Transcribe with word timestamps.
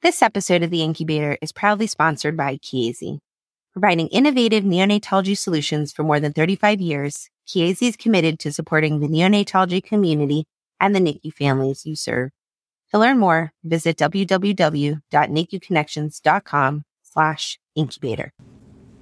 This 0.00 0.22
episode 0.22 0.62
of 0.62 0.70
The 0.70 0.84
Incubator 0.84 1.36
is 1.42 1.50
proudly 1.50 1.88
sponsored 1.88 2.36
by 2.36 2.58
Chiesi. 2.58 3.18
Providing 3.72 4.06
innovative 4.08 4.62
neonatology 4.62 5.36
solutions 5.36 5.92
for 5.92 6.04
more 6.04 6.20
than 6.20 6.32
35 6.32 6.80
years, 6.80 7.28
Chiesi 7.48 7.88
is 7.88 7.96
committed 7.96 8.38
to 8.38 8.52
supporting 8.52 9.00
the 9.00 9.08
neonatology 9.08 9.82
community 9.82 10.44
and 10.78 10.94
the 10.94 11.00
NICU 11.00 11.32
families 11.32 11.84
you 11.84 11.96
serve. 11.96 12.30
To 12.92 12.98
learn 12.98 13.18
more, 13.18 13.50
visit 13.64 13.96
www.nicuconnections.com 13.96 16.84
slash 17.02 17.58
incubator. 17.74 18.32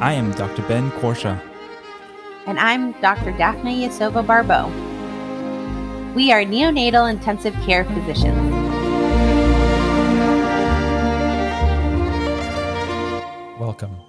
I 0.00 0.14
am 0.14 0.32
Dr. 0.32 0.62
Ben 0.62 0.90
Courchia. 0.92 1.38
And 2.46 2.58
I'm 2.58 2.92
Dr. 3.02 3.32
Daphna 3.34 3.78
Yasova 3.78 4.26
Barbeau. 4.26 4.68
We 6.14 6.32
are 6.32 6.44
neonatal 6.44 7.10
intensive 7.10 7.52
care 7.66 7.84
physicians. 7.84 8.57
Welcome. 13.68 14.00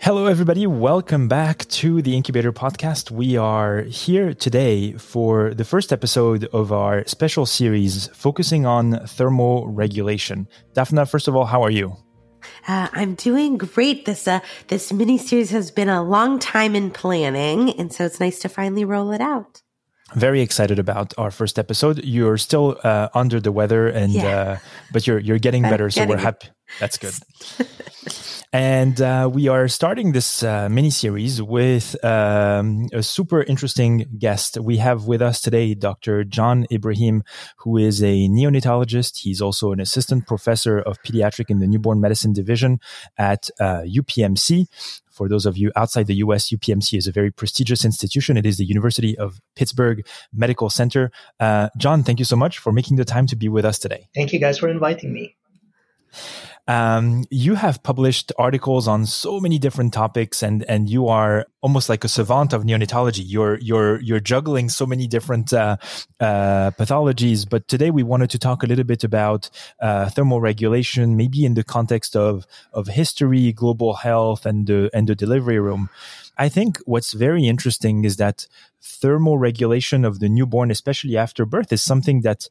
Hello, 0.00 0.26
everybody. 0.26 0.66
Welcome 0.66 1.28
back 1.28 1.66
to 1.68 2.02
the 2.02 2.14
Incubator 2.14 2.52
Podcast. 2.52 3.10
We 3.10 3.38
are 3.38 3.84
here 3.84 4.34
today 4.34 4.92
for 4.92 5.54
the 5.54 5.64
first 5.64 5.94
episode 5.94 6.44
of 6.52 6.72
our 6.72 7.06
special 7.06 7.46
series 7.46 8.08
focusing 8.08 8.66
on 8.66 8.92
thermoregulation. 8.92 10.46
Daphna, 10.74 11.08
first 11.08 11.26
of 11.26 11.34
all, 11.34 11.46
how 11.46 11.62
are 11.62 11.70
you? 11.70 11.96
Uh, 12.68 12.88
I'm 12.92 13.14
doing 13.14 13.56
great. 13.56 14.04
This 14.04 14.28
uh, 14.28 14.40
this 14.68 14.92
mini 14.92 15.16
series 15.16 15.52
has 15.52 15.70
been 15.70 15.88
a 15.88 16.02
long 16.02 16.38
time 16.38 16.76
in 16.76 16.90
planning, 16.90 17.70
and 17.78 17.90
so 17.90 18.04
it's 18.04 18.20
nice 18.20 18.40
to 18.40 18.50
finally 18.50 18.84
roll 18.84 19.10
it 19.12 19.22
out 19.22 19.62
very 20.14 20.40
excited 20.40 20.78
about 20.78 21.14
our 21.18 21.30
first 21.30 21.58
episode. 21.58 22.04
You're 22.04 22.38
still 22.38 22.78
uh, 22.82 23.08
under 23.14 23.40
the 23.40 23.52
weather, 23.52 23.88
and 23.88 24.12
yeah. 24.12 24.26
uh, 24.26 24.58
but 24.92 25.06
you're 25.06 25.18
you're 25.18 25.38
getting 25.38 25.62
better, 25.62 25.90
so 25.90 26.06
we're 26.06 26.16
happy. 26.16 26.48
That's 26.78 26.98
good. 26.98 27.14
and 28.52 29.00
uh, 29.00 29.28
we 29.32 29.48
are 29.48 29.68
starting 29.68 30.12
this 30.12 30.42
uh, 30.42 30.68
mini 30.68 30.90
series 30.90 31.42
with 31.42 32.02
um, 32.04 32.88
a 32.92 33.02
super 33.02 33.42
interesting 33.42 34.06
guest. 34.18 34.58
We 34.58 34.76
have 34.78 35.06
with 35.06 35.22
us 35.22 35.40
today 35.40 35.74
Dr. 35.74 36.24
John 36.24 36.66
Ibrahim, 36.70 37.22
who 37.58 37.76
is 37.76 38.02
a 38.02 38.28
neonatologist. 38.28 39.18
He's 39.18 39.40
also 39.40 39.72
an 39.72 39.80
assistant 39.80 40.26
professor 40.26 40.78
of 40.78 41.02
pediatric 41.02 41.50
in 41.50 41.58
the 41.58 41.66
newborn 41.66 42.00
medicine 42.00 42.32
division 42.32 42.80
at 43.18 43.50
UPMC. 43.60 44.66
For 45.20 45.28
those 45.28 45.44
of 45.44 45.58
you 45.58 45.70
outside 45.76 46.06
the 46.06 46.14
US, 46.24 46.48
UPMC 46.48 46.96
is 46.96 47.06
a 47.06 47.12
very 47.12 47.30
prestigious 47.30 47.84
institution. 47.84 48.38
It 48.38 48.46
is 48.46 48.56
the 48.56 48.64
University 48.64 49.18
of 49.18 49.38
Pittsburgh 49.54 50.06
Medical 50.32 50.70
Center. 50.70 51.12
Uh, 51.38 51.68
John, 51.76 52.02
thank 52.02 52.20
you 52.20 52.24
so 52.24 52.36
much 52.36 52.56
for 52.56 52.72
making 52.72 52.96
the 52.96 53.04
time 53.04 53.26
to 53.26 53.36
be 53.36 53.46
with 53.46 53.66
us 53.66 53.78
today. 53.78 54.08
Thank 54.14 54.32
you 54.32 54.38
guys 54.38 54.56
for 54.56 54.66
inviting 54.66 55.12
me. 55.12 55.36
Um, 56.70 57.24
you 57.30 57.56
have 57.56 57.82
published 57.82 58.30
articles 58.38 58.86
on 58.86 59.04
so 59.04 59.40
many 59.40 59.58
different 59.58 59.92
topics, 59.92 60.40
and 60.40 60.62
and 60.68 60.88
you 60.88 61.08
are 61.08 61.46
almost 61.62 61.88
like 61.88 62.04
a 62.04 62.08
savant 62.08 62.52
of 62.52 62.62
neonatology. 62.62 63.24
You're 63.26 63.58
you're 63.58 64.00
you're 64.00 64.20
juggling 64.20 64.68
so 64.68 64.86
many 64.86 65.08
different 65.08 65.52
uh, 65.52 65.78
uh, 66.20 66.70
pathologies. 66.78 67.44
But 67.44 67.66
today 67.66 67.90
we 67.90 68.04
wanted 68.04 68.30
to 68.30 68.38
talk 68.38 68.62
a 68.62 68.66
little 68.66 68.84
bit 68.84 69.02
about 69.02 69.50
uh, 69.80 70.10
thermoregulation, 70.10 71.16
maybe 71.16 71.44
in 71.44 71.54
the 71.54 71.64
context 71.64 72.14
of 72.14 72.46
of 72.72 72.86
history, 72.86 73.50
global 73.50 73.94
health, 73.94 74.46
and 74.46 74.68
the 74.68 74.90
and 74.94 75.08
the 75.08 75.16
delivery 75.16 75.58
room. 75.58 75.90
I 76.38 76.48
think 76.48 76.78
what's 76.86 77.14
very 77.14 77.48
interesting 77.48 78.04
is 78.04 78.16
that 78.18 78.46
thermal 78.80 79.38
regulation 79.38 80.04
of 80.04 80.20
the 80.20 80.28
newborn, 80.28 80.70
especially 80.70 81.16
after 81.16 81.44
birth, 81.44 81.72
is 81.72 81.82
something 81.82 82.20
that 82.20 82.48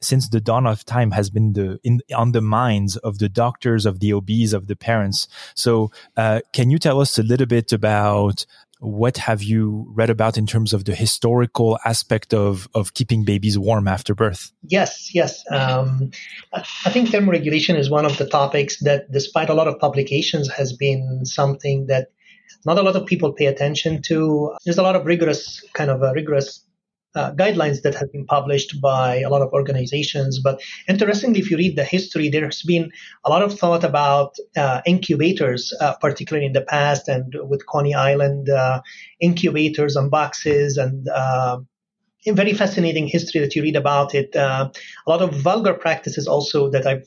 since 0.00 0.28
the 0.28 0.40
dawn 0.40 0.66
of 0.66 0.84
time 0.84 1.10
has 1.12 1.30
been 1.30 1.52
the 1.52 1.78
in 1.84 2.00
on 2.14 2.32
the 2.32 2.40
minds 2.40 2.96
of 2.98 3.18
the 3.18 3.28
doctors 3.28 3.86
of 3.86 4.00
the 4.00 4.12
OBs 4.12 4.52
of 4.52 4.66
the 4.66 4.76
parents. 4.76 5.28
So 5.54 5.90
uh, 6.16 6.40
can 6.52 6.70
you 6.70 6.78
tell 6.78 7.00
us 7.00 7.18
a 7.18 7.22
little 7.22 7.46
bit 7.46 7.72
about 7.72 8.46
what 8.80 9.18
have 9.18 9.42
you 9.42 9.86
read 9.94 10.08
about 10.08 10.38
in 10.38 10.46
terms 10.46 10.72
of 10.72 10.86
the 10.86 10.94
historical 10.94 11.78
aspect 11.84 12.32
of 12.32 12.66
of 12.74 12.94
keeping 12.94 13.24
babies 13.24 13.58
warm 13.58 13.86
after 13.86 14.14
birth? 14.14 14.52
Yes 14.62 15.14
yes. 15.14 15.44
Um, 15.50 16.10
i 16.52 16.90
think 16.90 17.10
thermoregulation 17.10 17.76
is 17.76 17.90
one 17.90 18.06
of 18.06 18.16
the 18.16 18.26
topics 18.26 18.80
that 18.80 19.10
despite 19.12 19.50
a 19.50 19.54
lot 19.54 19.68
of 19.68 19.78
publications 19.78 20.50
has 20.50 20.72
been 20.72 21.24
something 21.24 21.86
that 21.86 22.08
not 22.64 22.78
a 22.78 22.82
lot 22.82 22.96
of 22.96 23.06
people 23.06 23.32
pay 23.32 23.46
attention 23.46 24.02
to. 24.02 24.54
There's 24.64 24.78
a 24.78 24.82
lot 24.82 24.96
of 24.96 25.06
rigorous 25.06 25.64
kind 25.72 25.90
of 25.90 26.00
rigorous 26.14 26.64
uh, 27.14 27.32
guidelines 27.32 27.82
that 27.82 27.94
have 27.94 28.12
been 28.12 28.26
published 28.26 28.80
by 28.80 29.20
a 29.20 29.28
lot 29.28 29.42
of 29.42 29.52
organizations. 29.52 30.40
But 30.42 30.60
interestingly, 30.88 31.40
if 31.40 31.50
you 31.50 31.56
read 31.56 31.76
the 31.76 31.84
history, 31.84 32.28
there's 32.28 32.62
been 32.62 32.90
a 33.24 33.30
lot 33.30 33.42
of 33.42 33.58
thought 33.58 33.84
about 33.84 34.34
uh, 34.56 34.80
incubators, 34.86 35.72
uh, 35.80 35.94
particularly 36.00 36.46
in 36.46 36.52
the 36.52 36.62
past, 36.62 37.08
and 37.08 37.34
with 37.42 37.66
Coney 37.66 37.94
Island 37.94 38.48
uh, 38.48 38.80
incubators 39.20 39.96
and 39.96 40.10
boxes 40.10 40.76
and 40.76 41.08
uh, 41.08 41.58
very 42.26 42.52
fascinating 42.52 43.06
history 43.06 43.40
that 43.40 43.56
you 43.56 43.62
read 43.62 43.76
about 43.76 44.14
it. 44.14 44.36
Uh, 44.36 44.70
a 45.06 45.10
lot 45.10 45.22
of 45.22 45.34
vulgar 45.34 45.74
practices 45.74 46.26
also 46.26 46.70
that 46.70 46.86
I've 46.86 47.06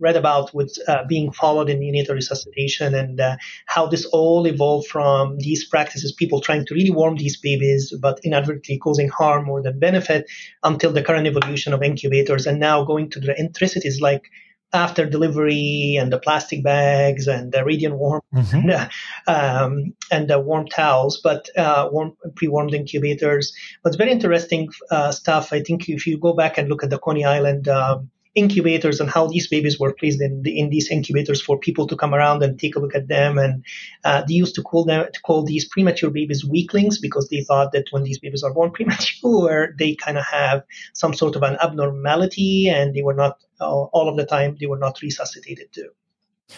read 0.00 0.16
about 0.16 0.54
with 0.54 0.76
uh, 0.88 1.04
being 1.08 1.30
followed 1.32 1.70
in 1.70 1.80
neonatal 1.80 2.14
resuscitation 2.14 2.94
and 2.94 3.20
uh, 3.20 3.36
how 3.66 3.86
this 3.86 4.04
all 4.06 4.46
evolved 4.46 4.86
from 4.88 5.38
these 5.38 5.66
practices, 5.66 6.12
people 6.12 6.40
trying 6.40 6.66
to 6.66 6.74
really 6.74 6.90
warm 6.90 7.16
these 7.16 7.36
babies, 7.36 7.94
but 8.00 8.18
inadvertently 8.24 8.78
causing 8.78 9.08
harm 9.08 9.44
more 9.44 9.62
than 9.62 9.78
benefit, 9.78 10.26
until 10.62 10.92
the 10.92 11.02
current 11.02 11.26
evolution 11.26 11.72
of 11.72 11.82
incubators, 11.82 12.46
and 12.46 12.58
now 12.58 12.84
going 12.84 13.08
to 13.10 13.20
the 13.20 13.38
intricities 13.38 14.00
like 14.00 14.30
after 14.72 15.06
delivery 15.06 15.96
and 15.98 16.12
the 16.12 16.18
plastic 16.18 16.62
bags 16.64 17.28
and 17.28 17.52
the 17.52 17.64
radiant 17.64 17.96
warm 17.96 18.20
mm-hmm. 18.34 18.68
and, 18.68 18.90
um, 19.28 19.94
and 20.10 20.28
the 20.28 20.38
warm 20.38 20.66
towels, 20.66 21.20
but 21.22 21.48
uh, 21.56 21.88
warm 21.92 22.16
pre-warmed 22.34 22.74
incubators. 22.74 23.54
But 23.82 23.90
it's 23.90 23.96
very 23.96 24.10
interesting 24.10 24.68
uh, 24.90 25.12
stuff. 25.12 25.52
I 25.52 25.62
think 25.62 25.88
if 25.88 26.06
you 26.06 26.18
go 26.18 26.32
back 26.32 26.58
and 26.58 26.68
look 26.68 26.82
at 26.82 26.90
the 26.90 26.98
Coney 26.98 27.24
Island 27.24 27.68
um, 27.68 28.10
incubators 28.34 29.00
and 29.00 29.08
how 29.08 29.26
these 29.26 29.48
babies 29.48 29.78
were 29.78 29.92
placed 29.92 30.20
in, 30.20 30.42
the, 30.42 30.58
in 30.58 30.70
these 30.70 30.90
incubators 30.90 31.40
for 31.40 31.58
people 31.58 31.86
to 31.86 31.96
come 31.96 32.14
around 32.14 32.42
and 32.42 32.58
take 32.58 32.76
a 32.76 32.80
look 32.80 32.94
at 32.94 33.08
them. 33.08 33.38
And 33.38 33.64
uh, 34.04 34.22
they 34.26 34.34
used 34.34 34.54
to 34.56 34.62
call 34.62 34.84
them 34.84 35.06
to 35.12 35.20
call 35.20 35.44
these 35.44 35.68
premature 35.68 36.10
babies 36.10 36.44
weaklings 36.44 36.98
because 36.98 37.28
they 37.28 37.42
thought 37.42 37.72
that 37.72 37.86
when 37.90 38.02
these 38.02 38.18
babies 38.18 38.42
are 38.42 38.52
born 38.52 38.70
premature, 38.72 39.74
they 39.78 39.94
kind 39.94 40.18
of 40.18 40.24
have 40.24 40.64
some 40.92 41.14
sort 41.14 41.36
of 41.36 41.42
an 41.42 41.56
abnormality 41.62 42.68
and 42.68 42.94
they 42.94 43.02
were 43.02 43.14
not 43.14 43.38
uh, 43.60 43.70
all 43.70 44.08
of 44.08 44.16
the 44.16 44.26
time 44.26 44.56
they 44.58 44.66
were 44.66 44.78
not 44.78 45.00
resuscitated 45.00 45.72
too. 45.72 45.90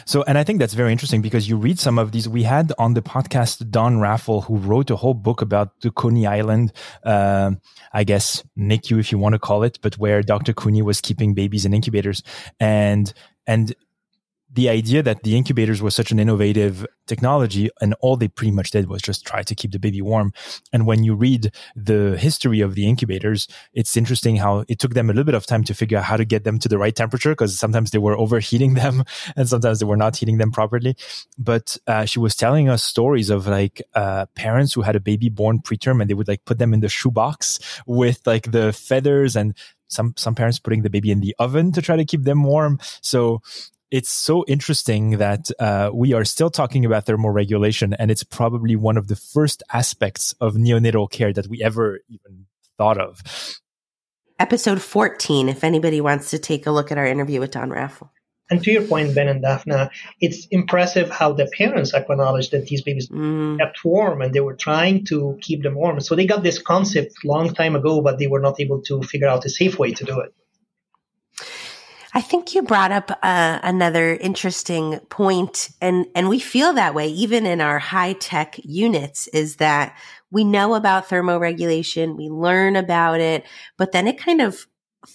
So, 0.04 0.22
and 0.24 0.36
I 0.36 0.44
think 0.44 0.58
that's 0.58 0.74
very 0.74 0.92
interesting 0.92 1.22
because 1.22 1.48
you 1.48 1.56
read 1.56 1.78
some 1.78 1.98
of 1.98 2.12
these. 2.12 2.28
We 2.28 2.42
had 2.42 2.72
on 2.78 2.94
the 2.94 3.02
podcast 3.02 3.70
Dawn 3.70 3.98
Raffel, 3.98 4.42
who 4.42 4.56
wrote 4.56 4.90
a 4.90 4.96
whole 4.96 5.14
book 5.14 5.42
about 5.42 5.80
the 5.80 5.90
Coney 5.90 6.26
Island, 6.26 6.72
uh, 7.04 7.52
I 7.92 8.04
guess 8.04 8.42
NICU, 8.58 8.98
if 8.98 9.12
you 9.12 9.18
want 9.18 9.34
to 9.34 9.38
call 9.38 9.62
it, 9.62 9.78
but 9.82 9.96
where 9.96 10.22
Dr. 10.22 10.52
Couney 10.52 10.82
was 10.82 11.00
keeping 11.00 11.34
babies 11.34 11.64
in 11.64 11.72
incubators, 11.72 12.22
and 12.58 13.12
and 13.46 13.74
the 14.52 14.68
idea 14.68 15.02
that 15.02 15.22
the 15.22 15.36
incubators 15.36 15.82
was 15.82 15.94
such 15.94 16.12
an 16.12 16.18
innovative 16.18 16.86
technology 17.06 17.68
and 17.80 17.94
all 18.00 18.16
they 18.16 18.28
pretty 18.28 18.52
much 18.52 18.70
did 18.70 18.88
was 18.88 19.02
just 19.02 19.26
try 19.26 19.42
to 19.42 19.54
keep 19.54 19.72
the 19.72 19.78
baby 19.78 20.00
warm. 20.00 20.32
And 20.72 20.86
when 20.86 21.04
you 21.04 21.14
read 21.14 21.52
the 21.74 22.16
history 22.16 22.60
of 22.60 22.74
the 22.74 22.88
incubators, 22.88 23.48
it's 23.74 23.96
interesting 23.96 24.36
how 24.36 24.64
it 24.68 24.78
took 24.78 24.94
them 24.94 25.10
a 25.10 25.12
little 25.12 25.24
bit 25.24 25.34
of 25.34 25.46
time 25.46 25.64
to 25.64 25.74
figure 25.74 25.98
out 25.98 26.04
how 26.04 26.16
to 26.16 26.24
get 26.24 26.44
them 26.44 26.58
to 26.60 26.68
the 26.68 26.78
right 26.78 26.94
temperature 26.94 27.32
because 27.32 27.58
sometimes 27.58 27.90
they 27.90 27.98
were 27.98 28.16
overheating 28.16 28.74
them 28.82 29.04
and 29.34 29.48
sometimes 29.48 29.80
they 29.80 29.86
were 29.86 29.96
not 29.96 30.16
heating 30.16 30.38
them 30.38 30.52
properly. 30.52 30.96
But 31.36 31.76
uh, 31.86 32.04
she 32.04 32.20
was 32.20 32.36
telling 32.36 32.68
us 32.68 32.84
stories 32.84 33.30
of 33.30 33.46
like 33.46 33.82
uh, 33.94 34.26
parents 34.36 34.74
who 34.74 34.82
had 34.82 34.96
a 34.96 35.00
baby 35.00 35.28
born 35.28 35.60
preterm 35.60 36.00
and 36.00 36.08
they 36.08 36.14
would 36.14 36.28
like 36.28 36.44
put 36.44 36.58
them 36.58 36.72
in 36.72 36.80
the 36.80 36.88
shoebox 36.88 37.58
with 37.86 38.20
like 38.26 38.52
the 38.52 38.72
feathers 38.72 39.34
and 39.34 39.54
some 39.88 40.14
some 40.16 40.34
parents 40.34 40.58
putting 40.58 40.82
the 40.82 40.90
baby 40.90 41.10
in 41.10 41.20
the 41.20 41.34
oven 41.38 41.72
to 41.72 41.82
try 41.82 41.96
to 41.96 42.04
keep 42.04 42.24
them 42.24 42.42
warm. 42.42 42.78
So 43.02 43.42
it's 43.90 44.10
so 44.10 44.44
interesting 44.48 45.18
that 45.18 45.50
uh, 45.58 45.90
we 45.92 46.12
are 46.12 46.24
still 46.24 46.50
talking 46.50 46.84
about 46.84 47.06
thermoregulation, 47.06 47.94
and 47.98 48.10
it's 48.10 48.24
probably 48.24 48.76
one 48.76 48.96
of 48.96 49.08
the 49.08 49.16
first 49.16 49.62
aspects 49.72 50.34
of 50.40 50.54
neonatal 50.54 51.10
care 51.10 51.32
that 51.32 51.46
we 51.46 51.62
ever 51.62 52.00
even 52.08 52.46
thought 52.78 52.98
of. 52.98 53.22
Episode 54.38 54.82
14, 54.82 55.48
if 55.48 55.64
anybody 55.64 56.00
wants 56.00 56.30
to 56.30 56.38
take 56.38 56.66
a 56.66 56.70
look 56.70 56.92
at 56.92 56.98
our 56.98 57.06
interview 57.06 57.40
with 57.40 57.52
Dawn 57.52 57.70
Raffel. 57.70 58.10
And 58.48 58.62
to 58.62 58.70
your 58.70 58.82
point, 58.82 59.14
Ben 59.14 59.28
and 59.28 59.42
Daphna, 59.42 59.90
it's 60.20 60.46
impressive 60.50 61.10
how 61.10 61.32
the 61.32 61.50
parents 61.56 61.94
acknowledged 61.94 62.52
that 62.52 62.66
these 62.66 62.82
babies 62.82 63.08
mm. 63.08 63.58
kept 63.58 63.84
warm 63.84 64.22
and 64.22 64.32
they 64.32 64.40
were 64.40 64.54
trying 64.54 65.04
to 65.06 65.36
keep 65.40 65.62
them 65.64 65.74
warm. 65.74 66.00
So 66.00 66.14
they 66.14 66.26
got 66.26 66.44
this 66.44 66.60
concept 66.60 67.24
long 67.24 67.54
time 67.54 67.74
ago, 67.74 68.00
but 68.02 68.18
they 68.18 68.28
were 68.28 68.40
not 68.40 68.60
able 68.60 68.82
to 68.82 69.02
figure 69.02 69.26
out 69.26 69.44
a 69.44 69.50
safe 69.50 69.78
way 69.78 69.92
to 69.92 70.04
do 70.04 70.20
it. 70.20 70.32
I 72.14 72.20
think 72.20 72.54
you 72.54 72.62
brought 72.62 72.92
up 72.92 73.10
uh, 73.22 73.60
another 73.62 74.14
interesting 74.14 74.98
point, 75.10 75.70
and 75.80 76.06
and 76.14 76.28
we 76.28 76.38
feel 76.38 76.72
that 76.74 76.94
way 76.94 77.08
even 77.08 77.46
in 77.46 77.60
our 77.60 77.78
high 77.78 78.14
tech 78.14 78.58
units. 78.64 79.28
Is 79.28 79.56
that 79.56 79.96
we 80.30 80.44
know 80.44 80.74
about 80.74 81.08
thermoregulation, 81.08 82.16
we 82.16 82.28
learn 82.28 82.76
about 82.76 83.20
it, 83.20 83.44
but 83.76 83.92
then 83.92 84.06
it 84.06 84.18
kind 84.18 84.40
of 84.40 84.66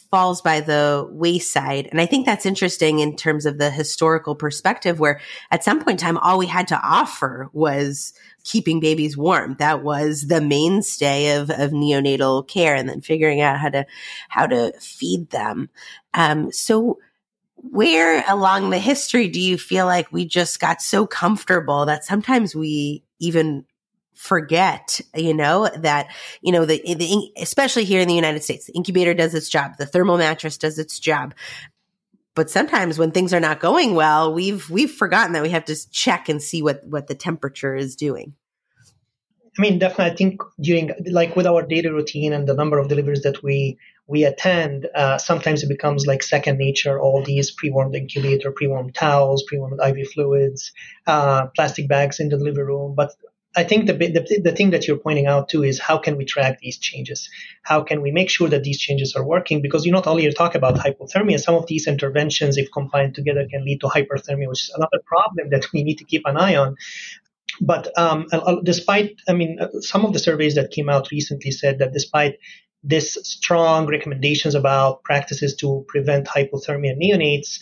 falls 0.09 0.41
by 0.41 0.59
the 0.61 1.07
wayside. 1.11 1.87
And 1.91 1.99
I 1.99 2.05
think 2.05 2.25
that's 2.25 2.45
interesting 2.45 2.99
in 2.99 3.15
terms 3.15 3.45
of 3.45 3.57
the 3.57 3.69
historical 3.69 4.35
perspective, 4.35 4.99
where 4.99 5.19
at 5.51 5.63
some 5.63 5.79
point 5.79 6.01
in 6.01 6.05
time, 6.05 6.17
all 6.17 6.37
we 6.37 6.47
had 6.47 6.67
to 6.69 6.79
offer 6.81 7.49
was 7.53 8.13
keeping 8.43 8.79
babies 8.79 9.17
warm. 9.17 9.55
That 9.59 9.83
was 9.83 10.27
the 10.27 10.41
mainstay 10.41 11.35
of, 11.37 11.49
of 11.49 11.71
neonatal 11.71 12.47
care 12.47 12.75
and 12.75 12.87
then 12.87 13.01
figuring 13.01 13.41
out 13.41 13.59
how 13.59 13.69
to, 13.69 13.85
how 14.29 14.47
to 14.47 14.73
feed 14.79 15.29
them. 15.29 15.69
Um, 16.13 16.51
so 16.51 16.99
where 17.55 18.23
along 18.27 18.69
the 18.69 18.79
history 18.79 19.27
do 19.27 19.39
you 19.39 19.57
feel 19.57 19.85
like 19.85 20.11
we 20.11 20.25
just 20.25 20.59
got 20.59 20.81
so 20.81 21.05
comfortable 21.05 21.85
that 21.85 22.03
sometimes 22.03 22.55
we 22.55 23.03
even 23.19 23.65
forget, 24.15 25.01
you 25.15 25.33
know, 25.33 25.67
that, 25.77 26.07
you 26.41 26.51
know, 26.51 26.65
the, 26.65 26.81
the, 26.95 27.31
especially 27.37 27.83
here 27.83 28.01
in 28.01 28.07
the 28.07 28.13
United 28.13 28.43
States, 28.43 28.65
the 28.65 28.73
incubator 28.73 29.13
does 29.13 29.33
its 29.33 29.49
job, 29.49 29.77
the 29.77 29.85
thermal 29.85 30.17
mattress 30.17 30.57
does 30.57 30.77
its 30.77 30.99
job. 30.99 31.33
But 32.33 32.49
sometimes 32.49 32.97
when 32.97 33.11
things 33.11 33.33
are 33.33 33.39
not 33.39 33.59
going 33.59 33.93
well, 33.93 34.33
we've, 34.33 34.69
we've 34.69 34.91
forgotten 34.91 35.33
that 35.33 35.43
we 35.43 35.49
have 35.49 35.65
to 35.65 35.89
check 35.91 36.29
and 36.29 36.41
see 36.41 36.61
what, 36.61 36.85
what 36.85 37.07
the 37.07 37.15
temperature 37.15 37.75
is 37.75 37.95
doing. 37.95 38.35
I 39.57 39.61
mean, 39.61 39.79
definitely, 39.79 40.13
I 40.13 40.15
think 40.15 40.41
during, 40.61 40.91
like 41.11 41.35
with 41.35 41.45
our 41.45 41.61
daily 41.61 41.89
routine 41.89 42.31
and 42.31 42.47
the 42.47 42.53
number 42.53 42.77
of 42.77 42.87
deliveries 42.87 43.23
that 43.23 43.43
we, 43.43 43.77
we 44.07 44.23
attend, 44.23 44.87
uh, 44.95 45.17
sometimes 45.17 45.61
it 45.61 45.67
becomes 45.67 46.05
like 46.05 46.23
second 46.23 46.57
nature, 46.57 46.97
all 46.97 47.21
these 47.21 47.51
pre-warmed 47.51 47.93
incubator, 47.93 48.51
pre-warmed 48.53 48.95
towels, 48.95 49.43
pre-warmed 49.47 49.81
IV 49.81 50.07
fluids, 50.13 50.71
uh, 51.05 51.47
plastic 51.53 51.89
bags 51.89 52.21
in 52.21 52.29
the 52.29 52.37
delivery 52.37 52.63
room. 52.63 52.95
But 52.95 53.11
I 53.55 53.65
think 53.65 53.87
the, 53.87 53.93
the, 53.93 54.41
the 54.43 54.51
thing 54.53 54.69
that 54.69 54.87
you're 54.87 54.97
pointing 54.97 55.27
out 55.27 55.49
too 55.49 55.63
is 55.63 55.77
how 55.77 55.97
can 55.97 56.15
we 56.15 56.23
track 56.23 56.59
these 56.59 56.77
changes? 56.77 57.29
How 57.63 57.81
can 57.81 58.01
we 58.01 58.11
make 58.11 58.29
sure 58.29 58.47
that 58.47 58.63
these 58.63 58.79
changes 58.79 59.13
are 59.15 59.25
working? 59.25 59.61
Because 59.61 59.85
you 59.85 59.91
not 59.91 60.07
only 60.07 60.31
talk 60.31 60.55
about 60.55 60.75
hypothermia, 60.75 61.39
some 61.39 61.55
of 61.55 61.67
these 61.67 61.85
interventions, 61.85 62.57
if 62.57 62.71
combined 62.71 63.13
together, 63.13 63.45
can 63.49 63.65
lead 63.65 63.81
to 63.81 63.87
hyperthermia, 63.87 64.47
which 64.47 64.63
is 64.63 64.73
another 64.75 64.99
problem 65.05 65.49
that 65.49 65.65
we 65.73 65.83
need 65.83 65.97
to 65.97 66.05
keep 66.05 66.21
an 66.25 66.37
eye 66.37 66.55
on. 66.55 66.77
But 67.59 67.91
um, 67.97 68.27
despite, 68.63 69.15
I 69.27 69.33
mean, 69.33 69.59
uh, 69.59 69.67
some 69.81 70.05
of 70.05 70.13
the 70.13 70.19
surveys 70.19 70.55
that 70.55 70.71
came 70.71 70.87
out 70.87 71.11
recently 71.11 71.51
said 71.51 71.79
that 71.79 71.91
despite 71.91 72.37
this 72.83 73.17
strong 73.23 73.85
recommendations 73.85 74.55
about 74.55 75.03
practices 75.03 75.55
to 75.57 75.85
prevent 75.87 76.25
hypothermia 76.25 76.93
in 76.93 76.99
neonates, 76.99 77.59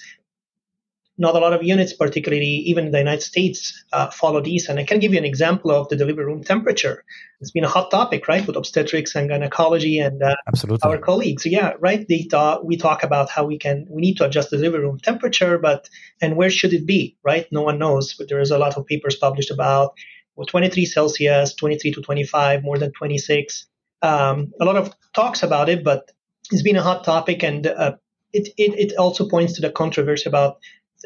not 1.19 1.36
a 1.36 1.39
lot 1.39 1.54
of 1.54 1.62
units, 1.62 1.94
particularly 1.94 2.48
even 2.48 2.86
in 2.86 2.92
the 2.92 2.98
United 2.98 3.21
States, 3.21 3.83
uh, 3.92 4.10
follow 4.10 4.42
these. 4.42 4.69
And 4.69 4.80
I 4.80 4.86
can 4.86 5.00
give 5.00 5.12
you 5.12 5.19
an 5.19 5.25
example 5.25 5.69
of 5.69 5.89
the 5.89 5.98
delivery 5.98 6.25
room 6.25 6.44
temperature. 6.44 7.04
It's 7.42 7.51
been 7.51 7.66
a 7.66 7.69
hot 7.69 7.92
topic, 7.92 8.27
right, 8.27 8.45
with 8.48 8.56
obstetrics 8.56 9.16
and 9.16 9.30
gynecology 9.30 10.00
and 10.00 10.24
uh, 10.24 10.36
Absolutely. 10.48 10.89
our 10.89 10.98
colleagues. 10.98 11.45
Yeah, 11.45 11.74
right. 11.80 12.07
They 12.07 12.24
thought 12.24 12.66
we 12.66 12.77
talk 12.77 13.04
about 13.04 13.30
how 13.30 13.45
we 13.45 13.57
can 13.57 13.86
we 13.89 14.01
need 14.01 14.18
to 14.18 14.25
adjust 14.25 14.50
the 14.50 14.57
delivery 14.57 14.81
room 14.81 15.00
temperature, 15.00 15.57
but 15.57 15.89
and 16.21 16.38
where 16.38 16.50
should 16.50 16.74
it 16.74 16.86
be, 16.86 17.18
right? 17.24 17.45
No 17.51 17.62
one 17.62 17.80
knows, 17.80 18.13
but 18.13 18.30
there 18.30 18.39
is 18.39 18.51
a 18.51 18.57
lot 18.57 18.77
of 18.77 18.86
papers 18.86 19.16
published 19.16 19.51
about 19.51 19.94
well, 20.36 20.45
23 20.45 20.86
Celsius, 20.86 21.54
23 21.54 21.92
to 21.94 22.01
25, 22.01 22.63
more 22.63 22.77
than 22.77 22.94
26. 22.94 23.68
Um, 24.01 24.54
a 24.62 24.63
lot 24.63 24.77
of 24.77 24.95
talks 25.13 25.44
about 25.44 25.68
it, 25.68 25.83
but 25.83 26.12
it's 26.50 26.62
been 26.62 26.77
a 26.77 26.81
hot 26.81 27.04
topic, 27.04 27.44
and 27.44 27.68
uh, 27.68 27.95
it, 28.31 28.48
it, 28.57 28.92
it 28.92 28.98
also 28.98 29.27
points 29.27 29.54
to 29.54 29.62
the 29.62 29.69
controversy 29.69 30.30
about 30.30 30.60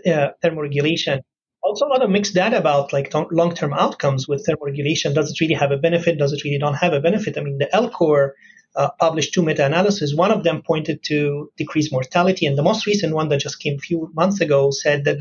uh, 0.05 0.29
thermoregulation. 0.43 1.21
Also, 1.63 1.87
a 1.87 1.89
lot 1.89 2.03
of 2.03 2.09
mixed 2.09 2.33
data 2.33 2.57
about 2.57 2.91
like 2.91 3.13
long-term 3.31 3.73
outcomes 3.73 4.27
with 4.27 4.45
thermoregulation. 4.45 5.13
Does 5.13 5.31
it 5.31 5.39
really 5.39 5.53
have 5.53 5.71
a 5.71 5.77
benefit? 5.77 6.17
Does 6.17 6.33
it 6.33 6.43
really 6.43 6.59
don't 6.59 6.73
have 6.73 6.93
a 6.93 6.99
benefit? 6.99 7.37
I 7.37 7.41
mean, 7.41 7.57
the 7.57 7.69
ILCOR 7.73 8.31
uh, 8.75 8.89
published 8.99 9.33
two 9.33 9.43
meta-analyses. 9.43 10.15
One 10.15 10.31
of 10.31 10.43
them 10.43 10.61
pointed 10.61 11.03
to 11.03 11.51
decreased 11.57 11.91
mortality, 11.91 12.45
and 12.45 12.57
the 12.57 12.63
most 12.63 12.85
recent 12.85 13.13
one 13.13 13.29
that 13.29 13.39
just 13.39 13.59
came 13.59 13.75
a 13.75 13.79
few 13.79 14.11
months 14.13 14.41
ago 14.41 14.71
said 14.71 15.05
that 15.05 15.19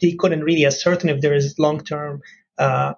they 0.00 0.12
couldn't 0.12 0.42
really 0.42 0.64
ascertain 0.64 1.10
if 1.10 1.20
there 1.20 1.34
is 1.34 1.58
long-term 1.58 2.22
uh, 2.58 2.94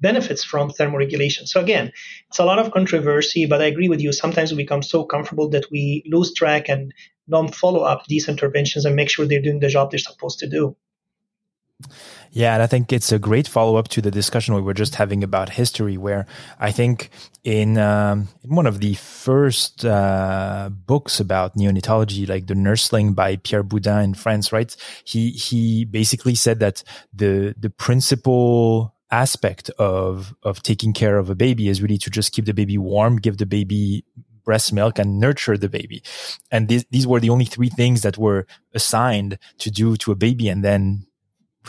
benefits 0.00 0.44
from 0.44 0.70
thermoregulation. 0.70 1.46
So 1.46 1.60
again, 1.60 1.92
it's 2.28 2.38
a 2.38 2.44
lot 2.44 2.58
of 2.58 2.72
controversy, 2.72 3.46
but 3.46 3.62
I 3.62 3.66
agree 3.66 3.88
with 3.88 4.00
you. 4.00 4.12
Sometimes 4.12 4.50
we 4.50 4.58
become 4.58 4.82
so 4.82 5.04
comfortable 5.04 5.48
that 5.50 5.70
we 5.70 6.02
lose 6.06 6.34
track 6.34 6.68
and 6.68 6.92
don't 7.28 7.54
follow 7.54 7.80
up 7.80 8.06
these 8.06 8.28
interventions 8.28 8.84
and 8.84 8.96
make 8.96 9.08
sure 9.08 9.26
they're 9.26 9.40
doing 9.40 9.60
the 9.60 9.68
job 9.68 9.90
they're 9.90 9.98
supposed 9.98 10.38
to 10.40 10.48
do. 10.48 10.76
Yeah, 12.30 12.54
and 12.54 12.62
I 12.62 12.66
think 12.66 12.92
it's 12.92 13.12
a 13.12 13.18
great 13.18 13.46
follow 13.46 13.76
up 13.76 13.88
to 13.88 14.02
the 14.02 14.10
discussion 14.10 14.54
we 14.54 14.60
were 14.60 14.74
just 14.74 14.96
having 14.96 15.22
about 15.22 15.50
history, 15.50 15.96
where 15.96 16.26
I 16.58 16.72
think 16.72 17.10
in, 17.44 17.78
um, 17.78 18.28
in 18.42 18.54
one 18.54 18.66
of 18.66 18.80
the 18.80 18.94
first 18.94 19.84
uh, 19.84 20.70
books 20.72 21.20
about 21.20 21.56
neonatology, 21.56 22.28
like 22.28 22.48
the 22.48 22.54
Nursling 22.54 23.14
by 23.14 23.36
Pierre 23.36 23.62
Budin 23.62 24.04
in 24.04 24.14
France, 24.14 24.52
right? 24.52 24.74
He 25.04 25.30
he 25.30 25.84
basically 25.84 26.34
said 26.34 26.58
that 26.58 26.82
the 27.12 27.54
the 27.56 27.70
principal 27.70 28.93
aspect 29.22 29.70
of 29.78 30.34
of 30.42 30.62
taking 30.62 30.92
care 30.92 31.16
of 31.18 31.30
a 31.30 31.34
baby 31.34 31.68
is 31.68 31.82
really 31.82 31.98
to 31.98 32.10
just 32.10 32.32
keep 32.32 32.46
the 32.46 32.54
baby 32.60 32.78
warm, 32.78 33.16
give 33.16 33.36
the 33.38 33.46
baby 33.46 34.04
breast 34.44 34.72
milk 34.72 34.98
and 34.98 35.18
nurture 35.18 35.56
the 35.56 35.68
baby. 35.68 36.02
And 36.50 36.68
these, 36.68 36.84
these 36.90 37.06
were 37.06 37.20
the 37.20 37.30
only 37.30 37.46
three 37.46 37.70
things 37.70 38.02
that 38.02 38.18
were 38.18 38.46
assigned 38.74 39.38
to 39.58 39.70
do 39.70 39.96
to 39.96 40.12
a 40.12 40.14
baby. 40.26 40.48
And 40.48 40.62
then 40.62 41.06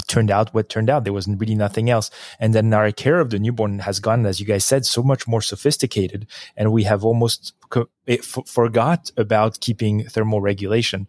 turned 0.07 0.31
out 0.31 0.53
what 0.53 0.69
turned 0.69 0.89
out. 0.89 1.03
There 1.03 1.13
was 1.13 1.27
really 1.27 1.55
nothing 1.55 1.89
else. 1.89 2.11
And 2.39 2.53
then 2.53 2.73
our 2.73 2.91
care 2.91 3.19
of 3.19 3.29
the 3.29 3.39
newborn 3.39 3.79
has 3.79 3.99
gotten, 3.99 4.25
as 4.25 4.39
you 4.39 4.45
guys 4.45 4.65
said, 4.65 4.85
so 4.85 5.01
much 5.01 5.27
more 5.27 5.41
sophisticated. 5.41 6.27
And 6.57 6.71
we 6.71 6.83
have 6.83 7.05
almost 7.05 7.53
co- 7.69 7.89
eh, 8.07 8.17
f- 8.19 8.47
forgot 8.47 9.11
about 9.17 9.59
keeping 9.61 10.03
thermal 10.03 10.41
regulation. 10.41 11.07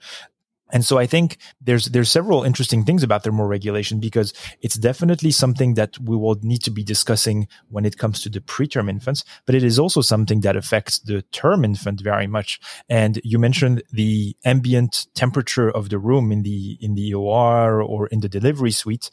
And 0.72 0.84
so 0.84 0.98
I 0.98 1.06
think 1.06 1.38
there's 1.60 1.86
there's 1.86 2.10
several 2.10 2.42
interesting 2.42 2.84
things 2.84 3.02
about 3.02 3.22
thermoregulation 3.22 4.00
because 4.00 4.32
it's 4.62 4.74
definitely 4.76 5.30
something 5.30 5.74
that 5.74 5.98
we 5.98 6.16
will 6.16 6.36
need 6.42 6.62
to 6.64 6.70
be 6.70 6.82
discussing 6.82 7.46
when 7.68 7.84
it 7.84 7.98
comes 7.98 8.20
to 8.22 8.28
the 8.28 8.40
preterm 8.40 8.90
infants, 8.90 9.24
but 9.46 9.54
it 9.54 9.62
is 9.62 9.78
also 9.78 10.00
something 10.00 10.40
that 10.40 10.56
affects 10.56 10.98
the 10.98 11.22
term 11.32 11.64
infant 11.64 12.00
very 12.00 12.26
much. 12.26 12.60
And 12.88 13.20
you 13.22 13.38
mentioned 13.38 13.82
the 13.92 14.36
ambient 14.44 15.06
temperature 15.14 15.70
of 15.70 15.88
the 15.88 15.98
room 15.98 16.32
in 16.32 16.42
the 16.42 16.76
in 16.80 16.94
the 16.94 17.14
OR 17.14 17.80
or 17.82 18.08
in 18.08 18.20
the 18.20 18.28
delivery 18.28 18.72
suite, 18.72 19.10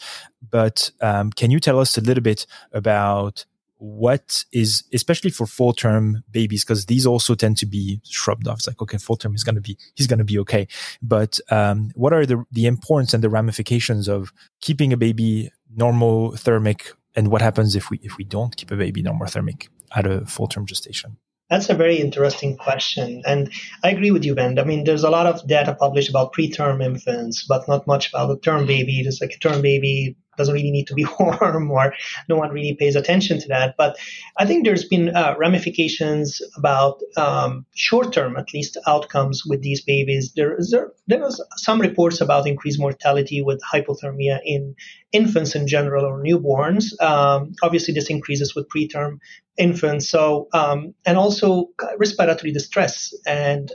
but 0.50 0.92
um, 1.02 1.32
can 1.32 1.52
you 1.52 1.60
tell 1.60 1.80
us 1.80 1.98
a 1.98 2.02
little 2.02 2.24
bit 2.24 2.48
about 2.72 3.46
what 3.84 4.46
is 4.54 4.86
especially 4.94 5.30
for 5.30 5.46
full 5.46 5.74
term 5.74 6.24
babies 6.32 6.64
because 6.64 6.86
these 6.86 7.06
also 7.06 7.36
tend 7.36 7.58
to 7.58 7.66
be 7.66 8.00
shrubbed 8.06 8.48
off 8.48 8.60
it's 8.60 8.68
like 8.68 8.82
okay 8.82 8.98
full 8.98 9.18
term 9.18 9.36
is 9.36 9.44
going 9.44 9.56
to 9.56 9.62
be 9.62 9.78
he's 9.96 10.08
going 10.08 10.20
to 10.20 10.24
be 10.24 10.40
okay 10.40 10.66
but 11.02 11.38
um, 11.52 11.92
what 11.94 12.14
are 12.14 12.26
the 12.26 12.42
the 12.50 12.66
importance 12.66 13.14
and 13.14 13.22
the 13.22 13.30
ramifications 13.30 14.08
of 14.08 14.32
keeping 14.62 14.94
a 14.94 14.98
baby 14.98 15.52
normothermic 15.78 16.94
and 17.14 17.28
what 17.28 17.42
happens 17.42 17.76
if 17.76 17.90
we 17.90 18.00
if 18.04 18.18
we 18.18 18.24
don't 18.24 18.56
keep 18.56 18.72
a 18.72 18.78
baby 18.78 19.04
normothermic 19.04 19.68
at 19.94 20.08
a 20.08 20.26
full 20.26 20.48
term 20.48 20.66
gestation 20.66 21.18
That's 21.50 21.70
a 21.70 21.76
very 21.76 21.98
interesting 21.98 22.56
question. 22.58 23.22
And 23.26 23.52
I 23.84 23.92
agree 23.92 24.12
with 24.12 24.24
you, 24.26 24.34
Ben. 24.34 24.58
I 24.58 24.64
mean, 24.64 24.86
there's 24.86 25.04
a 25.04 25.12
lot 25.18 25.28
of 25.28 25.46
data 25.46 25.76
published 25.76 26.10
about 26.10 26.34
preterm 26.34 26.82
infants, 26.82 27.46
but 27.46 27.68
not 27.68 27.86
much 27.86 28.10
about 28.10 28.32
a 28.32 28.40
term 28.40 28.66
baby. 28.66 29.04
There's 29.04 29.22
like 29.22 29.36
a 29.36 29.40
term 29.40 29.62
baby 29.62 30.16
doesn't 30.38 30.54
really 30.54 30.72
need 30.72 30.88
to 30.88 30.94
be 30.94 31.06
warm 31.20 31.72
or 31.72 31.94
no 32.30 32.36
one 32.36 32.52
really 32.52 32.76
pays 32.76 32.96
attention 32.96 33.40
to 33.40 33.48
that. 33.50 33.76
But 33.78 33.98
I 34.38 34.46
think 34.46 34.66
there's 34.66 34.86
been 34.86 35.16
uh, 35.16 35.36
ramifications 35.38 36.42
about 36.58 37.02
um, 37.18 37.66
short 37.76 38.14
term, 38.14 38.36
at 38.38 38.54
least, 38.54 38.78
outcomes 38.88 39.44
with 39.46 39.62
these 39.62 39.82
babies. 39.82 40.34
There, 40.36 40.58
there, 40.72 40.92
there 41.08 41.20
was 41.20 41.44
some 41.58 41.80
reports 41.80 42.22
about 42.22 42.48
increased 42.48 42.80
mortality 42.80 43.42
with 43.42 43.62
hypothermia 43.74 44.40
in 44.46 44.76
infants 45.12 45.56
in 45.56 45.68
general 45.68 46.06
or 46.06 46.24
newborns. 46.24 47.00
Um, 47.02 47.54
obviously, 47.62 47.94
this 47.94 48.10
increases 48.10 48.56
with 48.56 48.68
preterm 48.70 49.20
infants. 49.58 50.10
So, 50.10 50.48
um, 50.54 50.94
and 51.06 51.18
also 51.18 51.70
respiratory 51.98 52.52
distress 52.52 53.14
and 53.26 53.72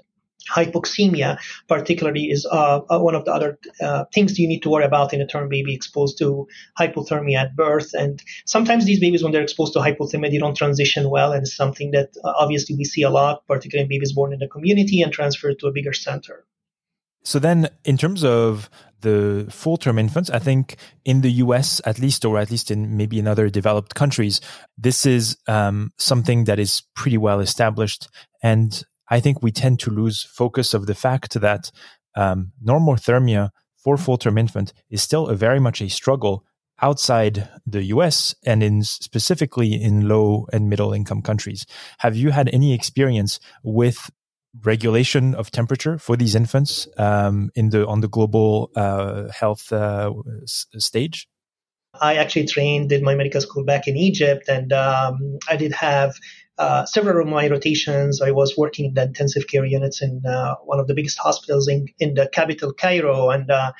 hypoxemia, 0.55 1.38
particularly, 1.69 2.31
is 2.31 2.47
uh, 2.47 2.81
uh, 2.90 2.99
one 2.99 3.14
of 3.14 3.25
the 3.25 3.33
other 3.33 3.59
uh, 3.81 4.05
things 4.14 4.38
you 4.38 4.49
need 4.49 4.62
to 4.62 4.71
worry 4.71 4.85
about 4.85 5.12
in 5.12 5.21
a 5.21 5.26
term 5.26 5.49
baby 5.49 5.75
exposed 5.75 6.19
to 6.19 6.47
hypothermia 6.78 7.37
at 7.37 7.57
birth. 7.57 7.95
And 7.95 8.23
sometimes 8.47 8.85
these 8.85 9.00
babies, 9.00 9.23
when 9.23 9.33
they're 9.33 9.43
exposed 9.43 9.73
to 9.75 9.81
hypothermia, 9.81 10.31
they 10.31 10.38
don't 10.38 10.57
transition 10.57 11.11
well, 11.11 11.33
and 11.33 11.43
it's 11.43 11.57
something 11.57 11.90
that 11.93 12.11
uh, 12.25 12.33
obviously 12.38 12.76
we 12.76 12.85
see 12.85 13.02
a 13.02 13.11
lot, 13.11 13.47
particularly 13.47 13.85
in 13.85 13.88
babies 13.88 14.12
born 14.12 14.33
in 14.33 14.38
the 14.38 14.49
community 14.49 15.02
and 15.02 15.12
transferred 15.12 15.59
to 15.61 15.67
a 15.67 15.73
bigger 15.73 15.93
center. 15.93 16.45
So 17.25 17.38
then, 17.38 17.69
in 17.85 17.99
terms 17.99 18.25
of 18.25 18.71
the 19.00 19.47
full 19.50 19.76
term 19.76 19.99
infants, 19.99 20.31
I 20.31 20.38
think 20.38 20.76
in 21.05 21.21
the 21.21 21.31
US, 21.45 21.81
at 21.85 21.99
least, 21.99 22.25
or 22.25 22.38
at 22.38 22.50
least 22.50 22.71
in 22.71 22.97
maybe 22.97 23.19
in 23.19 23.28
other 23.28 23.49
developed 23.49 23.95
countries, 23.95 24.40
this 24.76 25.07
is 25.07 25.37
um, 25.47 25.93
something 25.99 26.45
that 26.45 26.59
is 26.59 26.83
pretty 26.95 27.19
well 27.19 27.40
established. 27.40 28.09
And 28.43 28.83
I 29.11 29.21
think 29.21 29.43
we 29.43 29.53
tend 29.53 29.81
to 29.81 29.91
lose 29.91 30.23
focus 30.23 30.75
of 30.75 30.87
the 30.87 30.95
fact 30.95 31.35
that 31.41 31.71
um, 32.15 32.53
normothermia 32.65 33.50
for 33.77 33.97
full-term 33.97 34.38
infant 34.38 34.73
is 34.91 35.03
still 35.03 35.29
a 35.29 35.35
very 35.35 35.61
much 35.61 35.81
a 35.81 35.88
struggle 35.88 36.45
outside 36.81 37.49
the 37.67 37.85
US 37.85 38.35
and 38.45 38.62
in 38.62 38.83
specifically 38.83 39.73
in 39.73 40.09
low 40.09 40.47
and 40.53 40.69
middle 40.69 40.93
income 40.93 41.23
countries. 41.23 41.67
Have 41.99 42.17
you 42.17 42.31
had 42.31 42.49
any 42.50 42.73
experience 42.73 43.41
with 43.62 44.11
regulation 44.62 45.35
of 45.35 45.50
temperature 45.50 45.99
for 45.99 46.17
these 46.17 46.35
infants 46.35 46.88
um, 46.97 47.50
in 47.55 47.71
the 47.71 47.87
on 47.87 48.00
the 48.00 48.09
global 48.09 48.71
uh, 48.77 49.29
health 49.31 49.73
uh, 49.73 50.12
stage? 50.47 51.29
I 52.00 52.17
actually 52.17 52.47
trained, 52.47 52.91
did 52.91 53.03
my 53.03 53.15
medical 53.15 53.41
school 53.41 53.65
back 53.65 53.88
in 53.88 53.97
Egypt, 53.97 54.49
and 54.49 54.73
um, 54.73 55.38
I 55.49 55.57
did 55.57 55.73
have 55.73 56.15
uh, 56.59 56.85
several 56.87 57.23
of 57.23 57.29
my 57.29 57.49
rotations, 57.49 58.21
I 58.21 58.33
was 58.33 58.57
working 58.57 58.87
in 58.87 58.95
the 58.95 59.05
intensive 59.05 59.47
care 59.47 59.65
units 59.65 60.03
in 60.03 60.23
uh, 60.27 60.57
one 60.65 60.81
of 60.81 60.88
the 60.88 60.95
biggest 60.95 61.19
hospitals 61.19 61.69
in, 61.69 61.87
in 61.99 62.15
the 62.15 62.29
capital, 62.29 62.73
Cairo. 62.73 63.31
And 63.31 63.50
uh, 63.50 63.73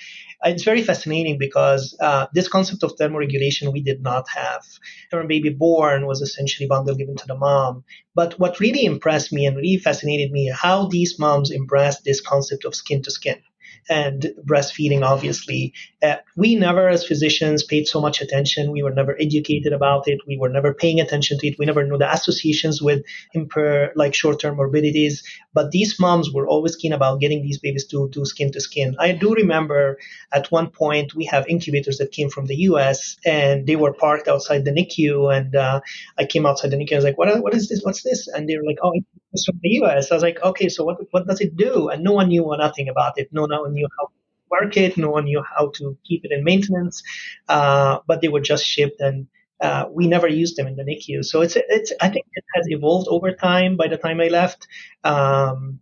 it's 0.44 0.62
very 0.62 0.82
fascinating 0.82 1.38
because 1.38 1.97
uh, 2.00 2.26
this 2.32 2.49
concept 2.49 2.85
of 2.85 2.92
thermoregulation 2.97 3.73
we 3.73 3.82
did 3.82 4.02
not 4.02 4.28
have. 4.28 4.62
Term 5.11 5.26
baby 5.26 5.50
born 5.50 6.06
was 6.06 6.20
essentially 6.20 6.68
bundle 6.68 6.94
given 6.94 7.16
to 7.16 7.26
the 7.26 7.37
mom. 7.37 7.85
But 8.14 8.38
what 8.38 8.61
really 8.61 8.85
impressed 8.85 9.32
me 9.32 9.47
and 9.47 9.56
really 9.56 9.78
fascinated 9.78 10.30
me 10.30 10.52
how 10.54 10.87
these 10.87 11.18
moms 11.18 11.50
embraced 11.50 12.04
this 12.04 12.20
concept 12.20 12.64
of 12.64 12.75
skin 12.75 13.02
to 13.02 13.11
skin 13.11 13.42
and 13.88 14.33
breastfeeding, 14.45 15.02
obviously. 15.02 15.73
Uh, 16.02 16.16
we 16.37 16.54
never, 16.54 16.88
as 16.88 17.07
physicians, 17.07 17.62
paid 17.62 17.87
so 17.87 18.00
much 18.00 18.21
attention. 18.21 18.71
We 18.71 18.83
were 18.83 18.92
never 18.92 19.16
educated 19.21 19.73
about 19.73 20.07
it. 20.07 20.21
We 20.26 20.37
were 20.37 20.49
never 20.49 20.75
paying 20.75 21.00
attention 21.00 21.38
to 21.38 21.47
it. 21.49 21.59
We 21.59 21.66
never 21.66 21.85
knew 21.85 21.99
the 21.99 22.12
associations 22.12 22.80
with 22.80 23.02
impair, 23.35 23.92
like 23.97 24.14
short-term 24.14 24.57
morbidities. 24.57 25.23
But 25.54 25.71
these 25.71 25.99
moms 25.99 26.33
were 26.33 26.47
always 26.47 26.76
keen 26.76 26.92
about 26.92 27.21
getting 27.21 27.42
these 27.42 27.59
babies 27.59 27.87
to 27.88 28.09
do 28.11 28.25
skin 28.25 28.52
to 28.52 28.61
skin. 28.61 28.97
I 28.99 29.12
do 29.12 29.35
remember 29.35 29.99
at 30.33 30.50
one 30.52 30.71
point 30.71 31.14
we 31.14 31.25
have 31.26 31.49
incubators 31.49 31.99
that 31.99 32.12
came 32.12 32.30
from 32.30 32.47
the 32.47 32.57
U.S. 32.71 33.16
and 33.25 33.66
they 33.66 33.76
were 33.76 33.92
parked 33.92 34.28
outside 34.28 34.64
the 34.64 34.71
NICU, 34.71 35.35
and 35.37 35.57
uh, 35.57 35.80
I 36.18 36.25
came 36.26 36.47
outside 36.47 36.71
the 36.71 36.76
NICU. 36.76 36.92
And 36.92 36.95
I 36.95 36.97
was 36.97 37.04
like, 37.04 37.18
"What? 37.18 37.42
What 37.42 37.54
is 37.54 37.68
this? 37.68 37.80
What's 37.83 38.02
this?" 38.02 38.28
And 38.28 38.49
they 38.49 38.57
were 38.57 38.64
like, 38.64 38.78
"Oh, 38.83 38.92
it's 39.32 39.44
from 39.44 39.58
the 39.62 39.70
US. 39.82 40.11
I 40.11 40.14
was 40.14 40.23
like, 40.23 40.40
okay, 40.42 40.68
so 40.68 40.85
what, 40.85 40.99
what 41.11 41.26
does 41.26 41.40
it 41.40 41.56
do? 41.56 41.88
And 41.88 42.02
no 42.02 42.12
one 42.12 42.28
knew 42.28 42.54
nothing 42.58 42.88
about 42.88 43.14
it. 43.16 43.28
No 43.32 43.42
one 43.42 43.73
knew 43.73 43.88
how 43.99 44.06
to 44.06 44.12
work 44.50 44.76
it. 44.76 44.97
No 44.97 45.11
one 45.11 45.25
knew 45.25 45.42
how 45.42 45.70
to 45.76 45.97
keep 46.04 46.25
it 46.25 46.32
in 46.32 46.44
maintenance. 46.44 47.02
Uh, 47.49 47.99
but 48.06 48.20
they 48.20 48.28
were 48.28 48.40
just 48.40 48.64
shipped 48.64 49.00
and 49.00 49.26
uh, 49.61 49.87
we 49.90 50.06
never 50.06 50.28
used 50.28 50.56
them 50.56 50.66
in 50.66 50.76
the 50.76 50.85
NICU. 50.85 51.25
So 51.25 51.42
it's, 51.42 51.56
it's, 51.56 51.92
I 52.00 52.08
think 52.08 52.26
it 52.32 52.44
has 52.54 52.66
evolved 52.68 53.08
over 53.08 53.32
time 53.32 53.76
by 53.76 53.88
the 53.88 53.97
time 53.97 54.20
I 54.20 54.28
left. 54.28 54.66
Um, 55.04 55.80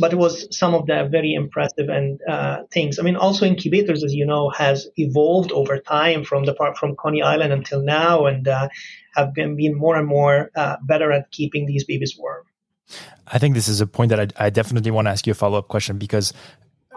but 0.00 0.12
it 0.12 0.16
was 0.16 0.48
some 0.56 0.74
of 0.74 0.86
the 0.86 1.08
very 1.10 1.34
impressive 1.34 1.88
and 1.88 2.20
uh, 2.28 2.64
things. 2.72 2.98
I 2.98 3.02
mean, 3.02 3.14
also 3.14 3.46
incubators, 3.46 4.02
as 4.02 4.12
you 4.12 4.26
know, 4.26 4.50
has 4.50 4.88
evolved 4.96 5.52
over 5.52 5.78
time 5.78 6.24
from 6.24 6.44
the 6.44 6.54
part 6.54 6.76
from 6.76 6.96
Coney 6.96 7.22
Island 7.22 7.52
until 7.52 7.80
now, 7.80 8.26
and 8.26 8.48
uh, 8.48 8.68
have 9.14 9.32
been, 9.34 9.54
been 9.54 9.76
more 9.76 9.96
and 9.96 10.08
more 10.08 10.50
uh, 10.56 10.76
better 10.82 11.12
at 11.12 11.30
keeping 11.30 11.66
these 11.66 11.84
babies 11.84 12.16
warm. 12.18 12.44
I 13.26 13.38
think 13.38 13.54
this 13.54 13.68
is 13.68 13.80
a 13.80 13.86
point 13.86 14.10
that 14.10 14.20
I, 14.20 14.46
I 14.46 14.50
definitely 14.50 14.90
want 14.90 15.06
to 15.06 15.10
ask 15.10 15.26
you 15.26 15.32
a 15.32 15.34
follow 15.34 15.58
up 15.58 15.68
question 15.68 15.98
because 15.98 16.32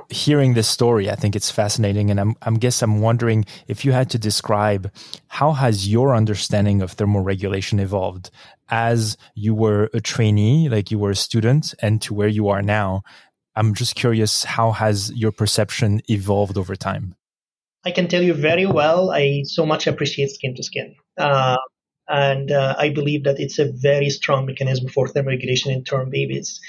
hearing 0.10 0.54
this 0.54 0.68
story, 0.68 1.10
I 1.10 1.16
think 1.16 1.36
it's 1.36 1.52
fascinating, 1.52 2.10
and 2.12 2.20
I'm 2.20 2.36
I'm 2.42 2.56
guess 2.56 2.82
I'm 2.82 3.02
wondering 3.02 3.46
if 3.68 3.86
you 3.86 3.92
had 3.92 4.10
to 4.12 4.20
describe 4.20 4.92
how 5.28 5.52
has 5.54 5.88
your 5.88 6.16
understanding 6.16 6.82
of 6.82 6.96
thermoregulation 6.96 7.80
evolved 7.80 8.30
as 8.70 9.18
you 9.36 9.54
were 9.56 9.90
a 9.94 10.02
trainee, 10.02 10.70
like 10.70 10.92
you 10.92 11.00
were 11.00 11.12
a 11.12 11.16
student, 11.16 11.74
and 11.82 12.02
to 12.02 12.14
where 12.14 12.28
you 12.28 12.50
are 12.50 12.62
now. 12.62 13.04
I'm 13.56 13.74
just 13.74 13.96
curious, 13.96 14.44
how 14.44 14.72
has 14.72 15.12
your 15.14 15.32
perception 15.32 16.02
evolved 16.10 16.60
over 16.60 16.76
time? 16.76 17.16
I 17.84 17.92
can 17.92 18.08
tell 18.08 18.22
you 18.22 18.36
very 18.36 18.68
well. 18.68 19.10
I 19.10 19.44
so 19.46 19.66
much 19.66 19.88
appreciate 19.88 20.30
skin 20.30 20.54
to 20.56 20.64
skin. 20.64 20.96
Uh, 21.18 21.58
and 22.10 22.52
uh, 22.52 22.76
I 22.78 22.90
believe 22.90 23.24
that 23.26 23.40
it's 23.40 23.60
a 23.60 23.72
very 23.72 24.10
strong 24.10 24.46
mechanism 24.46 24.90
for 24.90 25.08
thermoregulation 25.08 25.68
in 25.74 25.84
term 25.84 26.10
babies. 26.10 26.60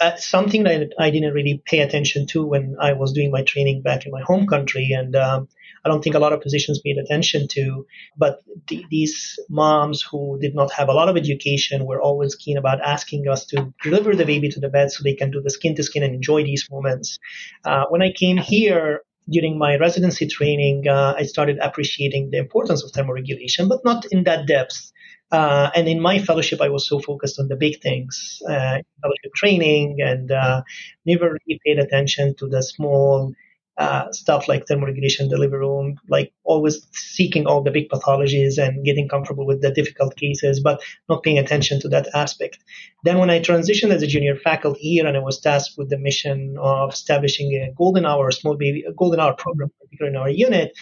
Uh, 0.00 0.16
something 0.16 0.62
that 0.64 0.94
I 0.98 1.10
didn't 1.10 1.34
really 1.34 1.62
pay 1.66 1.80
attention 1.80 2.26
to 2.28 2.46
when 2.46 2.76
I 2.80 2.92
was 2.92 3.12
doing 3.12 3.30
my 3.30 3.42
training 3.42 3.82
back 3.82 4.06
in 4.06 4.12
my 4.12 4.22
home 4.22 4.46
country, 4.46 4.92
and 4.92 5.14
um, 5.16 5.48
I 5.84 5.88
don't 5.88 6.02
think 6.02 6.14
a 6.14 6.20
lot 6.20 6.32
of 6.32 6.42
physicians 6.42 6.80
paid 6.80 6.96
attention 6.96 7.48
to. 7.48 7.86
But 8.16 8.38
th- 8.68 8.86
these 8.90 9.38
moms 9.50 10.00
who 10.00 10.38
did 10.40 10.54
not 10.54 10.72
have 10.72 10.88
a 10.88 10.92
lot 10.92 11.08
of 11.08 11.16
education 11.16 11.86
were 11.86 12.00
always 12.00 12.34
keen 12.34 12.56
about 12.56 12.80
asking 12.82 13.28
us 13.28 13.44
to 13.46 13.72
deliver 13.82 14.14
the 14.14 14.24
baby 14.24 14.48
to 14.50 14.60
the 14.60 14.68
bed 14.68 14.90
so 14.90 15.02
they 15.02 15.14
can 15.14 15.30
do 15.30 15.42
the 15.42 15.50
skin 15.50 15.74
to 15.74 15.82
skin 15.82 16.02
and 16.02 16.14
enjoy 16.14 16.44
these 16.44 16.68
moments. 16.70 17.18
Uh, 17.64 17.84
when 17.90 18.00
I 18.00 18.12
came 18.12 18.36
here, 18.36 19.02
during 19.28 19.58
my 19.58 19.76
residency 19.76 20.26
training, 20.26 20.88
uh, 20.88 21.14
I 21.16 21.24
started 21.24 21.58
appreciating 21.58 22.30
the 22.30 22.38
importance 22.38 22.82
of 22.84 22.92
thermoregulation, 22.92 23.68
but 23.68 23.84
not 23.84 24.04
in 24.10 24.24
that 24.24 24.46
depth. 24.46 24.92
Uh, 25.32 25.70
and 25.74 25.88
in 25.88 26.00
my 26.00 26.18
fellowship, 26.18 26.60
I 26.60 26.68
was 26.68 26.86
so 26.86 27.00
focused 27.00 27.40
on 27.40 27.48
the 27.48 27.56
big 27.56 27.80
things, 27.80 28.38
uh, 28.48 28.78
fellowship 29.02 29.32
training, 29.34 29.96
and 30.00 30.30
uh, 30.30 30.62
never 31.06 31.30
really 31.32 31.60
paid 31.64 31.78
attention 31.78 32.34
to 32.36 32.48
the 32.48 32.62
small 32.62 33.32
uh, 33.76 34.12
stuff 34.12 34.48
like 34.48 34.66
thermoregulation 34.66 35.28
delivery 35.28 35.58
room, 35.58 35.96
like 36.08 36.32
always 36.44 36.86
seeking 36.92 37.46
all 37.46 37.62
the 37.62 37.70
big 37.70 37.88
pathologies 37.88 38.56
and 38.56 38.84
getting 38.84 39.08
comfortable 39.08 39.46
with 39.46 39.62
the 39.62 39.70
difficult 39.70 40.16
cases, 40.16 40.60
but 40.60 40.80
not 41.08 41.22
paying 41.22 41.38
attention 41.38 41.80
to 41.80 41.88
that 41.88 42.08
aspect. 42.14 42.58
Then 43.02 43.18
when 43.18 43.30
I 43.30 43.40
transitioned 43.40 43.92
as 43.92 44.02
a 44.02 44.06
junior 44.06 44.36
faculty 44.36 44.80
here 44.80 45.06
and 45.06 45.16
I 45.16 45.20
was 45.20 45.40
tasked 45.40 45.76
with 45.76 45.90
the 45.90 45.98
mission 45.98 46.56
of 46.58 46.92
establishing 46.92 47.52
a 47.54 47.72
golden 47.72 48.06
hour, 48.06 48.30
small 48.30 48.56
baby, 48.56 48.84
a 48.86 48.92
golden 48.92 49.18
hour 49.18 49.34
program, 49.34 49.70
particularly 49.80 50.16
in 50.16 50.22
our 50.22 50.30
unit, 50.30 50.72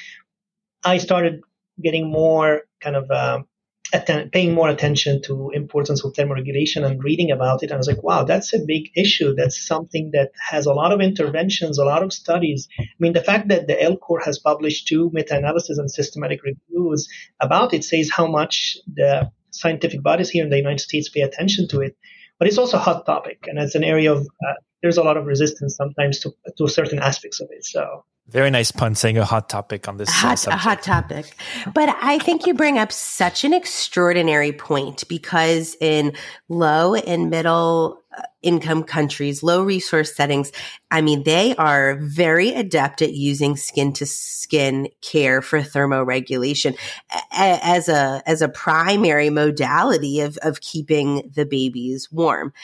I 0.84 0.98
started 0.98 1.40
getting 1.82 2.10
more 2.10 2.62
kind 2.80 2.96
of 2.96 3.10
um, 3.10 3.46
atten- 3.92 4.30
paying 4.30 4.52
more 4.54 4.68
attention 4.68 5.20
to 5.22 5.50
importance 5.50 6.04
of 6.04 6.12
thermoregulation 6.12 6.84
and 6.84 7.02
reading 7.02 7.30
about 7.30 7.62
it. 7.62 7.66
And 7.66 7.74
I 7.74 7.76
was 7.76 7.88
like, 7.88 8.02
wow, 8.02 8.24
that's 8.24 8.52
a 8.54 8.64
big 8.66 8.90
issue. 8.96 9.34
That's 9.34 9.66
something 9.66 10.10
that 10.12 10.30
has 10.50 10.66
a 10.66 10.72
lot 10.72 10.92
of 10.92 11.00
interventions, 11.00 11.78
a 11.78 11.84
lot 11.84 12.02
of 12.02 12.12
studies. 12.12 12.68
I 12.78 12.84
mean, 12.98 13.12
the 13.12 13.22
fact 13.22 13.48
that 13.48 13.66
the 13.66 13.74
ILCOR 13.74 14.24
has 14.24 14.38
published 14.38 14.88
two 14.88 15.10
meta-analysis 15.12 15.78
and 15.78 15.90
systematic 15.90 16.40
reviews 16.42 17.08
about 17.40 17.74
it 17.74 17.84
says 17.84 18.10
how 18.10 18.26
much 18.26 18.76
the 18.94 19.30
scientific 19.50 20.02
bodies 20.02 20.30
here 20.30 20.44
in 20.44 20.50
the 20.50 20.56
United 20.56 20.80
States 20.80 21.08
pay 21.08 21.20
attention 21.22 21.68
to 21.68 21.80
it. 21.80 21.96
But 22.38 22.48
it's 22.48 22.58
also 22.58 22.76
a 22.76 22.80
hot 22.80 23.06
topic, 23.06 23.44
and 23.46 23.58
it's 23.58 23.76
an 23.76 23.84
area 23.84 24.12
of 24.12 24.22
uh, 24.22 24.54
there's 24.82 24.96
a 24.96 25.04
lot 25.04 25.16
of 25.16 25.26
resistance 25.26 25.76
sometimes 25.76 26.18
to 26.20 26.32
to 26.58 26.66
certain 26.66 26.98
aspects 26.98 27.40
of 27.40 27.48
it. 27.52 27.64
So 27.64 28.04
very 28.32 28.50
nice 28.50 28.72
pun 28.72 28.94
saying 28.94 29.18
a 29.18 29.24
hot 29.24 29.48
topic 29.48 29.86
on 29.88 29.98
this 29.98 30.08
hot. 30.08 30.46
A 30.46 30.56
hot 30.56 30.82
topic. 30.82 31.36
But 31.74 31.94
I 32.00 32.18
think 32.18 32.46
you 32.46 32.54
bring 32.54 32.78
up 32.78 32.90
such 32.90 33.44
an 33.44 33.52
extraordinary 33.52 34.52
point 34.52 35.06
because 35.06 35.76
in 35.80 36.14
low 36.48 36.94
and 36.94 37.28
middle 37.28 38.02
uh, 38.16 38.22
income 38.40 38.84
countries, 38.84 39.42
low 39.42 39.62
resource 39.62 40.14
settings, 40.14 40.50
I 40.90 41.02
mean, 41.02 41.24
they 41.24 41.54
are 41.56 41.96
very 41.96 42.48
adept 42.54 43.02
at 43.02 43.12
using 43.12 43.56
skin 43.56 43.92
to 43.94 44.06
skin 44.06 44.88
care 45.02 45.42
for 45.42 45.60
thermoregulation 45.60 46.76
as 47.30 47.88
a, 47.90 48.22
as 48.24 48.40
a 48.40 48.48
primary 48.48 49.28
modality 49.28 50.20
of, 50.20 50.38
of 50.38 50.62
keeping 50.62 51.30
the 51.34 51.44
babies 51.44 52.10
warm. 52.10 52.54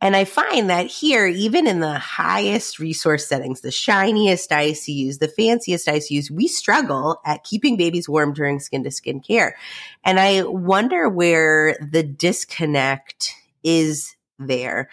And 0.00 0.14
I 0.14 0.24
find 0.24 0.70
that 0.70 0.86
here, 0.86 1.26
even 1.26 1.66
in 1.66 1.80
the 1.80 1.98
highest 1.98 2.78
resource 2.78 3.26
settings, 3.26 3.62
the 3.62 3.72
shiniest 3.72 4.50
ICUs, 4.50 5.18
the 5.18 5.28
fanciest 5.28 5.88
ICUs, 5.88 6.30
we 6.30 6.46
struggle 6.46 7.20
at 7.24 7.42
keeping 7.42 7.76
babies 7.76 8.08
warm 8.08 8.32
during 8.32 8.60
skin 8.60 8.84
to 8.84 8.92
skin 8.92 9.20
care. 9.20 9.56
And 10.04 10.20
I 10.20 10.42
wonder 10.44 11.08
where 11.08 11.76
the 11.80 12.04
disconnect 12.04 13.34
is 13.64 14.14
there. 14.38 14.88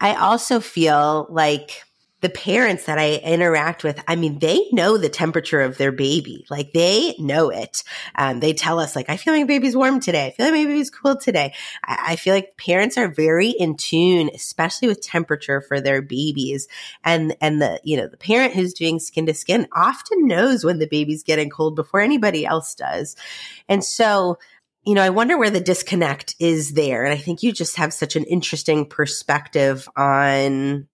I 0.00 0.14
also 0.14 0.60
feel 0.60 1.26
like 1.28 1.82
the 2.20 2.28
parents 2.28 2.86
that 2.86 2.98
I 2.98 3.16
interact 3.16 3.84
with, 3.84 4.02
I 4.08 4.16
mean, 4.16 4.40
they 4.40 4.66
know 4.72 4.98
the 4.98 5.08
temperature 5.08 5.60
of 5.60 5.78
their 5.78 5.92
baby. 5.92 6.44
Like 6.50 6.72
they 6.72 7.14
know 7.18 7.50
it. 7.50 7.84
Um, 8.16 8.40
they 8.40 8.52
tell 8.54 8.80
us 8.80 8.96
like, 8.96 9.08
I 9.08 9.16
feel 9.16 9.34
like 9.34 9.42
my 9.42 9.46
baby's 9.46 9.76
warm 9.76 10.00
today. 10.00 10.26
I 10.26 10.30
feel 10.30 10.46
like 10.46 10.54
my 10.54 10.64
baby's 10.64 10.90
cool 10.90 11.16
today. 11.16 11.54
I, 11.84 11.98
I, 12.08 12.16
feel 12.16 12.34
like 12.34 12.56
parents 12.56 12.98
are 12.98 13.08
very 13.08 13.50
in 13.50 13.76
tune, 13.76 14.30
especially 14.34 14.88
with 14.88 15.00
temperature 15.00 15.60
for 15.60 15.80
their 15.80 16.02
babies. 16.02 16.66
And, 17.04 17.36
and 17.40 17.62
the, 17.62 17.80
you 17.84 17.96
know, 17.96 18.08
the 18.08 18.16
parent 18.16 18.54
who's 18.54 18.74
doing 18.74 18.98
skin 18.98 19.26
to 19.26 19.34
skin 19.34 19.68
often 19.72 20.26
knows 20.26 20.64
when 20.64 20.80
the 20.80 20.88
baby's 20.88 21.22
getting 21.22 21.50
cold 21.50 21.76
before 21.76 22.00
anybody 22.00 22.44
else 22.44 22.74
does. 22.74 23.14
And 23.68 23.84
so, 23.84 24.38
you 24.84 24.94
know, 24.94 25.02
I 25.02 25.10
wonder 25.10 25.38
where 25.38 25.50
the 25.50 25.60
disconnect 25.60 26.34
is 26.40 26.72
there. 26.72 27.04
And 27.04 27.12
I 27.12 27.18
think 27.18 27.42
you 27.42 27.52
just 27.52 27.76
have 27.76 27.92
such 27.92 28.16
an 28.16 28.24
interesting 28.24 28.86
perspective 28.86 29.88
on 29.96 30.88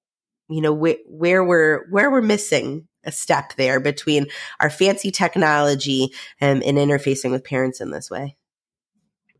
you 0.48 0.60
know 0.60 0.76
wh- 0.76 1.10
where 1.10 1.44
we're 1.44 1.86
where 1.90 2.10
we're 2.10 2.22
missing 2.22 2.86
a 3.04 3.12
step 3.12 3.54
there 3.56 3.80
between 3.80 4.26
our 4.60 4.70
fancy 4.70 5.10
technology 5.10 6.10
and, 6.40 6.62
and 6.62 6.78
interfacing 6.78 7.30
with 7.30 7.44
parents 7.44 7.80
in 7.80 7.90
this 7.90 8.10
way 8.10 8.36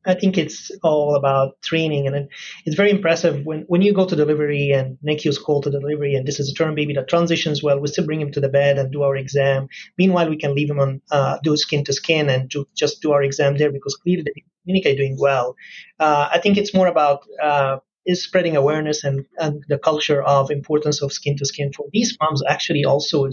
I 0.06 0.14
think 0.14 0.36
it's 0.36 0.70
all 0.82 1.16
about 1.16 1.60
training, 1.62 2.06
and 2.06 2.28
it's 2.66 2.76
very 2.76 2.90
impressive 2.90 3.44
when, 3.46 3.62
when 3.68 3.82
you 3.82 3.92
go 3.92 4.06
to 4.06 4.16
delivery 4.16 4.70
and 4.70 4.98
NICU's 5.02 5.38
call 5.38 5.62
to 5.62 5.70
delivery, 5.70 6.14
and 6.14 6.26
this 6.26 6.38
is 6.38 6.50
a 6.50 6.54
term 6.54 6.74
baby 6.74 6.92
that 6.94 7.08
transitions 7.08 7.62
well. 7.62 7.80
We 7.80 7.88
still 7.88 8.04
bring 8.04 8.20
him 8.20 8.32
to 8.32 8.40
the 8.40 8.48
bed 8.48 8.78
and 8.78 8.92
do 8.92 9.02
our 9.02 9.16
exam. 9.16 9.68
Meanwhile, 9.96 10.28
we 10.28 10.36
can 10.36 10.54
leave 10.54 10.70
him 10.70 10.80
on 10.80 11.00
uh, 11.10 11.38
do 11.42 11.56
skin 11.56 11.84
to 11.84 11.92
skin 11.92 12.28
and 12.28 12.48
do, 12.48 12.66
just 12.76 13.00
do 13.00 13.12
our 13.12 13.22
exam 13.22 13.56
there 13.56 13.72
because 13.72 13.96
clearly 13.96 14.24
the 14.24 14.42
clinic 14.64 14.86
are 14.86 14.96
doing 14.96 15.16
well. 15.18 15.56
Uh, 15.98 16.28
I 16.30 16.38
think 16.38 16.58
it's 16.58 16.74
more 16.74 16.86
about 16.86 17.22
uh, 17.42 17.78
is 18.06 18.22
spreading 18.22 18.56
awareness 18.56 19.04
and, 19.04 19.24
and 19.38 19.64
the 19.68 19.78
culture 19.78 20.22
of 20.22 20.50
importance 20.50 21.02
of 21.02 21.12
skin 21.12 21.36
to 21.36 21.46
skin 21.46 21.72
for 21.72 21.86
these 21.92 22.16
moms 22.20 22.42
actually 22.46 22.84
also 22.84 23.28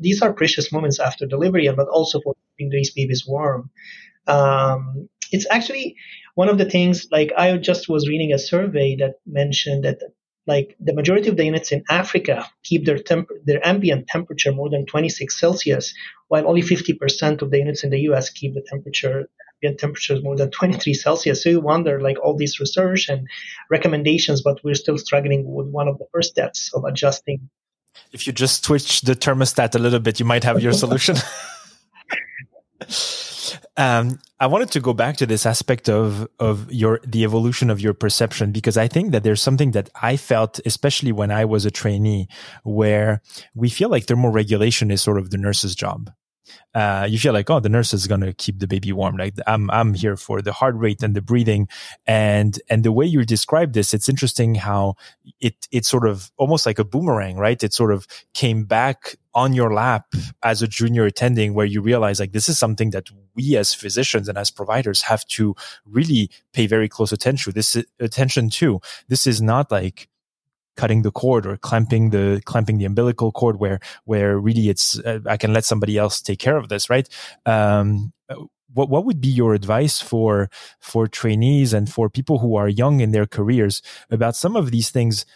these 0.00 0.22
are 0.22 0.32
precious 0.32 0.72
moments 0.72 0.98
after 0.98 1.26
delivery 1.26 1.68
but 1.76 1.88
also 1.88 2.20
for 2.20 2.34
keeping 2.56 2.70
these 2.70 2.92
babies 2.92 3.24
warm. 3.26 3.70
Um, 4.26 5.08
it's 5.30 5.46
actually 5.50 5.96
one 6.34 6.48
of 6.48 6.58
the 6.58 6.64
things 6.64 7.06
like 7.10 7.32
i 7.36 7.56
just 7.56 7.88
was 7.88 8.08
reading 8.08 8.32
a 8.32 8.38
survey 8.38 8.96
that 8.96 9.14
mentioned 9.26 9.84
that 9.84 9.98
like 10.48 10.74
the 10.80 10.94
majority 10.94 11.28
of 11.28 11.36
the 11.36 11.44
units 11.44 11.72
in 11.72 11.84
Africa 11.90 12.48
keep 12.64 12.86
their 12.86 12.98
temp- 12.98 13.38
their 13.44 13.64
ambient 13.68 14.08
temperature 14.08 14.50
more 14.50 14.70
than 14.70 14.86
26 14.86 15.38
Celsius, 15.38 15.92
while 16.28 16.48
only 16.48 16.62
50% 16.62 17.42
of 17.42 17.50
the 17.50 17.58
units 17.58 17.84
in 17.84 17.90
the 17.90 18.00
US 18.08 18.30
keep 18.30 18.54
the 18.54 18.62
temperature 18.66 19.28
ambient 19.62 19.80
temperatures 19.80 20.22
more 20.22 20.36
than 20.36 20.50
23 20.50 20.94
Celsius. 20.94 21.42
So 21.42 21.50
you 21.50 21.60
wonder, 21.60 22.00
like 22.00 22.18
all 22.22 22.36
this 22.36 22.60
research 22.60 23.08
and 23.08 23.26
recommendations, 23.70 24.42
but 24.42 24.62
we're 24.64 24.74
still 24.74 24.98
struggling 24.98 25.44
with 25.52 25.68
one 25.68 25.88
of 25.88 25.98
the 25.98 26.06
first 26.12 26.30
steps 26.30 26.70
of 26.74 26.84
adjusting. 26.84 27.48
If 28.12 28.26
you 28.26 28.32
just 28.32 28.64
switch 28.64 29.02
the 29.02 29.14
thermostat 29.14 29.74
a 29.74 29.78
little 29.78 29.98
bit, 29.98 30.20
you 30.20 30.26
might 30.26 30.44
have 30.44 30.62
your 30.62 30.72
solution. 30.84 31.16
Um, 33.76 34.18
I 34.40 34.46
wanted 34.46 34.72
to 34.72 34.80
go 34.80 34.92
back 34.92 35.16
to 35.18 35.26
this 35.26 35.46
aspect 35.46 35.88
of 35.88 36.28
of 36.40 36.70
your 36.72 37.00
the 37.06 37.22
evolution 37.22 37.70
of 37.70 37.80
your 37.80 37.94
perception 37.94 38.50
because 38.50 38.76
I 38.76 38.88
think 38.88 39.12
that 39.12 39.22
there's 39.22 39.40
something 39.40 39.70
that 39.70 39.88
I 40.02 40.16
felt, 40.16 40.60
especially 40.66 41.12
when 41.12 41.30
I 41.30 41.44
was 41.44 41.64
a 41.64 41.70
trainee, 41.70 42.28
where 42.64 43.22
we 43.54 43.68
feel 43.68 43.88
like 43.88 44.06
thermoregulation 44.06 44.90
is 44.90 45.00
sort 45.00 45.18
of 45.18 45.30
the 45.30 45.38
nurse's 45.38 45.76
job 45.76 46.10
uh, 46.74 47.06
you 47.08 47.18
feel 47.18 47.32
like, 47.32 47.50
oh, 47.50 47.60
the 47.60 47.68
nurse 47.68 47.92
is 47.92 48.06
going 48.06 48.20
to 48.20 48.32
keep 48.32 48.58
the 48.58 48.66
baby 48.66 48.92
warm. 48.92 49.16
Like 49.16 49.34
I'm, 49.46 49.70
I'm 49.70 49.94
here 49.94 50.16
for 50.16 50.42
the 50.42 50.52
heart 50.52 50.76
rate 50.76 51.02
and 51.02 51.14
the 51.14 51.22
breathing. 51.22 51.68
And, 52.06 52.58
and 52.68 52.84
the 52.84 52.92
way 52.92 53.06
you 53.06 53.24
describe 53.24 53.72
this, 53.72 53.94
it's 53.94 54.08
interesting 54.08 54.54
how 54.54 54.94
it, 55.40 55.66
it's 55.72 55.88
sort 55.88 56.06
of 56.06 56.30
almost 56.36 56.66
like 56.66 56.78
a 56.78 56.84
boomerang, 56.84 57.36
right? 57.36 57.62
It 57.62 57.72
sort 57.72 57.92
of 57.92 58.06
came 58.34 58.64
back 58.64 59.16
on 59.34 59.52
your 59.52 59.72
lap 59.72 60.06
as 60.42 60.62
a 60.62 60.68
junior 60.68 61.04
attending 61.04 61.54
where 61.54 61.66
you 61.66 61.80
realize 61.80 62.18
like 62.18 62.32
this 62.32 62.48
is 62.48 62.58
something 62.58 62.90
that 62.90 63.08
we 63.34 63.56
as 63.56 63.72
physicians 63.72 64.28
and 64.28 64.36
as 64.36 64.50
providers 64.50 65.02
have 65.02 65.24
to 65.26 65.54
really 65.84 66.28
pay 66.52 66.66
very 66.66 66.88
close 66.88 67.12
attention 67.12 67.52
this 67.52 67.76
attention 68.00 68.50
to 68.50 68.80
this 69.06 69.28
is 69.28 69.40
not 69.40 69.70
like 69.70 70.08
cutting 70.78 71.02
the 71.02 71.10
cord 71.10 71.44
or 71.44 71.56
clamping 71.56 72.10
the 72.10 72.40
clamping 72.44 72.78
the 72.78 72.84
umbilical 72.86 73.32
cord 73.32 73.58
where 73.58 73.80
where 74.04 74.38
really 74.38 74.68
it's 74.68 74.98
uh, 75.00 75.18
I 75.26 75.36
can 75.36 75.52
let 75.52 75.64
somebody 75.64 75.98
else 75.98 76.22
take 76.22 76.38
care 76.38 76.56
of 76.56 76.68
this, 76.68 76.88
right? 76.88 77.08
Um, 77.44 78.12
what 78.72 78.88
what 78.88 79.04
would 79.04 79.20
be 79.20 79.28
your 79.28 79.54
advice 79.54 80.00
for 80.00 80.48
for 80.80 81.08
trainees 81.08 81.74
and 81.74 81.90
for 81.90 82.08
people 82.08 82.38
who 82.38 82.56
are 82.56 82.68
young 82.68 83.00
in 83.00 83.10
their 83.10 83.26
careers 83.26 83.82
about 84.10 84.36
some 84.36 84.56
of 84.56 84.70
these 84.70 84.90
things? 84.90 85.26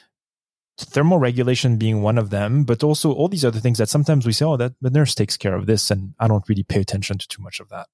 Thermal 0.78 1.18
regulation 1.18 1.76
being 1.76 2.00
one 2.02 2.16
of 2.16 2.30
them, 2.30 2.64
but 2.64 2.82
also 2.82 3.12
all 3.12 3.28
these 3.28 3.44
other 3.44 3.60
things 3.60 3.76
that 3.76 3.90
sometimes 3.90 4.24
we 4.24 4.32
say, 4.32 4.46
"Oh, 4.46 4.56
that 4.56 4.72
the 4.80 4.90
nurse 4.90 5.14
takes 5.14 5.36
care 5.36 5.54
of 5.54 5.66
this," 5.66 5.90
and 5.90 6.14
I 6.18 6.26
don't 6.28 6.48
really 6.48 6.64
pay 6.64 6.80
attention 6.80 7.18
to 7.18 7.28
too 7.28 7.42
much 7.42 7.60
of 7.60 7.68
that. 7.68 7.88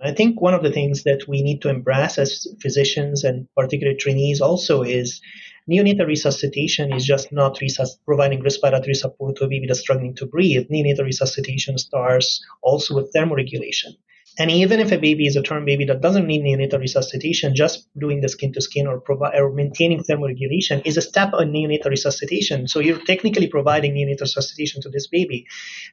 I 0.00 0.12
think 0.12 0.40
one 0.40 0.54
of 0.54 0.62
the 0.62 0.72
things 0.72 1.04
that 1.04 1.28
we 1.28 1.42
need 1.42 1.62
to 1.62 1.68
embrace 1.68 2.18
as 2.18 2.46
physicians 2.60 3.22
and 3.22 3.46
particularly 3.54 3.98
trainees 3.98 4.40
also 4.40 4.82
is 4.82 5.20
neonatal 5.70 6.06
resuscitation 6.06 6.92
is 6.92 7.04
just 7.04 7.32
not 7.32 7.58
resus- 7.58 7.98
providing 8.04 8.42
respiratory 8.42 8.94
support 8.94 9.36
to 9.36 9.44
a 9.44 9.48
baby 9.48 9.66
that's 9.66 9.80
struggling 9.80 10.14
to 10.16 10.26
breathe. 10.26 10.68
Neonatal 10.68 11.04
resuscitation 11.04 11.78
starts 11.78 12.44
also 12.62 12.94
with 12.94 13.12
thermoregulation. 13.12 13.96
And 14.38 14.50
even 14.50 14.80
if 14.80 14.92
a 14.92 14.96
baby 14.96 15.26
is 15.26 15.36
a 15.36 15.42
term 15.42 15.66
baby 15.66 15.84
that 15.84 16.00
doesn't 16.00 16.26
need 16.26 16.42
neonatal 16.42 16.80
resuscitation, 16.80 17.54
just 17.54 17.86
doing 17.98 18.22
the 18.22 18.30
skin 18.30 18.52
to 18.54 18.62
skin 18.62 18.86
or, 18.86 19.02
maintaining 19.52 20.02
thermoregulation 20.02 20.80
is 20.86 20.96
a 20.96 21.02
step 21.02 21.34
on 21.34 21.52
neonatal 21.52 21.90
resuscitation. 21.90 22.66
So 22.66 22.80
you're 22.80 23.04
technically 23.04 23.48
providing 23.48 23.94
neonatal 23.94 24.22
resuscitation 24.22 24.80
to 24.82 24.88
this 24.88 25.06
baby. 25.06 25.46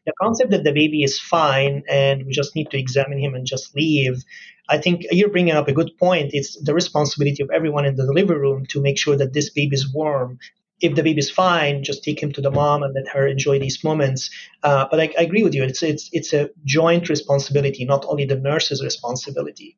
The 0.05 0.13
concept 0.21 0.51
that 0.51 0.63
the 0.63 0.71
baby 0.71 1.03
is 1.03 1.19
fine 1.19 1.83
and 1.89 2.25
we 2.25 2.31
just 2.31 2.55
need 2.55 2.71
to 2.71 2.79
examine 2.79 3.19
him 3.19 3.35
and 3.35 3.45
just 3.45 3.75
leave, 3.75 4.23
I 4.69 4.77
think 4.77 5.05
you're 5.11 5.31
bringing 5.31 5.55
up 5.55 5.67
a 5.67 5.73
good 5.73 5.91
point. 5.99 6.29
It's 6.31 6.57
the 6.61 6.73
responsibility 6.73 7.43
of 7.43 7.49
everyone 7.53 7.85
in 7.85 7.95
the 7.95 8.05
delivery 8.05 8.39
room 8.39 8.65
to 8.67 8.81
make 8.81 8.97
sure 8.97 9.17
that 9.17 9.33
this 9.33 9.49
baby 9.49 9.75
is 9.75 9.91
warm 9.93 10.39
if 10.81 10.95
the 10.95 11.03
baby's 11.03 11.29
fine, 11.29 11.83
just 11.83 12.03
take 12.03 12.21
him 12.21 12.31
to 12.33 12.41
the 12.41 12.51
mom 12.51 12.83
and 12.83 12.93
let 12.93 13.07
her 13.09 13.27
enjoy 13.27 13.59
these 13.59 13.83
moments. 13.83 14.29
Uh, 14.63 14.85
but 14.89 14.99
I, 14.99 15.13
I, 15.17 15.23
agree 15.23 15.43
with 15.43 15.53
you. 15.53 15.63
It's 15.63 15.83
it's 15.83 16.09
it's 16.11 16.33
a 16.33 16.49
joint 16.65 17.09
responsibility, 17.09 17.85
not 17.85 18.05
only 18.07 18.25
the 18.25 18.35
nurse's 18.35 18.83
responsibility. 18.83 19.77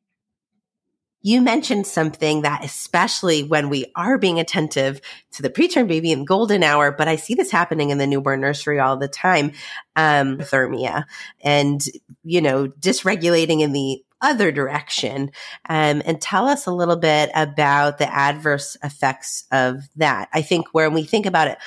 You 1.23 1.41
mentioned 1.41 1.85
something 1.85 2.41
that, 2.41 2.65
especially 2.65 3.43
when 3.43 3.69
we 3.69 3.85
are 3.95 4.17
being 4.17 4.39
attentive 4.39 5.01
to 5.33 5.43
the 5.43 5.51
preterm 5.51 5.87
baby 5.87 6.11
in 6.11 6.25
golden 6.25 6.63
hour, 6.63 6.91
but 6.91 7.07
I 7.07 7.15
see 7.15 7.35
this 7.35 7.51
happening 7.51 7.91
in 7.91 7.99
the 7.99 8.07
newborn 8.07 8.41
nursery 8.41 8.79
all 8.79 8.97
the 8.97 9.07
time, 9.07 9.51
um, 9.95 10.39
thermia 10.39 11.03
and, 11.41 11.79
you 12.23 12.41
know, 12.41 12.67
dysregulating 12.67 13.61
in 13.61 13.71
the 13.71 14.03
other 14.21 14.51
direction 14.51 15.31
um, 15.69 16.01
and 16.05 16.21
tell 16.21 16.47
us 16.47 16.65
a 16.65 16.71
little 16.71 16.95
bit 16.95 17.29
about 17.35 17.97
the 17.97 18.13
adverse 18.13 18.77
effects 18.83 19.45
of 19.51 19.83
that. 19.95 20.29
I 20.33 20.41
think 20.41 20.73
when 20.73 20.93
we 20.93 21.03
think 21.03 21.25
about 21.25 21.47
it, 21.47 21.57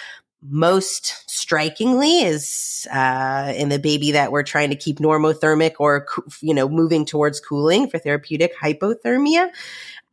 most 0.46 1.30
strikingly 1.30 2.22
is 2.22 2.86
uh, 2.92 3.52
in 3.56 3.70
the 3.70 3.78
baby 3.78 4.12
that 4.12 4.30
we're 4.30 4.42
trying 4.42 4.70
to 4.70 4.76
keep 4.76 4.98
normothermic 4.98 5.74
or 5.78 6.06
you 6.42 6.52
know 6.52 6.68
moving 6.68 7.06
towards 7.06 7.40
cooling 7.40 7.88
for 7.88 7.98
therapeutic 7.98 8.54
hypothermia. 8.56 9.48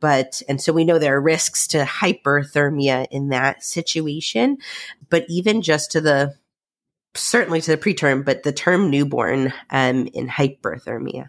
But 0.00 0.42
and 0.48 0.60
so 0.60 0.72
we 0.72 0.84
know 0.84 0.98
there 0.98 1.16
are 1.16 1.20
risks 1.20 1.66
to 1.68 1.84
hyperthermia 1.84 3.06
in 3.10 3.28
that 3.28 3.62
situation. 3.62 4.58
But 5.10 5.26
even 5.28 5.60
just 5.60 5.92
to 5.92 6.00
the 6.00 6.34
certainly 7.14 7.60
to 7.60 7.70
the 7.72 7.76
preterm 7.76 8.24
but 8.24 8.42
the 8.42 8.52
term 8.52 8.90
newborn 8.90 9.52
um, 9.70 10.08
in 10.14 10.28
hyperthermia 10.28 11.28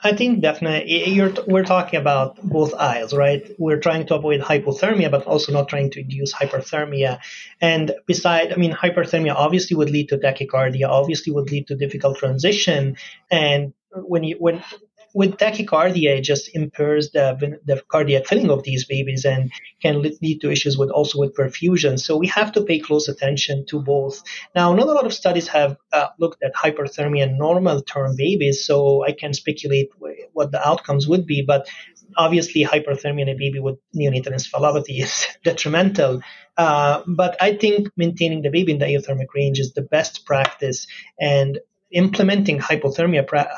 I 0.00 0.14
think 0.14 0.42
definitely 0.42 1.08
you're, 1.10 1.32
we're 1.46 1.64
talking 1.64 1.98
about 1.98 2.36
both 2.42 2.74
aisles, 2.74 3.14
right? 3.14 3.50
We're 3.58 3.80
trying 3.80 4.06
to 4.08 4.14
avoid 4.14 4.42
hypothermia, 4.42 5.10
but 5.10 5.26
also 5.26 5.52
not 5.52 5.68
trying 5.68 5.90
to 5.92 6.00
induce 6.00 6.34
hyperthermia. 6.34 7.18
And 7.60 7.92
beside, 8.06 8.52
I 8.52 8.56
mean, 8.56 8.72
hyperthermia 8.72 9.34
obviously 9.34 9.76
would 9.76 9.90
lead 9.90 10.10
to 10.10 10.18
tachycardia, 10.18 10.86
obviously 10.88 11.32
would 11.32 11.50
lead 11.50 11.68
to 11.68 11.76
difficult 11.76 12.18
transition. 12.18 12.96
And 13.30 13.72
when 13.90 14.24
you 14.24 14.36
when 14.38 14.62
with 15.16 15.38
tachycardia, 15.38 16.18
it 16.18 16.20
just 16.20 16.54
impairs 16.54 17.10
the, 17.12 17.58
the 17.64 17.82
cardiac 17.88 18.26
filling 18.26 18.50
of 18.50 18.64
these 18.64 18.84
babies 18.84 19.24
and 19.24 19.50
can 19.80 20.02
lead 20.02 20.42
to 20.42 20.50
issues 20.50 20.76
with 20.76 20.90
also 20.90 21.18
with 21.18 21.34
perfusion. 21.34 21.98
So 21.98 22.18
we 22.18 22.26
have 22.26 22.52
to 22.52 22.60
pay 22.60 22.80
close 22.80 23.08
attention 23.08 23.64
to 23.70 23.80
both. 23.80 24.22
Now, 24.54 24.74
not 24.74 24.88
a 24.88 24.92
lot 24.92 25.06
of 25.06 25.14
studies 25.14 25.48
have 25.48 25.78
uh, 25.90 26.08
looked 26.18 26.42
at 26.42 26.54
hyperthermia 26.54 27.22
in 27.22 27.38
normal 27.38 27.80
term 27.80 28.14
babies, 28.14 28.66
so 28.66 29.04
I 29.04 29.12
can 29.12 29.32
speculate 29.32 29.88
what 30.34 30.52
the 30.52 30.68
outcomes 30.68 31.08
would 31.08 31.24
be. 31.24 31.40
But 31.40 31.66
obviously, 32.18 32.62
hyperthermia 32.64 33.22
in 33.22 33.30
a 33.30 33.34
baby 33.34 33.58
with 33.58 33.78
neonatal 33.96 34.34
encephalopathy 34.34 35.02
is 35.02 35.26
detrimental. 35.44 36.20
Uh, 36.58 37.02
but 37.06 37.38
I 37.40 37.56
think 37.56 37.88
maintaining 37.96 38.42
the 38.42 38.50
baby 38.50 38.72
in 38.72 38.80
the 38.80 38.84
euthermic 38.84 39.32
range 39.34 39.60
is 39.60 39.72
the 39.72 39.80
best 39.80 40.26
practice, 40.26 40.86
and 41.18 41.58
implementing 41.92 42.58
hypothermia 42.58 43.26
pra- 43.26 43.50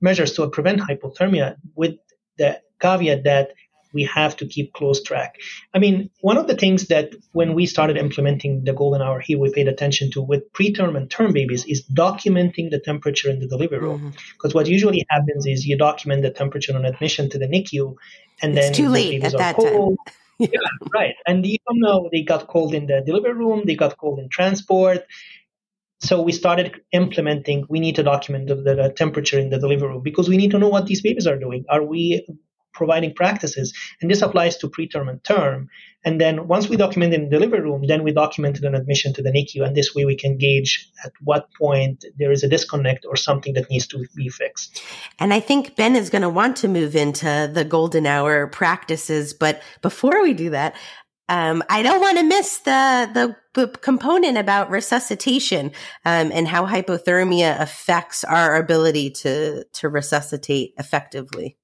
measures 0.00 0.32
to 0.32 0.48
prevent 0.48 0.80
hypothermia 0.80 1.56
with 1.74 1.96
the 2.38 2.60
caveat 2.80 3.24
that 3.24 3.52
we 3.94 4.02
have 4.04 4.36
to 4.36 4.46
keep 4.46 4.72
close 4.72 5.00
track. 5.02 5.36
I 5.72 5.78
mean, 5.78 6.10
one 6.20 6.36
of 6.36 6.48
the 6.48 6.56
things 6.56 6.88
that 6.88 7.14
when 7.32 7.54
we 7.54 7.64
started 7.64 7.96
implementing 7.96 8.64
the 8.64 8.72
golden 8.72 9.00
hour 9.00 9.20
here, 9.20 9.38
we 9.38 9.52
paid 9.52 9.68
attention 9.68 10.10
to 10.10 10.20
with 10.20 10.52
preterm 10.52 10.96
and 10.96 11.08
term 11.08 11.32
babies 11.32 11.64
is 11.64 11.86
documenting 11.86 12.70
the 12.70 12.80
temperature 12.80 13.30
in 13.30 13.38
the 13.38 13.46
delivery 13.46 13.78
room. 13.78 14.12
Because 14.32 14.50
mm-hmm. 14.50 14.58
what 14.58 14.66
usually 14.66 15.06
happens 15.08 15.46
is 15.46 15.64
you 15.64 15.78
document 15.78 16.22
the 16.22 16.30
temperature 16.30 16.76
on 16.76 16.84
admission 16.84 17.30
to 17.30 17.38
the 17.38 17.46
NICU, 17.46 17.94
and 18.42 18.58
it's 18.58 18.66
then 18.66 18.72
too 18.74 18.88
late 18.88 19.22
at 19.22 19.32
that 19.32 19.56
cold. 19.56 19.96
time. 20.06 20.14
yeah, 20.52 20.58
right. 20.92 21.14
And 21.28 21.46
you 21.46 21.58
don't 21.68 21.78
know 21.78 22.08
they 22.10 22.22
got 22.22 22.48
cold 22.48 22.74
in 22.74 22.86
the 22.86 23.00
delivery 23.06 23.34
room, 23.34 23.62
they 23.64 23.76
got 23.76 23.96
cold 23.96 24.18
in 24.18 24.28
transport. 24.28 25.06
So 26.04 26.20
we 26.20 26.32
started 26.32 26.80
implementing. 26.92 27.64
We 27.68 27.80
need 27.80 27.96
to 27.96 28.02
document 28.02 28.48
the, 28.48 28.56
the, 28.56 28.92
temperature 28.94 29.38
in 29.38 29.48
the 29.50 29.58
delivery 29.58 29.88
room 29.88 30.02
because 30.02 30.28
we 30.28 30.36
need 30.36 30.50
to 30.50 30.58
know 30.58 30.68
what 30.68 30.86
these 30.86 31.00
babies 31.00 31.26
are 31.26 31.38
doing. 31.38 31.64
Are 31.70 31.82
we 31.82 32.26
providing 32.74 33.14
practices. 33.14 33.72
And 34.02 34.10
this 34.10 34.20
applies 34.20 34.56
to 34.58 34.68
preterm 34.68 35.08
and 35.08 35.22
term. 35.24 35.68
And 36.04 36.20
then 36.20 36.48
once 36.48 36.68
we 36.68 36.76
document 36.76 37.14
in 37.14 37.24
the 37.24 37.30
delivery 37.30 37.60
room, 37.60 37.86
then 37.86 38.02
we 38.02 38.12
document 38.12 38.60
an 38.60 38.74
admission 38.74 39.14
to 39.14 39.22
the 39.22 39.30
NICU. 39.30 39.64
And 39.64 39.74
this 39.74 39.94
way 39.94 40.04
we 40.04 40.16
can 40.16 40.36
gauge 40.36 40.90
at 41.02 41.12
what 41.22 41.48
point 41.58 42.04
there 42.18 42.30
is 42.30 42.42
a 42.42 42.48
disconnect 42.48 43.06
or 43.08 43.16
something 43.16 43.54
that 43.54 43.70
needs 43.70 43.86
to 43.86 44.04
be 44.14 44.28
fixed. 44.28 44.82
And 45.18 45.32
I 45.32 45.40
think 45.40 45.76
Ben 45.76 45.96
is 45.96 46.10
going 46.10 46.22
to 46.22 46.28
want 46.28 46.56
to 46.58 46.68
move 46.68 46.94
into 46.94 47.50
the 47.52 47.64
golden 47.64 48.06
hour 48.06 48.46
practices. 48.48 49.32
But 49.32 49.62
before 49.80 50.22
we 50.22 50.34
do 50.34 50.50
that, 50.50 50.74
um, 51.28 51.62
I 51.68 51.82
don't 51.82 52.00
want 52.00 52.18
to 52.18 52.24
miss 52.24 52.58
the, 52.58 53.10
the, 53.14 53.36
the 53.54 53.68
component 53.78 54.36
about 54.36 54.70
resuscitation 54.70 55.72
um, 56.04 56.30
and 56.32 56.46
how 56.46 56.66
hypothermia 56.66 57.60
affects 57.60 58.24
our 58.24 58.56
ability 58.56 59.10
to 59.10 59.64
to 59.64 59.88
resuscitate 59.88 60.74
effectively 60.76 61.56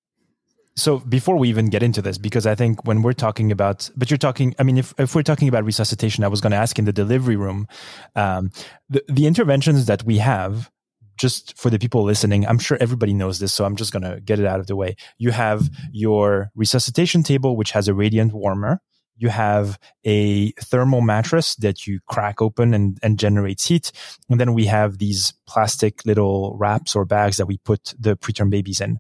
so 0.81 0.99
before 0.99 1.37
we 1.37 1.49
even 1.49 1.67
get 1.67 1.83
into 1.83 2.03
this, 2.03 2.19
because 2.19 2.47
I 2.47 2.55
think 2.55 2.85
when 2.87 3.03
we're 3.03 3.13
talking 3.13 3.53
about, 3.53 3.91
but 3.97 4.11
you're 4.11 4.19
talking, 4.19 4.55
I 4.59 4.63
mean, 4.63 4.79
if, 4.79 4.95
if 4.99 5.15
we're 5.15 5.23
talking 5.23 5.49
about 5.49 5.65
resuscitation, 5.65 6.25
I 6.25 6.29
was 6.29 6.41
going 6.41 6.53
to 6.53 6.57
ask 6.57 6.79
in 6.79 6.85
the 6.85 6.93
delivery 6.93 7.37
room, 7.37 7.69
um, 8.17 8.51
the, 8.89 9.05
the 9.09 9.27
interventions 9.27 9.87
that 9.87 10.05
we 10.05 10.19
have, 10.19 10.71
just 11.19 11.57
for 11.59 11.69
the 11.69 11.79
people 11.79 12.03
listening, 12.03 12.47
I'm 12.47 12.59
sure 12.59 12.79
everybody 12.81 13.13
knows 13.13 13.41
this, 13.41 13.53
so 13.53 13.65
I'm 13.65 13.77
just 13.77 13.93
going 13.93 14.03
to 14.05 14.21
get 14.21 14.41
it 14.41 14.47
out 14.47 14.59
of 14.59 14.69
the 14.69 14.77
way. 14.77 14.97
You 15.19 15.33
have 15.33 15.69
your 15.93 16.51
resuscitation 16.55 17.23
table, 17.23 17.57
which 17.57 17.73
has 17.73 17.89
a 17.89 17.95
radiant 17.95 18.33
warmer. 18.33 18.81
You 19.21 19.29
have 19.29 19.79
a 20.05 20.51
thermal 20.53 21.03
mattress 21.03 21.55
that 21.57 21.87
you 21.87 22.01
crack 22.09 22.41
open 22.41 22.75
and, 22.75 22.99
and 23.03 23.19
generates 23.19 23.67
heat. 23.67 23.93
And 24.29 24.41
then 24.41 24.55
we 24.55 24.65
have 24.65 24.99
these 24.99 25.35
plastic 25.47 26.05
little 26.07 26.57
wraps 26.57 26.97
or 26.97 27.05
bags 27.05 27.37
that 27.37 27.47
we 27.47 27.59
put 27.59 27.95
the 27.99 28.17
preterm 28.17 28.51
babies 28.51 28.81
in. 28.81 28.99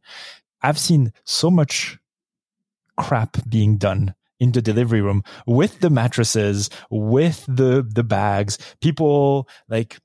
I've 0.62 0.78
seen 0.78 1.12
so 1.24 1.50
much 1.50 1.98
crap 2.98 3.38
being 3.48 3.78
done 3.78 4.14
in 4.38 4.52
the 4.52 4.62
delivery 4.62 5.00
room 5.00 5.22
with 5.46 5.80
the 5.80 5.90
mattresses, 5.90 6.68
with 6.90 7.44
the 7.48 7.86
the 7.88 8.04
bags. 8.04 8.58
People 8.80 9.48
like 9.68 9.98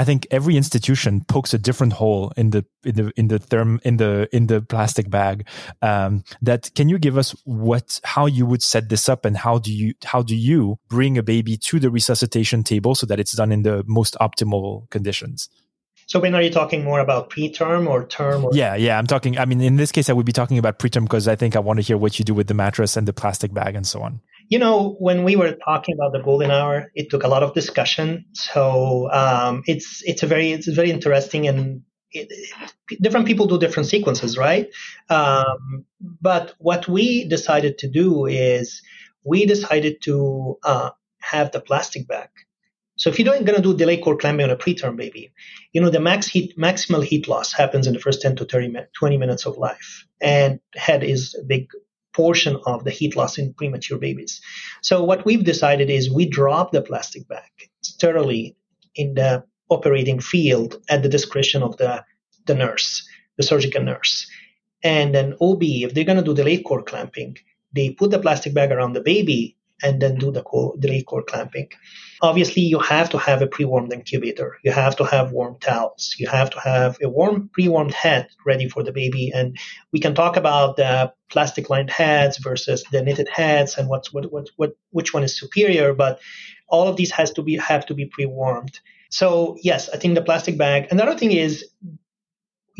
I 0.00 0.04
think 0.04 0.26
every 0.30 0.56
institution 0.56 1.24
pokes 1.28 1.52
a 1.52 1.58
different 1.58 1.92
hole 1.92 2.32
in 2.34 2.52
the 2.52 2.64
in 2.84 2.94
the 2.94 3.12
in 3.18 3.28
the 3.28 3.38
therm 3.38 3.82
in 3.82 3.98
the 3.98 4.34
in 4.34 4.46
the 4.46 4.62
plastic 4.62 5.10
bag. 5.10 5.46
Um, 5.82 6.24
that 6.40 6.70
can 6.74 6.88
you 6.88 6.98
give 6.98 7.18
us 7.18 7.32
what 7.44 8.00
how 8.02 8.24
you 8.24 8.46
would 8.46 8.62
set 8.62 8.88
this 8.88 9.10
up 9.10 9.26
and 9.26 9.36
how 9.36 9.58
do 9.58 9.70
you 9.70 9.92
how 10.02 10.22
do 10.22 10.34
you 10.34 10.78
bring 10.88 11.18
a 11.18 11.22
baby 11.22 11.58
to 11.68 11.78
the 11.78 11.90
resuscitation 11.90 12.62
table 12.64 12.94
so 12.94 13.04
that 13.08 13.20
it's 13.20 13.32
done 13.32 13.52
in 13.52 13.60
the 13.60 13.84
most 13.86 14.16
optimal 14.22 14.88
conditions? 14.88 15.50
So 16.06 16.18
when 16.18 16.34
are 16.34 16.40
you 16.40 16.50
talking 16.50 16.82
more 16.82 17.00
about 17.00 17.28
preterm 17.28 17.86
or 17.86 18.06
term? 18.06 18.46
Or- 18.46 18.52
yeah, 18.54 18.76
yeah. 18.76 18.98
I'm 18.98 19.06
talking. 19.06 19.36
I 19.36 19.44
mean, 19.44 19.60
in 19.60 19.76
this 19.76 19.92
case, 19.92 20.08
I 20.08 20.14
would 20.14 20.24
be 20.24 20.32
talking 20.32 20.56
about 20.56 20.78
preterm 20.78 21.02
because 21.02 21.28
I 21.28 21.36
think 21.36 21.56
I 21.56 21.58
want 21.58 21.76
to 21.76 21.82
hear 21.82 21.98
what 21.98 22.18
you 22.18 22.24
do 22.24 22.32
with 22.32 22.46
the 22.46 22.54
mattress 22.54 22.96
and 22.96 23.06
the 23.06 23.12
plastic 23.12 23.52
bag 23.52 23.76
and 23.76 23.86
so 23.86 24.00
on. 24.00 24.22
You 24.50 24.58
know, 24.58 24.96
when 24.98 25.24
we 25.24 25.36
were 25.36 25.52
talking 25.52 25.94
about 25.94 26.12
the 26.12 26.20
golden 26.22 26.50
hour, 26.50 26.90
it 26.94 27.08
took 27.08 27.22
a 27.22 27.28
lot 27.28 27.42
of 27.42 27.54
discussion. 27.54 28.26
So 28.32 29.08
um, 29.12 29.62
it's 29.66 30.02
it's 30.04 30.22
a 30.22 30.26
very 30.26 30.52
it's 30.52 30.66
very 30.66 30.90
interesting 30.90 31.48
and 31.48 31.82
it, 32.12 32.28
different 33.00 33.26
people 33.26 33.46
do 33.46 33.58
different 33.58 33.88
sequences, 33.88 34.36
right? 34.36 34.68
Um, 35.08 35.86
but 36.20 36.54
what 36.58 36.88
we 36.88 37.28
decided 37.28 37.78
to 37.78 37.88
do 37.88 38.26
is 38.26 38.82
we 39.24 39.46
decided 39.46 40.02
to 40.02 40.58
uh, 40.64 40.90
have 41.20 41.52
the 41.52 41.60
plastic 41.60 42.08
back. 42.08 42.30
so 42.96 43.08
if 43.08 43.18
you're 43.18 43.26
going 43.26 43.56
to 43.56 43.62
do 43.62 43.76
delay 43.76 43.96
cord 43.96 44.20
clamping 44.20 44.44
on 44.44 44.50
a 44.50 44.56
preterm 44.56 44.96
baby, 44.96 45.32
you 45.72 45.80
know, 45.80 45.90
the 45.90 46.00
max 46.00 46.26
heat, 46.26 46.56
maximal 46.58 47.04
heat 47.04 47.28
loss 47.28 47.52
happens 47.52 47.86
in 47.86 47.94
the 47.94 48.00
first 48.00 48.20
10 48.20 48.36
to 48.36 48.44
30 48.44 48.74
20 48.98 49.16
minutes 49.16 49.46
of 49.46 49.56
life. 49.56 50.06
And 50.20 50.60
head 50.74 51.02
is 51.04 51.34
a 51.40 51.44
big 51.44 51.68
portion 52.20 52.56
of 52.66 52.84
the 52.84 52.90
heat 52.90 53.16
loss 53.16 53.38
in 53.38 53.54
premature 53.54 53.98
babies. 53.98 54.42
So 54.82 55.02
what 55.02 55.24
we've 55.24 55.44
decided 55.52 55.88
is 55.88 56.10
we 56.10 56.26
drop 56.28 56.70
the 56.70 56.82
plastic 56.82 57.26
bag 57.28 57.52
sterilely 57.80 58.56
in 58.94 59.14
the 59.14 59.42
operating 59.70 60.20
field 60.20 60.76
at 60.90 61.02
the 61.02 61.08
discretion 61.08 61.62
of 61.62 61.78
the, 61.78 62.04
the 62.46 62.54
nurse, 62.54 63.08
the 63.38 63.42
surgical 63.42 63.82
nurse. 63.82 64.26
And 64.82 65.14
then 65.14 65.34
OB, 65.40 65.62
if 65.62 65.94
they're 65.94 66.10
going 66.10 66.22
to 66.22 66.30
do 66.30 66.34
the 66.34 66.44
late 66.44 66.64
cord 66.66 66.84
clamping, 66.84 67.38
they 67.74 67.88
put 67.90 68.10
the 68.10 68.18
plastic 68.18 68.52
bag 68.52 68.70
around 68.70 68.92
the 68.92 69.08
baby 69.12 69.56
and 69.82 70.00
then 70.00 70.16
do 70.16 70.30
the 70.30 70.42
delayed 70.78 71.06
cord 71.06 71.26
clamping. 71.26 71.68
Obviously, 72.22 72.62
you 72.62 72.78
have 72.78 73.08
to 73.10 73.18
have 73.18 73.40
a 73.40 73.46
pre-warmed 73.46 73.92
incubator. 73.92 74.58
You 74.62 74.72
have 74.72 74.96
to 74.96 75.04
have 75.04 75.32
warm 75.32 75.56
towels. 75.60 76.14
You 76.18 76.28
have 76.28 76.50
to 76.50 76.60
have 76.60 76.98
a 77.02 77.08
warm, 77.08 77.48
pre-warmed 77.52 77.94
head 77.94 78.28
ready 78.44 78.68
for 78.68 78.82
the 78.82 78.92
baby. 78.92 79.32
And 79.34 79.58
we 79.92 80.00
can 80.00 80.14
talk 80.14 80.36
about 80.36 80.76
the 80.76 81.12
plastic-lined 81.30 81.90
heads 81.90 82.38
versus 82.38 82.84
the 82.92 83.02
knitted 83.02 83.28
heads 83.28 83.76
and 83.78 83.88
what's 83.88 84.12
what, 84.12 84.30
what, 84.32 84.48
what 84.56 84.72
which 84.90 85.14
one 85.14 85.22
is 85.22 85.38
superior. 85.38 85.94
But 85.94 86.20
all 86.68 86.88
of 86.88 86.96
these 86.96 87.10
has 87.12 87.30
to 87.32 87.42
be 87.42 87.56
have 87.56 87.86
to 87.86 87.94
be 87.94 88.06
pre-warmed. 88.06 88.80
So 89.10 89.56
yes, 89.62 89.88
I 89.88 89.96
think 89.96 90.14
the 90.14 90.22
plastic 90.22 90.56
bag. 90.56 90.88
Another 90.90 91.16
thing 91.16 91.32
is 91.32 91.64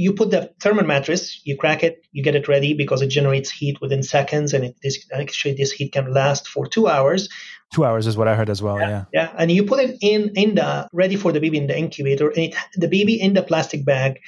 you 0.00 0.14
put 0.14 0.30
the 0.30 0.50
thermal 0.62 0.86
mattress, 0.86 1.42
you 1.44 1.58
crack 1.58 1.84
it, 1.84 2.06
you 2.12 2.22
get 2.22 2.34
it 2.34 2.48
ready 2.48 2.72
because 2.72 3.02
it 3.02 3.08
generates 3.08 3.50
heat 3.50 3.78
within 3.82 4.02
seconds, 4.02 4.54
and 4.54 4.64
it, 4.64 4.76
this, 4.82 5.06
actually 5.12 5.52
this 5.54 5.72
heat 5.72 5.92
can 5.92 6.14
last 6.14 6.48
for 6.48 6.66
two 6.66 6.88
hours. 6.88 7.28
Two 7.74 7.84
hours 7.84 8.06
is 8.06 8.16
what 8.16 8.26
I 8.26 8.34
heard 8.34 8.48
as 8.48 8.62
well. 8.62 8.78
Yeah, 8.78 8.88
yeah, 8.88 9.04
yeah. 9.12 9.32
And 9.36 9.50
you 9.50 9.64
put 9.64 9.80
it 9.80 9.98
in 10.00 10.30
in 10.36 10.54
the 10.54 10.88
ready 10.94 11.16
for 11.16 11.32
the 11.32 11.40
baby 11.40 11.58
in 11.58 11.66
the 11.66 11.78
incubator, 11.78 12.28
and 12.30 12.44
it, 12.46 12.54
the 12.74 12.88
baby 12.88 13.20
in 13.20 13.34
the 13.34 13.42
plastic 13.42 13.84
bag. 13.84 14.20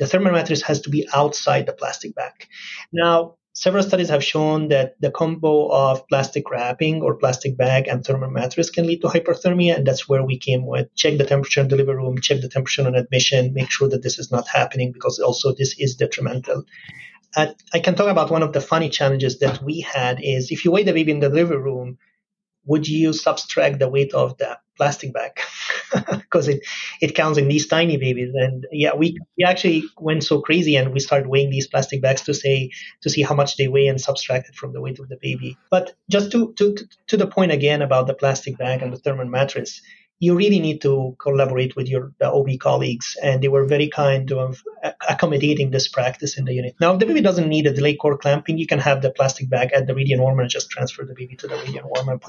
The 0.00 0.06
thermal 0.06 0.32
mattress 0.32 0.62
has 0.62 0.80
to 0.82 0.90
be 0.90 1.06
outside 1.12 1.66
the 1.66 1.74
plastic 1.74 2.14
bag. 2.14 2.32
Now, 2.90 3.36
Several 3.60 3.82
studies 3.82 4.08
have 4.08 4.24
shown 4.24 4.68
that 4.68 4.98
the 5.02 5.10
combo 5.10 5.68
of 5.70 6.08
plastic 6.08 6.50
wrapping 6.50 7.02
or 7.02 7.16
plastic 7.16 7.58
bag 7.58 7.88
and 7.88 8.02
thermal 8.02 8.30
mattress 8.30 8.70
can 8.70 8.86
lead 8.86 9.02
to 9.02 9.08
hyperthermia, 9.08 9.76
and 9.76 9.86
that's 9.86 10.08
where 10.08 10.24
we 10.24 10.38
came 10.38 10.64
with 10.64 10.88
check 10.94 11.18
the 11.18 11.26
temperature 11.26 11.60
in 11.60 11.68
the 11.68 11.76
delivery 11.76 11.96
room, 11.96 12.18
check 12.22 12.40
the 12.40 12.48
temperature 12.48 12.86
on 12.86 12.94
admission, 12.94 13.52
make 13.52 13.70
sure 13.70 13.90
that 13.90 14.02
this 14.02 14.18
is 14.18 14.30
not 14.30 14.48
happening 14.48 14.92
because 14.92 15.18
also 15.18 15.52
this 15.52 15.74
is 15.78 15.96
detrimental. 15.96 16.64
Uh, 17.36 17.48
I 17.74 17.80
can 17.80 17.96
talk 17.96 18.08
about 18.08 18.30
one 18.30 18.42
of 18.42 18.54
the 18.54 18.62
funny 18.62 18.88
challenges 18.88 19.40
that 19.40 19.62
we 19.62 19.80
had 19.80 20.20
is 20.22 20.50
if 20.50 20.64
you 20.64 20.70
weigh 20.70 20.84
the 20.84 20.94
baby 20.94 21.12
in 21.12 21.20
the 21.20 21.28
delivery 21.28 21.58
room, 21.58 21.98
would 22.66 22.88
you 22.88 23.12
subtract 23.12 23.78
the 23.78 23.88
weight 23.88 24.12
of 24.14 24.36
the 24.38 24.58
plastic 24.76 25.12
bag? 25.12 25.32
Because 26.30 26.46
it, 26.46 26.64
it 27.00 27.16
counts 27.16 27.38
in 27.38 27.48
these 27.48 27.66
tiny 27.66 27.96
babies. 27.96 28.32
And 28.34 28.64
yeah 28.70 28.94
we, 28.94 29.18
we 29.36 29.44
actually 29.44 29.82
went 29.98 30.22
so 30.22 30.40
crazy 30.40 30.76
and 30.76 30.92
we 30.92 31.00
started 31.00 31.26
weighing 31.26 31.50
these 31.50 31.66
plastic 31.66 32.00
bags 32.00 32.22
to 32.22 32.34
say 32.34 32.70
to 33.02 33.10
see 33.10 33.22
how 33.22 33.34
much 33.34 33.56
they 33.56 33.66
weigh 33.66 33.88
and 33.88 34.00
subtract 34.00 34.48
it 34.48 34.54
from 34.54 34.72
the 34.72 34.80
weight 34.80 35.00
of 35.00 35.08
the 35.08 35.18
baby. 35.20 35.58
But 35.70 35.94
just 36.08 36.30
to 36.32 36.52
to 36.58 36.76
to 37.08 37.16
the 37.16 37.26
point 37.26 37.50
again 37.50 37.82
about 37.82 38.06
the 38.06 38.14
plastic 38.14 38.56
bag 38.58 38.82
and 38.82 38.92
the 38.92 38.98
thermal 38.98 39.26
mattress 39.26 39.82
you 40.20 40.36
really 40.36 40.60
need 40.60 40.82
to 40.82 41.16
collaborate 41.18 41.74
with 41.76 41.88
your 41.88 42.12
OB 42.22 42.58
colleagues, 42.60 43.16
and 43.22 43.42
they 43.42 43.48
were 43.48 43.64
very 43.64 43.88
kind 43.88 44.30
of 44.30 44.62
accommodating 45.08 45.70
this 45.70 45.88
practice 45.88 46.36
in 46.38 46.44
the 46.44 46.52
unit. 46.52 46.76
Now, 46.78 46.92
if 46.92 47.00
the 47.00 47.06
baby 47.06 47.22
doesn't 47.22 47.48
need 47.48 47.66
a 47.66 47.72
delay 47.72 47.96
cord 47.96 48.20
clamping, 48.20 48.58
you 48.58 48.66
can 48.66 48.78
have 48.78 49.00
the 49.00 49.10
plastic 49.10 49.48
bag 49.48 49.72
at 49.72 49.86
the 49.86 49.94
radiant 49.94 50.22
warmer 50.22 50.42
and 50.42 50.50
just 50.50 50.70
transfer 50.70 51.04
the 51.04 51.14
baby 51.14 51.36
to 51.36 51.48
the 51.48 51.56
radiant 51.56 51.86
warmer. 51.86 52.20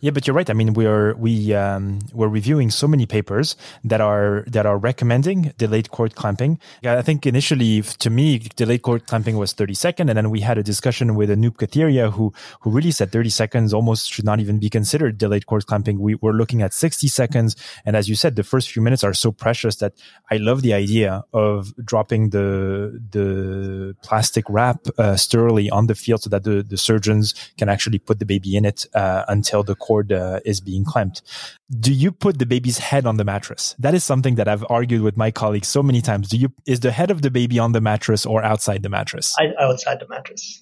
Yeah, 0.00 0.10
but 0.10 0.26
you're 0.26 0.34
right. 0.34 0.48
I 0.50 0.52
mean, 0.52 0.74
we're 0.74 1.14
we 1.14 1.54
um, 1.54 2.00
we're 2.12 2.28
reviewing 2.28 2.70
so 2.70 2.86
many 2.86 3.06
papers 3.06 3.56
that 3.84 4.00
are 4.00 4.44
that 4.48 4.66
are 4.66 4.76
recommending 4.76 5.52
delayed 5.56 5.90
cord 5.90 6.14
clamping. 6.14 6.58
I 6.84 7.02
think 7.02 7.26
initially, 7.26 7.82
to 7.82 8.10
me, 8.10 8.38
delayed 8.38 8.82
cord 8.82 9.06
clamping 9.06 9.36
was 9.36 9.52
30 9.52 9.74
seconds, 9.74 10.10
and 10.10 10.16
then 10.16 10.30
we 10.30 10.40
had 10.40 10.58
a 10.58 10.62
discussion 10.62 11.14
with 11.14 11.30
Anup 11.30 11.56
Katheria 11.56 12.12
who 12.12 12.32
who 12.60 12.70
really 12.70 12.90
said 12.90 13.12
30 13.12 13.30
seconds 13.30 13.72
almost 13.72 14.12
should 14.12 14.24
not 14.24 14.40
even 14.40 14.58
be 14.58 14.68
considered 14.68 15.18
delayed 15.18 15.46
cord 15.46 15.66
clamping. 15.66 16.00
We 16.00 16.16
were 16.16 16.32
looking 16.32 16.62
at 16.62 16.74
60 16.74 17.08
seconds, 17.08 17.56
and 17.84 17.96
as 17.96 18.08
you 18.08 18.14
said, 18.14 18.36
the 18.36 18.44
first 18.44 18.70
few 18.70 18.82
minutes 18.82 19.04
are 19.04 19.14
so 19.14 19.32
precious 19.32 19.76
that 19.76 19.94
I 20.30 20.36
love 20.36 20.62
the 20.62 20.74
idea 20.74 21.24
of 21.32 21.72
dropping 21.84 22.30
the 22.30 23.00
the 23.10 23.96
plastic 24.02 24.44
wrap 24.48 24.80
uh, 24.98 25.16
sterilely 25.16 25.70
on 25.70 25.86
the 25.86 25.94
field 25.94 26.22
so 26.22 26.30
that 26.30 26.44
the 26.44 26.62
the 26.62 26.76
surgeons 26.76 27.34
can 27.58 27.68
actually 27.68 27.98
put 27.98 28.18
the 28.18 28.26
baby 28.26 28.56
in 28.56 28.64
it 28.64 28.86
uh, 28.94 29.24
until 29.28 29.62
the 29.74 29.86
cord 29.86 30.12
uh, 30.12 30.40
is 30.44 30.60
being 30.60 30.84
clamped. 30.84 31.22
Do 31.70 31.92
you 31.92 32.12
put 32.12 32.38
the 32.38 32.46
baby's 32.46 32.78
head 32.78 33.06
on 33.06 33.16
the 33.16 33.24
mattress? 33.24 33.74
That 33.78 33.94
is 33.94 34.04
something 34.04 34.36
that 34.36 34.48
I've 34.48 34.64
argued 34.70 35.02
with 35.02 35.16
my 35.16 35.30
colleagues 35.30 35.68
so 35.68 35.82
many 35.82 36.00
times. 36.00 36.28
Do 36.28 36.36
you 36.36 36.52
is 36.66 36.80
the 36.80 36.92
head 36.92 37.10
of 37.10 37.22
the 37.22 37.30
baby 37.30 37.58
on 37.58 37.72
the 37.72 37.80
mattress 37.80 38.26
or 38.26 38.42
outside 38.42 38.82
the 38.82 38.88
mattress? 38.88 39.34
I, 39.38 39.52
outside 39.60 40.00
the 40.00 40.08
mattress. 40.08 40.60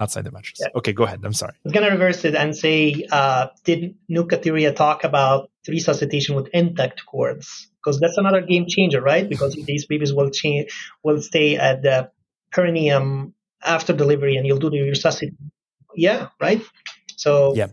Outside 0.00 0.24
the 0.24 0.30
mattress. 0.30 0.60
Yeah. 0.60 0.68
Okay, 0.76 0.92
go 0.92 1.04
ahead. 1.04 1.20
I'm 1.24 1.32
sorry. 1.32 1.54
I'm 1.64 1.72
gonna 1.72 1.90
reverse 1.90 2.24
it 2.24 2.34
and 2.34 2.56
say, 2.56 3.06
uh, 3.10 3.48
did 3.64 3.96
Anup 4.10 4.28
Katheria 4.30 4.74
talk 4.74 5.04
about 5.04 5.50
resuscitation 5.66 6.36
with 6.36 6.48
intact 6.54 7.04
cords? 7.04 7.68
Because 7.78 7.98
that's 8.00 8.16
another 8.16 8.42
game 8.42 8.66
changer, 8.68 9.02
right? 9.02 9.28
Because 9.34 9.54
these 9.54 9.86
babies 9.86 10.12
will 10.14 10.30
change, 10.30 10.72
will 11.02 11.20
stay 11.20 11.56
at 11.56 11.82
the 11.82 12.10
perineum 12.52 13.34
after 13.62 13.92
delivery, 13.92 14.36
and 14.36 14.46
you'll 14.46 14.64
do 14.66 14.70
the 14.70 14.80
resuscitation. 14.80 15.50
Yeah, 15.96 16.28
right. 16.40 16.62
So 17.16 17.54
yeah, 17.56 17.68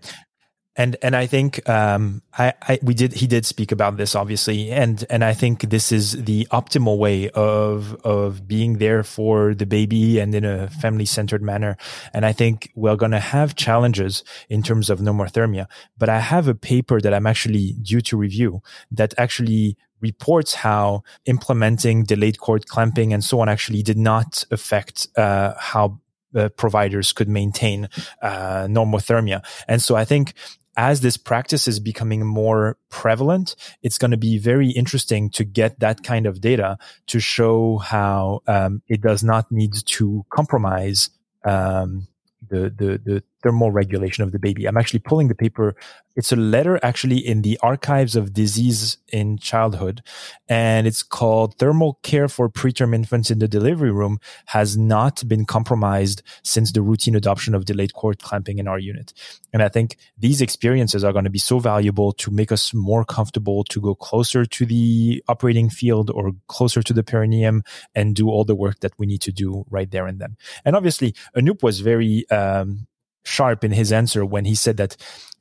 and 0.78 0.98
and 1.02 1.16
I 1.16 1.26
think 1.26 1.68
um, 1.70 2.22
I, 2.38 2.54
I, 2.62 2.80
we 2.82 2.94
did 2.94 3.14
he 3.14 3.28
did 3.28 3.46
speak 3.46 3.72
about 3.72 3.98
this 3.98 4.14
obviously, 4.14 4.72
and 4.72 5.06
and 5.10 5.24
I 5.24 5.34
think 5.34 5.70
this 5.70 5.92
is 5.92 6.24
the 6.26 6.48
optimal 6.52 6.98
way 6.98 7.30
of 7.30 7.96
of 8.04 8.48
being 8.48 8.78
there 8.78 9.04
for 9.04 9.54
the 9.54 9.66
baby 9.66 10.20
and 10.20 10.36
in 10.36 10.44
a 10.44 10.70
family 10.70 11.06
centered 11.06 11.42
manner. 11.42 11.78
And 12.14 12.26
I 12.26 12.34
think 12.34 12.72
we're 12.76 12.98
gonna 12.98 13.22
have 13.22 13.56
challenges 13.56 14.24
in 14.50 14.64
terms 14.64 14.90
of 14.90 15.00
normothermia, 15.00 15.68
but 15.98 16.10
I 16.10 16.20
have 16.20 16.48
a 16.48 16.56
paper 16.56 17.00
that 17.00 17.14
I'm 17.14 17.28
actually 17.28 17.74
due 17.82 18.02
to 18.02 18.18
review 18.18 18.62
that 18.92 19.14
actually 19.18 19.78
reports 20.02 20.56
how 20.56 21.04
implementing 21.26 22.04
delayed 22.04 22.38
cord 22.40 22.68
clamping 22.68 23.14
and 23.14 23.24
so 23.24 23.40
on 23.40 23.48
actually 23.48 23.82
did 23.82 23.98
not 23.98 24.44
affect 24.52 25.08
uh, 25.16 25.54
how 25.58 26.00
uh, 26.36 26.50
providers 26.50 27.14
could 27.14 27.30
maintain 27.30 27.88
uh, 28.22 28.68
normothermia. 28.68 29.44
And 29.68 29.82
so 29.82 29.96
I 29.96 30.06
think 30.06 30.34
as 30.78 31.02
this 31.02 31.18
practice 31.18 31.68
is 31.68 31.80
becoming 31.80 32.26
more 32.26 32.78
prevalent, 32.90 33.56
it's 33.82 33.98
going 33.98 34.12
to 34.12 34.18
be 34.18 34.38
very 34.38 34.70
interesting 34.72 35.30
to 35.32 35.44
get 35.44 35.80
that 35.80 36.04
kind 36.04 36.26
of 36.26 36.42
data 36.42 36.78
to 37.08 37.20
show 37.20 37.78
how 37.78 38.42
um, 38.48 38.82
it 38.88 39.02
does 39.02 39.24
not 39.24 39.52
need 39.52 39.74
to 39.86 40.26
compromise 40.30 41.10
um, 41.46 42.08
the, 42.50 42.70
the, 42.70 43.02
the 43.04 43.24
thermal 43.46 43.72
regulation 43.72 44.24
of 44.24 44.32
the 44.32 44.40
baby. 44.40 44.66
I'm 44.66 44.76
actually 44.76 45.00
pulling 45.00 45.28
the 45.28 45.36
paper. 45.36 45.76
It's 46.16 46.32
a 46.32 46.36
letter 46.36 46.80
actually 46.82 47.20
in 47.20 47.44
the 47.44 47.60
archives 47.62 48.16
of 48.16 48.34
disease 48.34 48.98
in 49.10 49.38
childhood. 49.38 50.02
And 50.50 50.88
it's 50.88 51.04
called 51.04 51.60
thermal 51.60 52.00
care 52.02 52.28
for 52.28 52.50
preterm 52.50 52.96
infants 52.96 53.30
in 53.30 53.38
the 53.38 53.48
delivery 53.48 53.92
room 53.92 54.18
has 54.48 54.76
not 54.76 55.28
been 55.28 55.46
compromised 55.46 56.24
since 56.42 56.72
the 56.72 56.82
routine 56.82 57.16
adoption 57.16 57.54
of 57.54 57.66
delayed 57.66 57.94
cord 57.94 58.18
clamping 58.18 58.58
in 58.58 58.68
our 58.68 58.80
unit. 58.80 59.14
And 59.54 59.62
I 59.62 59.70
think 59.70 59.98
these 60.18 60.42
experiences 60.42 61.04
are 61.04 61.14
going 61.14 61.26
to 61.26 61.30
be 61.30 61.38
so 61.38 61.60
valuable 61.60 62.14
to 62.14 62.32
make 62.32 62.52
us 62.52 62.74
more 62.74 63.06
comfortable 63.06 63.64
to 63.66 63.80
go 63.80 63.94
closer 63.94 64.44
to 64.44 64.66
the 64.66 65.24
operating 65.28 65.70
field 65.70 66.10
or 66.10 66.32
closer 66.48 66.82
to 66.82 66.94
the 66.94 67.04
perineum 67.04 67.64
and 67.94 68.16
do 68.16 68.28
all 68.28 68.44
the 68.44 68.56
work 68.56 68.80
that 68.80 68.94
we 68.98 69.06
need 69.06 69.22
to 69.22 69.32
do 69.32 69.66
right 69.70 69.92
there 69.92 70.08
and 70.08 70.18
then. 70.18 70.36
And 70.66 70.76
obviously, 70.76 71.14
Anup 71.38 71.62
was 71.62 71.82
very, 71.82 72.28
um, 72.32 72.88
sharp 73.26 73.64
in 73.64 73.72
his 73.72 73.92
answer 73.92 74.26
when 74.26 74.46
he 74.46 74.56
said 74.56 74.78
that 74.78 74.96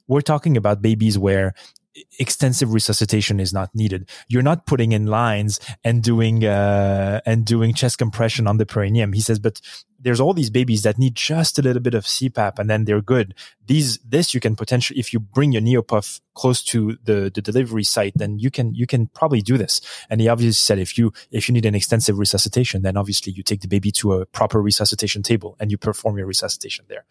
we're 0.06 0.20
talking 0.20 0.56
about 0.56 0.82
babies 0.82 1.18
where 1.18 1.54
extensive 2.18 2.72
resuscitation 2.72 3.38
is 3.38 3.52
not 3.52 3.74
needed. 3.74 4.08
You're 4.28 4.42
not 4.42 4.66
putting 4.66 4.92
in 4.92 5.06
lines 5.06 5.60
and 5.84 6.02
doing 6.02 6.44
uh, 6.44 7.20
and 7.24 7.44
doing 7.44 7.74
chest 7.74 7.98
compression 7.98 8.46
on 8.46 8.58
the 8.58 8.66
perineum. 8.66 9.12
He 9.12 9.20
says, 9.20 9.38
but 9.38 9.60
there's 10.00 10.20
all 10.20 10.34
these 10.34 10.50
babies 10.50 10.82
that 10.82 10.98
need 10.98 11.14
just 11.14 11.58
a 11.58 11.62
little 11.62 11.80
bit 11.80 11.94
of 11.94 12.04
CPAP 12.04 12.58
and 12.58 12.68
then 12.68 12.84
they're 12.84 13.00
good. 13.00 13.34
These 13.66 13.98
this 13.98 14.34
you 14.34 14.40
can 14.40 14.56
potentially 14.56 14.98
if 14.98 15.12
you 15.12 15.20
bring 15.20 15.52
your 15.52 15.62
neopuff 15.62 16.20
close 16.34 16.62
to 16.64 16.98
the 17.04 17.30
the 17.32 17.40
delivery 17.40 17.84
site, 17.84 18.12
then 18.16 18.38
you 18.38 18.50
can 18.50 18.74
you 18.74 18.86
can 18.86 19.06
probably 19.08 19.40
do 19.40 19.56
this. 19.56 19.80
And 20.10 20.20
he 20.20 20.28
obviously 20.28 20.52
said 20.52 20.78
if 20.78 20.98
you 20.98 21.12
if 21.30 21.48
you 21.48 21.52
need 21.52 21.66
an 21.66 21.74
extensive 21.74 22.18
resuscitation, 22.18 22.82
then 22.82 22.96
obviously 22.96 23.32
you 23.32 23.42
take 23.42 23.60
the 23.60 23.68
baby 23.68 23.92
to 23.92 24.14
a 24.14 24.26
proper 24.26 24.60
resuscitation 24.60 25.22
table 25.22 25.56
and 25.60 25.70
you 25.70 25.78
perform 25.78 26.18
your 26.18 26.26
resuscitation 26.26 26.86
there 26.88 27.04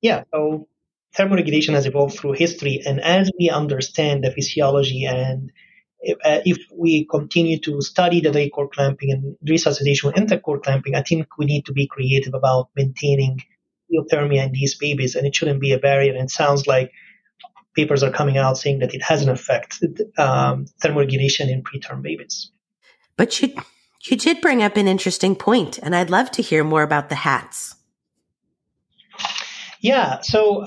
yeah, 0.00 0.24
so 0.32 0.68
thermoregulation 1.16 1.74
has 1.74 1.86
evolved 1.86 2.18
through 2.18 2.32
history, 2.32 2.82
and 2.86 3.00
as 3.00 3.30
we 3.38 3.50
understand 3.50 4.24
the 4.24 4.30
physiology 4.30 5.04
and 5.04 5.52
if, 6.00 6.18
uh, 6.24 6.40
if 6.44 6.58
we 6.72 7.06
continue 7.06 7.58
to 7.60 7.80
study 7.80 8.20
the 8.20 8.30
delayed 8.30 8.52
cord 8.52 8.70
clamping 8.72 9.10
and 9.10 9.36
resuscitation 9.48 10.12
with 10.14 10.42
cord 10.42 10.62
clamping, 10.62 10.94
I 10.94 11.02
think 11.02 11.26
we 11.38 11.46
need 11.46 11.66
to 11.66 11.72
be 11.72 11.86
creative 11.86 12.34
about 12.34 12.68
maintaining 12.76 13.40
neothermia 13.92 14.46
in 14.46 14.52
these 14.52 14.76
babies, 14.76 15.14
and 15.14 15.26
it 15.26 15.34
shouldn't 15.34 15.60
be 15.60 15.72
a 15.72 15.78
barrier. 15.78 16.12
And 16.12 16.24
it 16.24 16.30
sounds 16.30 16.66
like 16.66 16.92
papers 17.74 18.02
are 18.02 18.10
coming 18.10 18.38
out 18.38 18.58
saying 18.58 18.80
that 18.80 18.94
it 18.94 19.02
has 19.02 19.22
an 19.22 19.28
effect, 19.28 19.82
um, 20.18 20.66
thermoregulation 20.82 21.50
in 21.50 21.62
preterm 21.62 22.02
babies. 22.02 22.50
But 23.16 23.40
you, 23.40 23.54
you 24.04 24.16
did 24.16 24.40
bring 24.40 24.62
up 24.62 24.76
an 24.76 24.88
interesting 24.88 25.34
point, 25.34 25.78
and 25.82 25.94
I'd 25.94 26.10
love 26.10 26.30
to 26.32 26.42
hear 26.42 26.62
more 26.62 26.82
about 26.82 27.08
the 27.08 27.16
hats. 27.16 27.74
Yeah, 29.86 30.18
so 30.20 30.66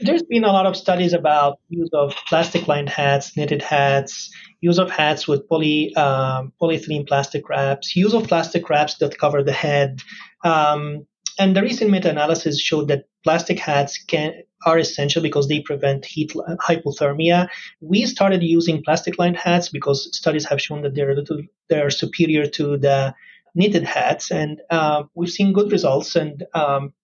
there's 0.00 0.22
been 0.22 0.42
a 0.42 0.50
lot 0.50 0.64
of 0.64 0.74
studies 0.74 1.12
about 1.12 1.58
use 1.68 1.90
of 1.92 2.14
plastic 2.26 2.66
lined 2.66 2.88
hats, 2.88 3.36
knitted 3.36 3.60
hats, 3.60 4.30
use 4.62 4.78
of 4.78 4.90
hats 4.90 5.28
with 5.28 5.46
poly 5.50 5.94
um, 5.96 6.50
polyethylene 6.58 7.06
plastic 7.06 7.46
wraps, 7.50 7.94
use 7.94 8.14
of 8.14 8.26
plastic 8.26 8.70
wraps 8.70 8.94
that 9.00 9.18
cover 9.18 9.42
the 9.42 9.52
head. 9.52 10.00
Um, 10.44 11.06
and 11.38 11.54
the 11.54 11.60
recent 11.60 11.90
meta-analysis 11.90 12.58
showed 12.58 12.88
that 12.88 13.04
plastic 13.22 13.58
hats 13.58 14.02
can 14.02 14.32
are 14.64 14.78
essential 14.78 15.20
because 15.20 15.46
they 15.46 15.60
prevent 15.60 16.06
heat 16.06 16.32
hypothermia. 16.66 17.48
We 17.82 18.06
started 18.06 18.42
using 18.42 18.82
plastic 18.82 19.18
lined 19.18 19.36
hats 19.36 19.68
because 19.68 20.08
studies 20.16 20.46
have 20.46 20.62
shown 20.62 20.80
that 20.84 20.94
they're 20.94 21.14
little 21.14 21.42
they're 21.68 21.90
superior 21.90 22.46
to 22.46 22.78
the 22.78 23.14
knitted 23.54 23.84
hats, 23.84 24.30
and 24.30 24.62
uh, 24.70 25.02
we've 25.14 25.28
seen 25.28 25.52
good 25.52 25.70
results. 25.70 26.16
And 26.16 26.44
um, 26.54 26.94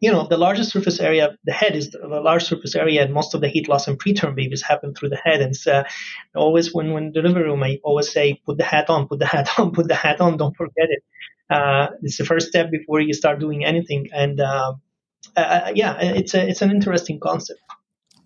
you 0.00 0.12
know, 0.12 0.26
the 0.26 0.36
largest 0.36 0.72
surface 0.72 1.00
area, 1.00 1.36
the 1.44 1.52
head 1.52 1.74
is 1.74 1.90
the 1.90 2.06
large 2.06 2.44
surface 2.44 2.74
area, 2.74 3.02
and 3.02 3.14
most 3.14 3.34
of 3.34 3.40
the 3.40 3.48
heat 3.48 3.68
loss 3.68 3.88
in 3.88 3.96
preterm 3.96 4.34
babies 4.34 4.62
happen 4.62 4.94
through 4.94 5.08
the 5.08 5.20
head. 5.24 5.40
And 5.40 5.56
so, 5.56 5.84
always 6.34 6.74
when 6.74 6.92
when 6.92 7.12
delivery 7.12 7.44
room, 7.44 7.62
I 7.62 7.78
always 7.82 8.12
say, 8.12 8.40
put 8.44 8.58
the 8.58 8.64
hat 8.64 8.90
on, 8.90 9.08
put 9.08 9.20
the 9.20 9.26
hat 9.26 9.48
on, 9.58 9.72
put 9.78 9.88
the 9.88 9.94
hat 9.94 10.20
on. 10.20 10.36
Don't 10.36 10.56
forget 10.56 10.88
it. 10.90 11.02
Uh, 11.48 11.88
it's 12.02 12.18
the 12.18 12.24
first 12.24 12.48
step 12.48 12.70
before 12.70 13.00
you 13.00 13.14
start 13.14 13.38
doing 13.38 13.64
anything. 13.64 14.08
And 14.12 14.40
uh, 14.40 14.74
uh, 15.36 15.72
yeah, 15.74 15.96
it's 16.00 16.34
a 16.34 16.46
it's 16.46 16.62
an 16.62 16.70
interesting 16.70 17.18
concept. 17.18 17.60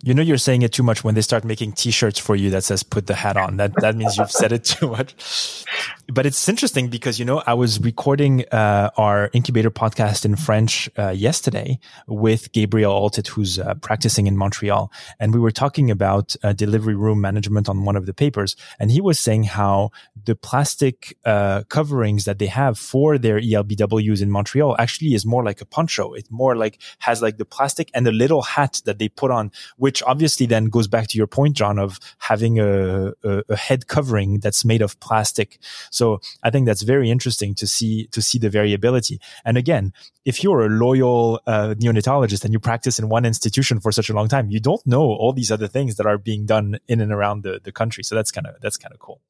You 0.03 0.15
know, 0.15 0.23
you're 0.23 0.39
saying 0.39 0.63
it 0.63 0.73
too 0.73 0.83
much 0.83 1.05
when 1.05 1.15
they 1.15 1.21
start 1.21 1.45
making 1.45 1.73
T-shirts 1.73 2.19
for 2.19 2.35
you 2.35 2.49
that 2.51 2.65
says 2.65 2.83
"Put 2.83 3.07
the 3.07 3.15
hat 3.15 3.37
on." 3.37 3.59
That 3.59 3.75
that 3.83 3.97
means 3.97 4.17
you've 4.17 4.31
said 4.31 4.51
it 4.51 4.65
too 4.65 4.89
much. 4.89 5.67
But 6.09 6.25
it's 6.25 6.49
interesting 6.49 6.89
because 6.89 7.19
you 7.19 7.27
know 7.27 7.43
I 7.47 7.53
was 7.53 7.79
recording 7.81 8.47
uh, 8.51 8.91
our 8.97 9.29
incubator 9.35 9.71
podcast 9.71 10.25
in 10.25 10.37
French 10.37 10.89
uh, 10.99 11.11
yesterday 11.11 11.79
with 12.07 12.51
Gabriel 12.53 12.95
Altit, 12.95 13.29
who's 13.29 13.59
uh, 13.59 13.75
practicing 13.75 14.27
in 14.27 14.39
Montreal, 14.39 14.91
and 15.19 15.35
we 15.35 15.41
were 15.41 15.51
talking 15.51 15.91
about 15.91 16.35
uh, 16.43 16.55
delivery 16.55 16.95
room 16.95 17.21
management 17.21 17.69
on 17.69 17.85
one 17.85 17.95
of 17.95 18.07
the 18.07 18.15
papers, 18.15 18.57
and 18.79 18.91
he 18.91 19.03
was 19.03 19.19
saying 19.19 19.45
how 19.45 19.91
the 20.25 20.35
plastic 20.35 21.15
uh, 21.27 21.65
coverings 21.69 22.25
that 22.25 22.39
they 22.39 22.47
have 22.47 22.79
for 22.79 23.19
their 23.19 23.39
ELBWs 23.39 24.23
in 24.23 24.31
Montreal 24.31 24.77
actually 24.79 25.13
is 25.13 25.27
more 25.27 25.45
like 25.45 25.61
a 25.61 25.67
poncho. 25.67 26.15
It 26.15 26.27
more 26.31 26.57
like 26.57 26.81
has 27.01 27.21
like 27.21 27.37
the 27.37 27.45
plastic 27.45 27.91
and 27.93 28.07
the 28.07 28.13
little 28.13 28.41
hat 28.41 28.81
that 28.87 28.99
they 28.99 29.11
put 29.11 29.31
on. 29.31 29.53
Which 29.77 29.90
which 29.91 30.05
obviously 30.05 30.47
then 30.47 30.67
goes 30.67 30.87
back 30.87 31.09
to 31.09 31.19
your 31.19 31.27
point, 31.27 31.57
John, 31.57 31.77
of 31.77 31.99
having 32.19 32.61
a, 32.61 33.13
a, 33.25 33.43
a, 33.49 33.57
head 33.57 33.89
covering 33.89 34.39
that's 34.39 34.65
made 34.65 34.83
of 34.83 35.01
plastic. 35.01 35.59
So 35.91 36.21
I 36.45 36.51
think 36.51 36.65
that's 36.67 36.83
very 36.83 37.11
interesting 37.11 37.57
to 37.57 37.67
see 37.67 38.07
to 38.13 38.23
see 38.23 38.39
the 38.39 38.49
variability. 38.49 39.19
And 39.45 39.59
again, 39.59 39.93
if 40.25 40.45
you're 40.45 40.65
a 40.65 40.69
loyal 40.69 41.41
uh, 41.45 41.75
neonatologist 41.77 42.45
and 42.45 42.53
you 42.53 42.61
practice 42.61 43.01
in 43.01 43.09
one 43.09 43.25
institution 43.25 43.81
for 43.81 43.91
such 43.91 44.09
a 44.09 44.13
long 44.13 44.29
time, 44.29 44.49
you 44.49 44.61
don't 44.61 44.87
know 44.87 45.03
all 45.03 45.33
these 45.33 45.51
other 45.51 45.67
things 45.67 45.97
that 45.97 46.07
are 46.07 46.19
being 46.19 46.47
done 46.47 46.79
in 46.87 47.01
and 47.01 47.11
around 47.11 47.43
the, 47.43 47.61
the 47.61 47.73
country. 47.73 48.05
So 48.05 48.15
that's 48.15 48.31
kind 48.31 48.47
of 48.47 48.55
that's 48.61 48.77
kind 48.77 48.95
of 48.95 49.01
cool. 49.01 49.21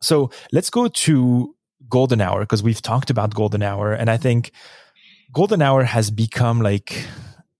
So 0.00 0.32
let's 0.50 0.68
go 0.68 0.88
to 0.88 1.54
golden 1.88 2.20
hour 2.20 2.40
because 2.40 2.64
we've 2.64 2.82
talked 2.82 3.08
about 3.08 3.36
golden 3.36 3.62
hour, 3.62 3.92
and 3.92 4.10
I 4.10 4.16
think 4.16 4.50
golden 5.30 5.62
hour 5.62 5.84
has 5.84 6.10
become 6.10 6.60
like 6.60 7.06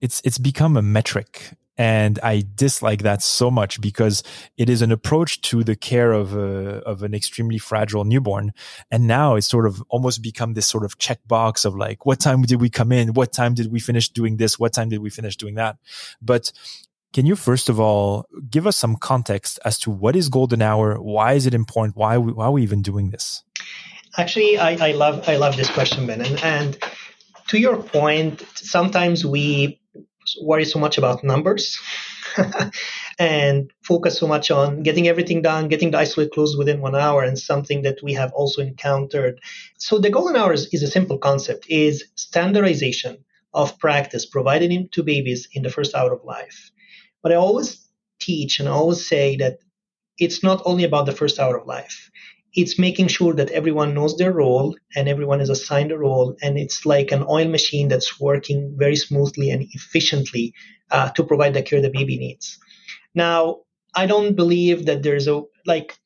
it's 0.01 0.21
it's 0.25 0.39
become 0.39 0.77
a 0.77 0.83
metric 0.83 1.55
and 1.79 2.19
I 2.25 2.43
dislike 2.57 3.03
that 3.03 3.23
so 3.23 3.53
much 3.53 3.81
because 3.81 4.25
it 4.57 4.69
is 4.69 4.83
an 4.83 4.91
approach 4.91 5.41
to 5.43 5.63
the 5.63 5.77
care 5.77 6.13
of 6.13 6.35
a, 6.35 6.83
of 6.83 7.05
an 7.05 7.15
extremely 7.15 7.59
fragile 7.59 8.05
newborn. 8.05 8.53
And 8.91 9.07
now 9.07 9.37
it's 9.37 9.47
sort 9.47 9.65
of 9.65 9.81
almost 9.89 10.21
become 10.21 10.55
this 10.55 10.67
sort 10.67 10.85
of 10.85 10.99
checkbox 10.99 11.65
of 11.65 11.77
like, 11.77 12.05
what 12.05 12.19
time 12.19 12.43
did 12.43 12.61
we 12.61 12.69
come 12.69 12.91
in? 12.91 13.15
What 13.15 13.33
time 13.33 13.55
did 13.55 13.71
we 13.71 13.79
finish 13.79 14.09
doing 14.09 14.39
this? 14.39 14.59
What 14.59 14.73
time 14.73 14.89
did 14.89 14.99
we 14.99 15.09
finish 15.09 15.37
doing 15.37 15.55
that? 15.55 15.77
But 16.21 16.51
can 17.13 17.27
you 17.27 17.37
first 17.37 17.69
of 17.69 17.79
all 17.79 18.27
give 18.51 18.67
us 18.67 18.77
some 18.77 18.97
context 18.97 19.61
as 19.65 19.79
to 19.81 19.91
what 19.91 20.17
is 20.17 20.29
golden 20.29 20.61
hour? 20.61 21.01
Why 21.01 21.35
is 21.35 21.47
it 21.47 21.55
important? 21.55 21.97
Why 21.97 22.19
we, 22.19 22.33
why 22.33 22.47
are 22.47 22.53
we 22.53 22.63
even 22.65 22.83
doing 22.83 23.11
this? 23.11 23.45
Actually, 24.17 24.59
I, 24.59 24.89
I 24.89 24.93
love 24.93 25.29
I 25.29 25.37
love 25.37 25.57
this 25.57 25.71
question, 25.71 26.07
Ben. 26.07 26.21
And, 26.21 26.43
and 26.43 26.79
to 27.49 27.59
your 27.59 27.77
point, 27.83 28.43
sometimes 28.57 29.25
we 29.25 29.78
worry 30.43 30.65
so 30.65 30.79
much 30.79 30.99
about 30.99 31.25
numbers 31.25 31.79
and 33.19 33.71
focus 33.83 34.19
so 34.19 34.27
much 34.27 34.51
on 34.51 34.83
getting 34.83 35.09
everything 35.09 35.43
done, 35.43 35.69
getting 35.69 35.91
the 35.91 35.99
isolette 35.99 36.33
closed 36.33 36.59
within 36.59 36.81
one 36.81 36.95
hour, 36.95 37.23
and 37.23 37.39
something 37.39 37.83
that 37.83 37.99
we 38.03 38.15
have 38.15 38.33
also 38.33 38.63
encountered. 38.63 39.41
So 39.79 39.99
the 39.99 40.11
golden 40.11 40.37
hours 40.37 40.69
is 40.73 40.83
a 40.83 40.89
simple 40.89 41.19
concept: 41.19 41.67
is 41.69 42.05
standardization 42.17 43.25
of 43.55 43.79
practice 43.79 44.27
provided 44.27 44.93
to 44.93 45.03
babies 45.03 45.49
in 45.53 45.63
the 45.63 45.71
first 45.71 45.95
hour 45.95 46.13
of 46.13 46.25
life. 46.25 46.71
But 47.23 47.33
I 47.33 47.37
always 47.37 47.89
teach 48.21 48.61
and 48.61 48.69
I 48.69 48.73
always 48.73 49.07
say 49.07 49.37
that 49.37 49.59
it's 50.19 50.43
not 50.43 50.63
only 50.65 50.85
about 50.85 51.07
the 51.07 51.13
first 51.13 51.39
hour 51.39 51.59
of 51.59 51.67
life. 51.67 52.11
It's 52.55 52.79
making 52.79 53.09
sure 53.09 53.35
that 53.35 53.51
everyone 53.51 53.95
knows 53.95 54.17
their 54.17 54.33
role 54.33 54.77
and 54.97 55.09
everyone 55.09 55.41
is 55.41 55.51
assigned 55.51 55.93
a 55.93 55.99
role, 55.99 56.37
and 56.43 56.59
it's 56.59 56.85
like 56.87 57.13
an 57.13 57.25
oil 57.29 57.49
machine 57.49 57.89
that's 57.89 58.21
working 58.21 58.75
very 58.79 58.97
smoothly 58.97 59.51
and 59.51 59.67
efficiently 59.73 60.55
uh, 60.91 61.11
to 61.11 61.25
provide 61.25 61.55
the 61.55 61.63
care 61.63 61.81
the 61.81 61.91
baby 61.91 62.19
needs. 62.19 62.59
Now, 63.15 63.61
I 63.95 64.07
don't 64.07 64.35
believe 64.35 64.87
that 64.87 65.03
there's 65.03 65.29
a 65.29 65.43
like 65.67 65.99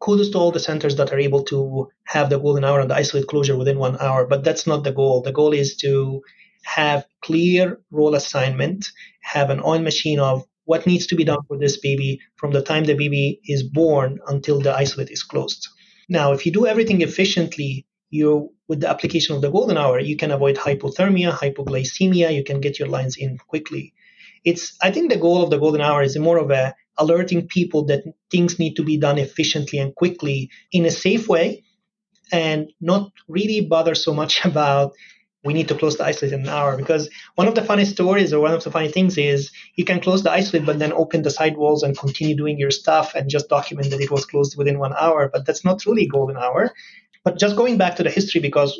kudos 0.00 0.30
to 0.30 0.38
all 0.38 0.52
the 0.52 0.60
centers 0.60 0.96
that 0.96 1.12
are 1.12 1.18
able 1.18 1.44
to 1.44 1.88
have 2.06 2.30
the 2.30 2.38
golden 2.38 2.64
hour 2.64 2.80
and 2.80 2.90
the 2.90 2.94
isolette 2.94 3.28
closure 3.28 3.56
within 3.56 3.78
one 3.78 3.96
hour, 4.00 4.26
but 4.26 4.44
that's 4.44 4.66
not 4.66 4.84
the 4.84 4.92
goal. 4.92 5.22
The 5.22 5.32
goal 5.32 5.52
is 5.52 5.76
to 5.78 6.22
have 6.64 7.06
clear 7.22 7.80
role 7.90 8.14
assignment, 8.14 8.88
have 9.22 9.50
an 9.50 9.60
oil 9.64 9.80
machine 9.80 10.20
of 10.20 10.44
what 10.64 10.86
needs 10.86 11.06
to 11.08 11.14
be 11.16 11.24
done 11.24 11.38
for 11.48 11.58
this 11.58 11.78
baby 11.78 12.20
from 12.36 12.52
the 12.52 12.62
time 12.62 12.84
the 12.84 12.94
baby 12.94 13.40
is 13.46 13.62
born 13.62 14.18
until 14.28 14.60
the 14.60 14.74
isolette 14.74 15.10
is 15.10 15.22
closed. 15.22 15.68
Now, 16.08 16.32
if 16.32 16.46
you 16.46 16.52
do 16.52 16.66
everything 16.66 17.00
efficiently, 17.02 17.86
you 18.10 18.52
with 18.68 18.80
the 18.80 18.88
application 18.88 19.34
of 19.36 19.42
the 19.42 19.50
golden 19.50 19.76
hour, 19.76 19.98
you 20.00 20.16
can 20.16 20.30
avoid 20.30 20.56
hypothermia, 20.56 21.32
hypoglycemia, 21.32 22.34
you 22.34 22.44
can 22.44 22.60
get 22.60 22.78
your 22.78 22.88
lines 22.88 23.16
in 23.16 23.38
quickly. 23.38 23.92
It's 24.44 24.76
I 24.82 24.90
think 24.90 25.10
the 25.10 25.18
goal 25.18 25.42
of 25.42 25.50
the 25.50 25.58
golden 25.58 25.80
hour 25.80 26.02
is 26.02 26.16
more 26.18 26.38
of 26.38 26.50
a 26.50 26.74
alerting 26.98 27.48
people 27.48 27.84
that 27.86 28.04
things 28.30 28.58
need 28.58 28.74
to 28.76 28.84
be 28.84 28.96
done 28.96 29.18
efficiently 29.18 29.78
and 29.78 29.94
quickly 29.94 30.50
in 30.72 30.86
a 30.86 30.90
safe 30.90 31.28
way 31.28 31.64
and 32.32 32.72
not 32.80 33.12
really 33.28 33.60
bother 33.60 33.94
so 33.94 34.14
much 34.14 34.44
about 34.44 34.92
we 35.46 35.54
need 35.54 35.68
to 35.68 35.74
close 35.74 35.96
the 35.96 36.04
isolette 36.04 36.34
in 36.34 36.40
an 36.40 36.48
hour 36.48 36.76
because 36.76 37.08
one 37.36 37.48
of 37.48 37.54
the 37.54 37.64
funny 37.64 37.84
stories 37.84 38.32
or 38.32 38.40
one 38.40 38.52
of 38.52 38.62
the 38.64 38.70
funny 38.70 38.88
things 38.88 39.16
is 39.16 39.50
you 39.76 39.84
can 39.84 40.00
close 40.00 40.22
the 40.22 40.30
isolette 40.30 40.66
but 40.66 40.78
then 40.78 40.92
open 40.92 41.22
the 41.22 41.30
sidewalls 41.30 41.82
and 41.82 41.96
continue 41.96 42.36
doing 42.36 42.58
your 42.58 42.70
stuff 42.70 43.14
and 43.14 43.30
just 43.30 43.48
document 43.48 43.90
that 43.90 44.00
it 44.00 44.10
was 44.10 44.26
closed 44.26 44.56
within 44.58 44.78
one 44.78 44.94
hour 44.98 45.30
but 45.32 45.46
that's 45.46 45.64
not 45.64 45.86
really 45.86 46.06
golden 46.06 46.36
hour 46.36 46.72
but 47.24 47.38
just 47.38 47.56
going 47.56 47.78
back 47.78 47.96
to 47.96 48.02
the 48.02 48.10
history 48.10 48.40
because 48.40 48.78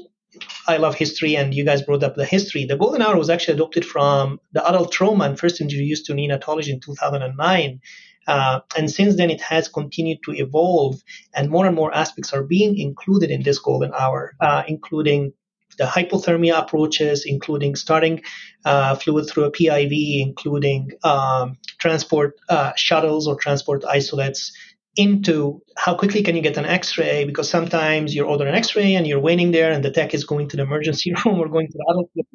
I 0.69 0.77
love 0.77 0.95
history 0.95 1.37
and 1.37 1.55
you 1.55 1.65
guys 1.65 1.83
brought 1.83 2.03
up 2.03 2.15
the 2.15 2.25
history. 2.25 2.65
The 2.65 2.77
golden 2.77 3.03
hour 3.03 3.17
was 3.17 3.31
actually 3.31 3.55
adopted 3.55 3.85
from 3.85 4.41
the 4.53 4.67
adult 4.69 4.93
trauma 4.93 5.25
and 5.25 5.39
first 5.39 5.61
introduced 5.61 6.07
to 6.07 6.13
neonatology 6.13 6.69
in 6.69 6.81
2009. 6.81 7.81
Uh, 8.27 8.61
and 8.77 8.91
since 8.91 9.17
then, 9.17 9.31
it 9.31 9.41
has 9.41 9.69
continued 9.69 10.19
to 10.25 10.33
evolve, 10.33 11.01
and 11.35 11.49
more 11.49 11.65
and 11.65 11.77
more 11.77 11.95
aspects 11.95 12.33
are 12.33 12.43
being 12.43 12.77
included 12.77 13.31
in 13.31 13.43
this 13.45 13.59
golden 13.59 13.93
hour, 13.95 14.35
uh, 14.41 14.65
including 14.67 15.33
the 15.79 15.85
hypothermia 15.85 16.59
approaches, 16.59 17.25
including 17.27 17.77
starting 17.77 18.23
uh, 18.65 18.95
fluid 18.95 19.29
through 19.29 19.45
a 19.45 19.53
PIV, 19.53 20.21
including 20.21 20.93
um, 21.05 21.57
transport 21.79 22.35
uh, 22.49 22.73
shuttles 22.77 23.27
or 23.27 23.37
transport 23.37 23.83
isolettes 23.83 24.51
into 24.97 25.61
how 25.77 25.95
quickly 25.95 26.23
can 26.23 26.35
you 26.35 26.43
get 26.43 26.57
an 26.57 26.65
x-ray? 26.65 27.25
Because 27.25 27.51
sometimes 27.51 28.15
you 28.15 28.25
order 28.25 28.47
an 28.47 28.55
x-ray 28.55 28.95
and 28.95 29.07
you're 29.07 29.21
waiting 29.21 29.53
there 29.53 29.71
and 29.71 29.85
the 29.85 29.91
tech 29.91 30.15
is 30.15 30.25
going 30.25 30.49
to 30.49 30.57
the 30.57 30.63
emergency 30.63 31.13
room 31.25 31.39
or 31.39 31.49
going 31.49 31.67
to 31.67 31.73
the 31.77 31.85
adult 31.91 32.11
room. 32.17 32.27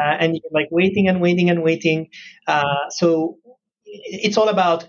Uh, 0.00 0.16
and 0.20 0.34
you're 0.34 0.52
like 0.52 0.68
waiting 0.70 1.08
and 1.08 1.20
waiting 1.20 1.50
and 1.50 1.64
waiting. 1.64 2.08
Uh, 2.46 2.88
so 2.90 3.38
it's 3.84 4.36
all 4.36 4.48
about 4.48 4.86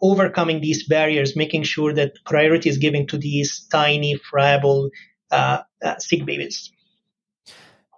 overcoming 0.00 0.60
these 0.60 0.86
barriers 0.86 1.34
making 1.34 1.64
sure 1.64 1.92
that 1.92 2.12
priority 2.24 2.68
is 2.68 2.78
given 2.78 3.04
to 3.04 3.18
these 3.18 3.66
tiny 3.72 4.16
friable 4.30 4.90
uh, 5.32 5.60
uh 5.82 5.98
sick 5.98 6.24
babies 6.24 6.70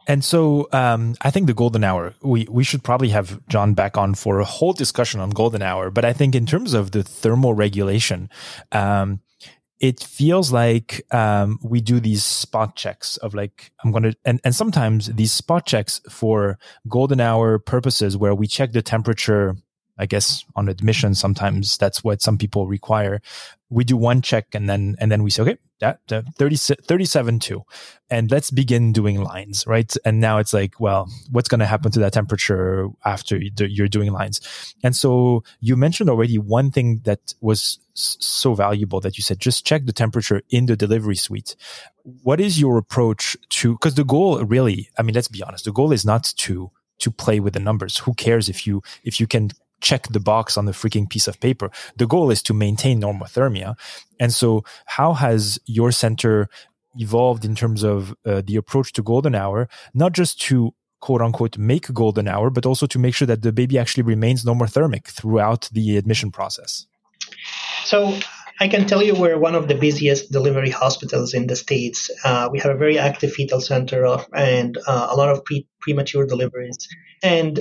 and 0.06 0.24
so 0.24 0.68
um, 0.72 1.14
I 1.20 1.30
think 1.30 1.46
the 1.46 1.54
golden 1.54 1.84
hour, 1.84 2.14
we, 2.22 2.46
we 2.50 2.64
should 2.64 2.82
probably 2.82 3.10
have 3.10 3.46
John 3.48 3.74
back 3.74 3.96
on 3.96 4.14
for 4.14 4.40
a 4.40 4.44
whole 4.44 4.72
discussion 4.72 5.20
on 5.20 5.30
golden 5.30 5.62
hour. 5.62 5.90
But 5.90 6.04
I 6.04 6.12
think 6.12 6.34
in 6.34 6.46
terms 6.46 6.74
of 6.74 6.90
the 6.90 7.02
thermal 7.02 7.54
regulation, 7.54 8.28
um, 8.72 9.20
it 9.80 10.00
feels 10.00 10.52
like 10.52 11.02
um, 11.12 11.58
we 11.62 11.80
do 11.80 12.00
these 12.00 12.24
spot 12.24 12.76
checks 12.76 13.16
of 13.18 13.34
like 13.34 13.72
I'm 13.82 13.92
gonna 13.92 14.12
and, 14.24 14.38
and 14.44 14.54
sometimes 14.54 15.06
these 15.06 15.32
spot 15.32 15.64
checks 15.64 16.02
for 16.10 16.58
golden 16.86 17.18
hour 17.18 17.58
purposes 17.58 18.16
where 18.16 18.34
we 18.34 18.46
check 18.46 18.72
the 18.72 18.82
temperature 18.82 19.56
I 20.00 20.06
guess 20.06 20.44
on 20.56 20.68
admission, 20.68 21.14
sometimes 21.14 21.76
that's 21.76 22.02
what 22.02 22.22
some 22.22 22.38
people 22.38 22.66
require. 22.66 23.20
We 23.68 23.84
do 23.84 23.96
one 23.96 24.22
check 24.22 24.46
and 24.54 24.68
then, 24.68 24.96
and 24.98 25.12
then 25.12 25.22
we 25.22 25.30
say, 25.30 25.42
okay, 25.42 25.58
that, 25.80 26.00
that 26.08 26.24
30, 26.36 26.56
37 26.56 27.38
two, 27.38 27.62
and 28.08 28.30
let's 28.30 28.50
begin 28.50 28.92
doing 28.92 29.22
lines, 29.22 29.66
right? 29.66 29.94
And 30.04 30.18
now 30.18 30.38
it's 30.38 30.54
like, 30.54 30.80
well, 30.80 31.08
what's 31.30 31.48
going 31.48 31.60
to 31.60 31.66
happen 31.66 31.92
to 31.92 31.98
that 32.00 32.14
temperature 32.14 32.88
after 33.04 33.36
you're 33.38 33.88
doing 33.88 34.10
lines? 34.10 34.40
And 34.82 34.96
so 34.96 35.44
you 35.60 35.76
mentioned 35.76 36.08
already 36.08 36.38
one 36.38 36.70
thing 36.70 37.00
that 37.04 37.34
was 37.42 37.78
so 37.92 38.54
valuable 38.54 39.00
that 39.00 39.18
you 39.18 39.22
said, 39.22 39.38
just 39.38 39.66
check 39.66 39.84
the 39.84 39.92
temperature 39.92 40.42
in 40.48 40.66
the 40.66 40.76
delivery 40.76 41.16
suite. 41.16 41.56
What 42.22 42.40
is 42.40 42.58
your 42.58 42.78
approach 42.78 43.36
to, 43.50 43.76
cause 43.78 43.94
the 43.94 44.04
goal 44.04 44.42
really, 44.44 44.88
I 44.98 45.02
mean, 45.02 45.14
let's 45.14 45.28
be 45.28 45.42
honest, 45.42 45.66
the 45.66 45.72
goal 45.72 45.92
is 45.92 46.06
not 46.06 46.24
to, 46.38 46.70
to 47.00 47.10
play 47.10 47.40
with 47.40 47.54
the 47.54 47.60
numbers. 47.60 47.98
Who 47.98 48.14
cares 48.14 48.48
if 48.48 48.66
you, 48.66 48.82
if 49.04 49.20
you 49.20 49.26
can 49.26 49.50
check 49.81 50.09
the 50.09 50.21
box 50.21 50.57
on 50.57 50.66
the 50.66 50.73
freaking 50.73 51.09
piece 51.09 51.29
of 51.29 51.40
paper. 51.40 51.71
The 51.97 52.07
goal 52.07 52.31
is 52.31 52.43
to 52.45 52.55
maintain 52.55 53.01
normothermia. 53.01 53.77
And 54.19 54.33
so 54.33 54.64
how 54.87 55.14
has 55.14 55.59
your 55.66 55.93
center 55.93 56.49
evolved 56.97 57.45
in 57.45 57.55
terms 57.55 57.83
of 57.83 58.14
uh, 58.25 58.43
the 58.45 58.57
approach 58.57 58.93
to 58.95 59.03
golden 59.03 59.35
hour, 59.35 59.69
not 59.95 60.12
just 60.12 60.40
to 60.43 60.75
quote 61.01 61.23
unquote 61.23 61.57
make 61.57 61.93
golden 61.93 62.29
hour, 62.29 62.51
but 62.51 62.66
also 62.66 62.87
to 62.87 62.99
make 62.99 63.14
sure 63.14 63.27
that 63.27 63.43
the 63.43 63.53
baby 63.53 63.79
actually 63.79 64.03
remains 64.03 64.45
normothermic 64.45 65.07
throughout 65.07 65.69
the 65.73 65.97
admission 65.97 66.31
process? 66.31 66.87
So 67.85 68.19
I 68.61 68.69
can 68.69 68.87
tell 68.87 69.03
you 69.03 69.14
we're 69.14 69.38
one 69.38 69.55
of 69.55 69.69
the 69.69 69.75
busiest 69.75 70.31
delivery 70.31 70.69
hospitals 70.71 71.33
in 71.33 71.47
the 71.47 71.57
States. 71.57 72.11
Uh, 72.25 72.51
we 72.53 72.59
have 72.59 72.71
a 72.71 72.77
very 72.77 72.99
active 72.99 73.33
fetal 73.33 73.61
center 73.61 74.05
and 74.35 74.77
uh, 74.87 75.09
a 75.11 75.16
lot 75.16 75.31
of 75.31 75.43
pre- 75.45 75.66
premature 75.81 76.27
deliveries. 76.27 76.77
And 77.23 77.61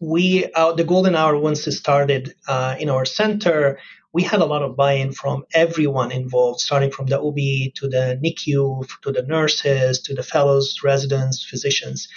we 0.00 0.50
uh, 0.52 0.72
the 0.72 0.84
golden 0.84 1.14
hour 1.14 1.38
once 1.38 1.66
it 1.66 1.72
started 1.72 2.34
uh, 2.48 2.76
in 2.78 2.90
our 2.90 3.04
center 3.04 3.78
we 4.12 4.22
had 4.22 4.40
a 4.40 4.46
lot 4.46 4.62
of 4.62 4.76
buy-in 4.76 5.12
from 5.12 5.44
everyone 5.52 6.10
involved 6.10 6.60
starting 6.60 6.90
from 6.90 7.06
the 7.06 7.20
ob 7.20 7.36
to 7.74 7.86
the 7.86 8.18
nicu 8.22 8.82
to 9.02 9.12
the 9.12 9.22
nurses 9.22 10.00
to 10.00 10.14
the 10.14 10.22
fellows 10.22 10.80
residents 10.82 11.44
physicians. 11.44 12.08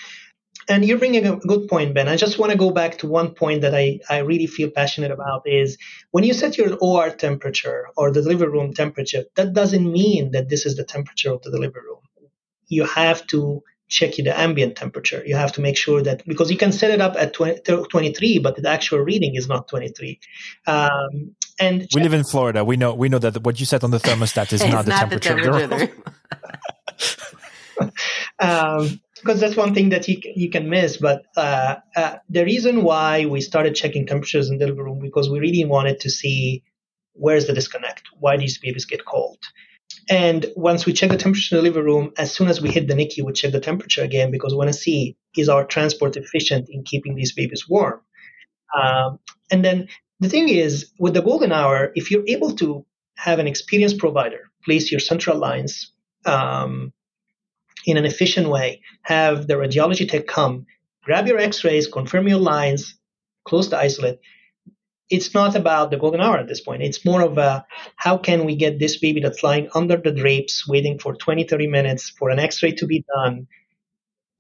And 0.70 0.86
you're 0.86 1.00
bringing 1.00 1.26
a 1.26 1.36
good 1.38 1.68
point 1.68 1.94
ben. 1.96 2.08
I 2.08 2.16
just 2.16 2.38
want 2.38 2.52
to 2.52 2.58
go 2.58 2.70
back 2.70 3.00
to 3.00 3.08
one 3.08 3.34
point 3.34 3.62
that 3.62 3.74
I, 3.74 4.00
I 4.10 4.20
really 4.20 4.46
feel 4.46 4.70
passionate 4.70 5.12
about 5.12 5.42
is 5.46 5.78
when 6.12 6.24
you 6.24 6.34
set 6.34 6.58
your 6.58 6.78
or 6.80 7.10
temperature 7.10 7.88
or 7.98 8.12
the 8.12 8.22
delivery 8.22 8.50
room 8.50 8.74
temperature 8.74 9.24
that 9.36 9.54
doesn't 9.54 9.92
mean 9.92 10.32
that 10.32 10.48
this 10.48 10.66
is 10.66 10.76
the 10.76 10.86
temperature 10.86 11.32
of 11.32 11.42
the 11.42 11.52
delivery 11.52 11.82
room. 11.82 12.04
You 12.68 12.86
have 12.86 13.26
to 13.28 13.64
check 13.90 14.16
the 14.16 14.40
ambient 14.40 14.78
temperature. 14.78 15.24
You 15.26 15.36
have 15.36 15.52
to 15.54 15.62
make 15.62 15.76
sure 15.76 16.02
that 16.04 16.26
because 16.26 16.50
you 16.50 16.58
can 16.58 16.72
set 16.72 16.92
it 16.92 17.02
up 17.02 17.16
at 17.18 17.34
20, 17.34 17.62
23, 17.90 18.40
but 18.40 18.56
the 18.56 18.70
actual 18.70 19.00
reading 19.00 19.36
is 19.36 19.48
not 19.48 19.68
23. 19.68 20.20
Um, 20.68 21.36
and 21.60 21.88
we 21.94 22.02
live 22.02 22.14
in 22.14 22.24
Florida. 22.24 22.64
We 22.64 22.78
know 22.78 22.94
we 22.94 23.10
know 23.10 23.20
that 23.20 23.44
what 23.44 23.60
you 23.60 23.66
set 23.66 23.84
on 23.84 23.92
the 23.92 24.00
thermostat 24.00 24.54
is 24.54 24.64
not, 24.66 24.86
the, 24.86 24.92
not 24.92 25.00
temperature 25.00 25.36
the 25.36 25.68
temperature. 25.68 25.94
um, 28.40 29.00
because 29.16 29.42
that's 29.42 29.58
one 29.58 29.74
thing 29.74 29.90
that 29.90 30.08
you, 30.08 30.22
you 30.36 30.50
can 30.50 30.70
miss. 30.70 30.96
But 30.96 31.26
uh, 31.36 31.76
uh, 31.96 32.18
the 32.30 32.46
reason 32.46 32.84
why 32.84 33.26
we 33.26 33.42
started 33.42 33.76
checking 33.76 34.08
temperatures 34.08 34.50
in 34.50 34.58
the 34.58 34.66
delivery 34.66 34.86
room 34.86 35.00
because 35.00 35.30
we 35.30 35.40
really 35.40 35.66
wanted 35.66 36.00
to 36.02 36.10
see 36.10 36.64
where's 37.14 37.48
the 37.48 37.54
disconnect, 37.54 38.04
why 38.18 38.38
these 38.38 38.58
babies 38.60 38.86
get 38.86 39.04
cold. 39.04 39.40
And 40.10 40.48
once 40.56 40.88
we 40.88 40.94
check 40.94 41.12
the 41.12 41.18
temperature 41.18 41.56
in 41.56 41.64
the 41.64 41.70
delivery 41.70 41.84
room, 41.84 42.12
as 42.18 42.34
soon 42.34 42.48
as 42.48 42.60
we 42.60 42.72
hit 42.72 42.88
the 42.88 42.96
NICU, 42.96 43.24
we 43.24 43.34
check 43.34 43.52
the 43.52 43.60
temperature 43.60 44.02
again 44.02 44.32
because 44.32 44.54
we 44.54 44.58
want 44.58 44.70
to 44.70 44.74
see 44.74 45.16
is 45.38 45.50
our 45.50 45.64
transport 45.64 46.18
efficient 46.18 46.68
in 46.70 46.84
keeping 46.84 47.14
these 47.14 47.34
babies 47.34 47.70
warm. 47.70 48.02
Um, 48.76 49.20
and 49.52 49.64
then 49.64 49.88
the 50.20 50.30
thing 50.30 50.50
is, 50.50 50.92
with 51.00 51.14
the 51.14 51.22
golden 51.22 51.52
hour, 51.52 51.92
if 51.94 52.10
you're 52.10 52.28
able 52.28 52.56
to 52.56 52.86
have 53.18 53.38
an 53.38 53.48
experienced 53.48 54.00
provider 54.00 54.50
place 54.66 54.92
your 54.92 55.00
central 55.00 55.38
lines 55.38 55.92
um, 56.26 56.92
in 57.86 57.98
an 57.98 58.06
efficient 58.06 58.50
way, 58.50 58.82
have 59.04 59.48
the 59.48 59.54
radiology 59.54 60.10
tech 60.10 60.28
come, 60.28 60.66
grab 61.04 61.28
your 61.28 61.40
x-rays, 61.40 61.88
confirm 61.88 62.28
your 62.28 62.40
lines, 62.40 62.96
close 63.46 63.70
the 63.70 63.78
isolette, 63.78 64.20
it's 65.10 65.34
not 65.34 65.56
about 65.56 65.90
the 65.90 65.98
golden 65.98 66.22
hour 66.22 66.38
at 66.38 66.48
this 66.48 66.62
point. 66.62 66.84
It's 66.84 67.04
more 67.04 67.22
of 67.22 67.38
a 67.38 67.66
how 67.96 68.18
can 68.18 68.46
we 68.46 68.56
get 68.56 68.80
this 68.80 68.98
baby 68.98 69.22
that's 69.22 69.44
lying 69.44 69.70
under 69.74 69.98
the 69.98 70.12
drapes, 70.12 70.68
waiting 70.68 71.00
for 71.00 71.16
20, 71.16 71.46
30 71.46 71.68
minutes 71.68 72.10
for 72.10 72.30
an 72.30 72.40
x 72.40 72.62
ray 72.62 72.74
to 72.74 72.86
be 72.86 73.04
done 73.16 73.48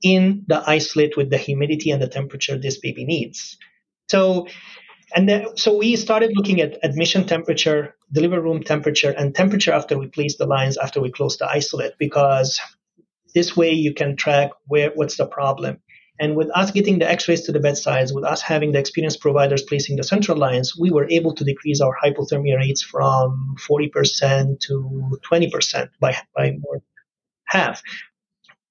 in 0.02 0.46
the 0.48 0.64
isolette 0.70 1.18
with 1.18 1.30
the 1.30 1.38
humidity 1.38 1.92
and 1.92 2.02
the 2.02 2.08
temperature 2.08 2.58
this 2.58 2.78
baby 2.78 3.06
needs. 3.06 3.58
So, 4.10 4.48
and 5.16 5.28
then, 5.28 5.58
so 5.58 5.78
we 5.78 5.96
started 5.96 6.32
looking 6.36 6.62
at 6.62 6.78
admission 6.84 7.26
temperature, 7.26 7.96
delivery 8.12 8.40
room 8.40 8.64
temperature, 8.64 9.10
and 9.10 9.36
temperature 9.36 9.74
after 9.74 9.98
we 9.98 10.08
place 10.08 10.38
the 10.38 10.46
lines, 10.46 10.78
after 10.78 11.02
we 11.02 11.12
close 11.12 11.38
the 11.38 11.50
isolette, 11.50 11.96
because 11.98 12.60
this 13.34 13.58
way 13.58 13.72
you 13.72 13.94
can 13.94 14.16
track 14.16 14.52
where 14.68 14.92
what's 14.94 15.18
the 15.18 15.26
problem. 15.26 15.80
And 16.20 16.36
with 16.36 16.50
us 16.54 16.72
getting 16.72 17.00
the 17.00 17.10
x-rays 17.10 17.42
to 17.44 17.52
the 17.52 17.60
bedsides, 17.60 18.14
with 18.14 18.26
us 18.26 18.42
having 18.42 18.74
the 18.74 18.80
experienced 18.80 19.22
providers 19.22 19.64
placing 19.64 19.96
the 19.96 20.04
central 20.04 20.38
lines, 20.38 20.78
we 20.78 20.92
were 20.92 21.10
able 21.10 21.34
to 21.36 21.46
decrease 21.46 21.80
our 21.80 21.96
hypothermia 22.04 22.58
rates 22.58 22.82
from 22.82 23.56
40% 23.70 24.60
to 24.62 25.20
20% 25.32 25.90
by, 26.00 26.18
by 26.36 26.58
more 26.60 26.82
half. 27.46 27.82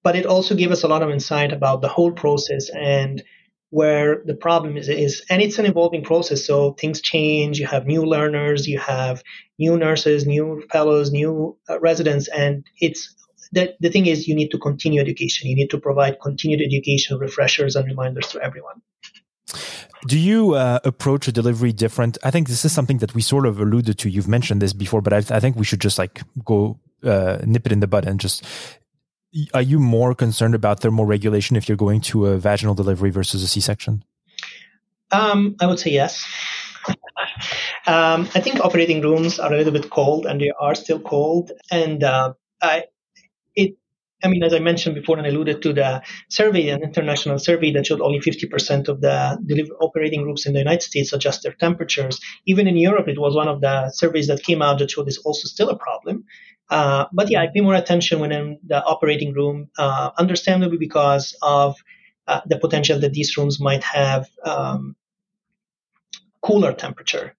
But 0.03 0.15
it 0.15 0.27
also 0.27 0.55
gave 0.55 0.71
us 0.71 0.83
a 0.83 0.89
lot 0.89 1.03
of 1.03 1.11
insight 1.11 1.53
about 1.53 1.81
the 1.81 1.89
whole 1.89 2.13
process 2.13 2.69
and 2.71 3.23
where 3.71 4.23
the 4.25 4.35
problem 4.35 4.77
is, 4.77 4.89
is 4.89 5.25
and 5.29 5.43
it's 5.43 5.59
an 5.59 5.67
evolving 5.67 6.03
process 6.03 6.47
so 6.47 6.73
things 6.73 7.03
change 7.03 7.59
you 7.59 7.67
have 7.67 7.87
new 7.87 8.03
learners 8.03 8.67
you 8.67 8.79
have 8.79 9.23
new 9.59 9.77
nurses 9.77 10.27
new 10.27 10.65
fellows 10.73 11.11
new 11.13 11.55
uh, 11.69 11.79
residents 11.81 12.29
and 12.29 12.65
it's 12.81 13.15
the, 13.53 13.75
the 13.81 13.91
thing 13.91 14.07
is 14.07 14.29
you 14.29 14.35
need 14.35 14.51
to 14.51 14.59
continue 14.59 15.01
education. 15.01 15.49
You 15.49 15.57
need 15.57 15.71
to 15.71 15.79
provide 15.79 16.21
continued 16.21 16.61
education, 16.61 17.19
refreshers, 17.19 17.77
and 17.77 17.87
reminders 17.87 18.29
to 18.29 18.41
everyone. 18.41 18.83
Do 20.07 20.19
you 20.19 20.55
uh, 20.55 20.79
approach 20.85 21.27
a 21.29 21.33
delivery 21.33 21.73
different? 21.73 22.19
I 22.23 22.31
think 22.31 22.49
this 22.49 22.65
is 22.65 22.73
something 22.73 22.99
that 22.99 23.15
we 23.15 23.23
sort 23.23 23.47
of 23.47 23.61
alluded 23.61 23.99
to. 23.99 24.09
You've 24.09 24.29
mentioned 24.29 24.63
this 24.63 24.73
before, 24.73 25.01
but 25.01 25.13
I, 25.13 25.19
I 25.37 25.41
think 25.41 25.57
we 25.57 25.65
should 25.65 25.81
just 25.81 25.99
like 25.99 26.23
go 26.45 26.79
uh, 27.03 27.39
nip 27.45 27.67
it 27.67 27.73
in 27.73 27.81
the 27.81 27.87
bud 27.87 28.07
and 28.07 28.21
just. 28.21 28.45
Are 29.53 29.63
you 29.63 29.79
more 29.79 30.15
concerned 30.15 30.55
about 30.55 30.81
thermal 30.81 31.05
regulation 31.05 31.57
if 31.57 31.69
you're 31.69 31.77
going 31.77 32.01
to 32.03 32.27
a 32.27 32.39
vaginal 32.39 32.75
delivery 32.75 33.11
versus 33.11 33.43
a 33.43 33.47
C-section? 33.47 34.03
Um, 35.11 35.55
I 35.61 35.67
would 35.67 35.79
say 35.79 35.91
yes. 35.91 36.25
um, 37.87 38.27
I 38.35 38.41
think 38.41 38.61
operating 38.61 39.03
rooms 39.03 39.39
are 39.39 39.53
a 39.53 39.57
little 39.57 39.73
bit 39.73 39.91
cold, 39.91 40.25
and 40.25 40.41
they 40.41 40.51
are 40.59 40.75
still 40.75 40.99
cold. 40.99 41.53
And 41.71 42.03
uh, 42.03 42.33
I, 42.63 42.85
it 43.63 43.77
I 44.25 44.29
mean, 44.29 44.43
as 44.43 44.53
I 44.53 44.59
mentioned 44.59 44.97
before 44.97 45.17
and 45.17 45.27
alluded 45.27 45.63
to 45.63 45.73
the 45.73 46.03
survey, 46.29 46.71
an 46.71 46.83
international 46.83 47.39
survey 47.39 47.71
that 47.73 47.87
showed 47.87 48.01
only 48.01 48.19
50% 48.19 48.89
of 48.89 49.01
the 49.01 49.39
operating 49.81 50.25
groups 50.25 50.45
in 50.45 50.55
the 50.55 50.59
United 50.59 50.83
States 50.83 51.13
adjust 51.13 51.45
their 51.45 51.53
temperatures. 51.53 52.19
Even 52.45 52.67
in 52.67 52.77
Europe, 52.77 53.07
it 53.07 53.21
was 53.21 53.37
one 53.37 53.47
of 53.47 53.61
the 53.61 53.91
surveys 53.91 54.27
that 54.27 54.43
came 54.43 54.61
out 54.61 54.81
that 54.81 54.91
showed 54.91 55.07
this 55.07 55.19
also 55.19 55.47
still 55.47 55.69
a 55.69 55.79
problem. 55.79 56.25
Uh, 56.69 57.05
but 57.13 57.31
yeah, 57.31 57.43
I 57.43 57.47
pay 57.47 57.61
more 57.61 57.75
attention 57.77 58.19
when 58.19 58.33
in 58.33 58.59
the 58.67 58.83
operating 58.85 59.33
room, 59.35 59.71
uh, 59.79 60.11
understandably 60.19 60.79
because 60.79 61.37
of 61.41 61.77
uh, 62.27 62.41
the 62.45 62.59
potential 62.59 62.99
that 62.99 63.13
these 63.13 63.37
rooms 63.37 63.61
might 63.61 63.85
have 63.85 64.29
um, 64.45 64.97
cooler 66.43 66.73
temperature. 66.73 67.38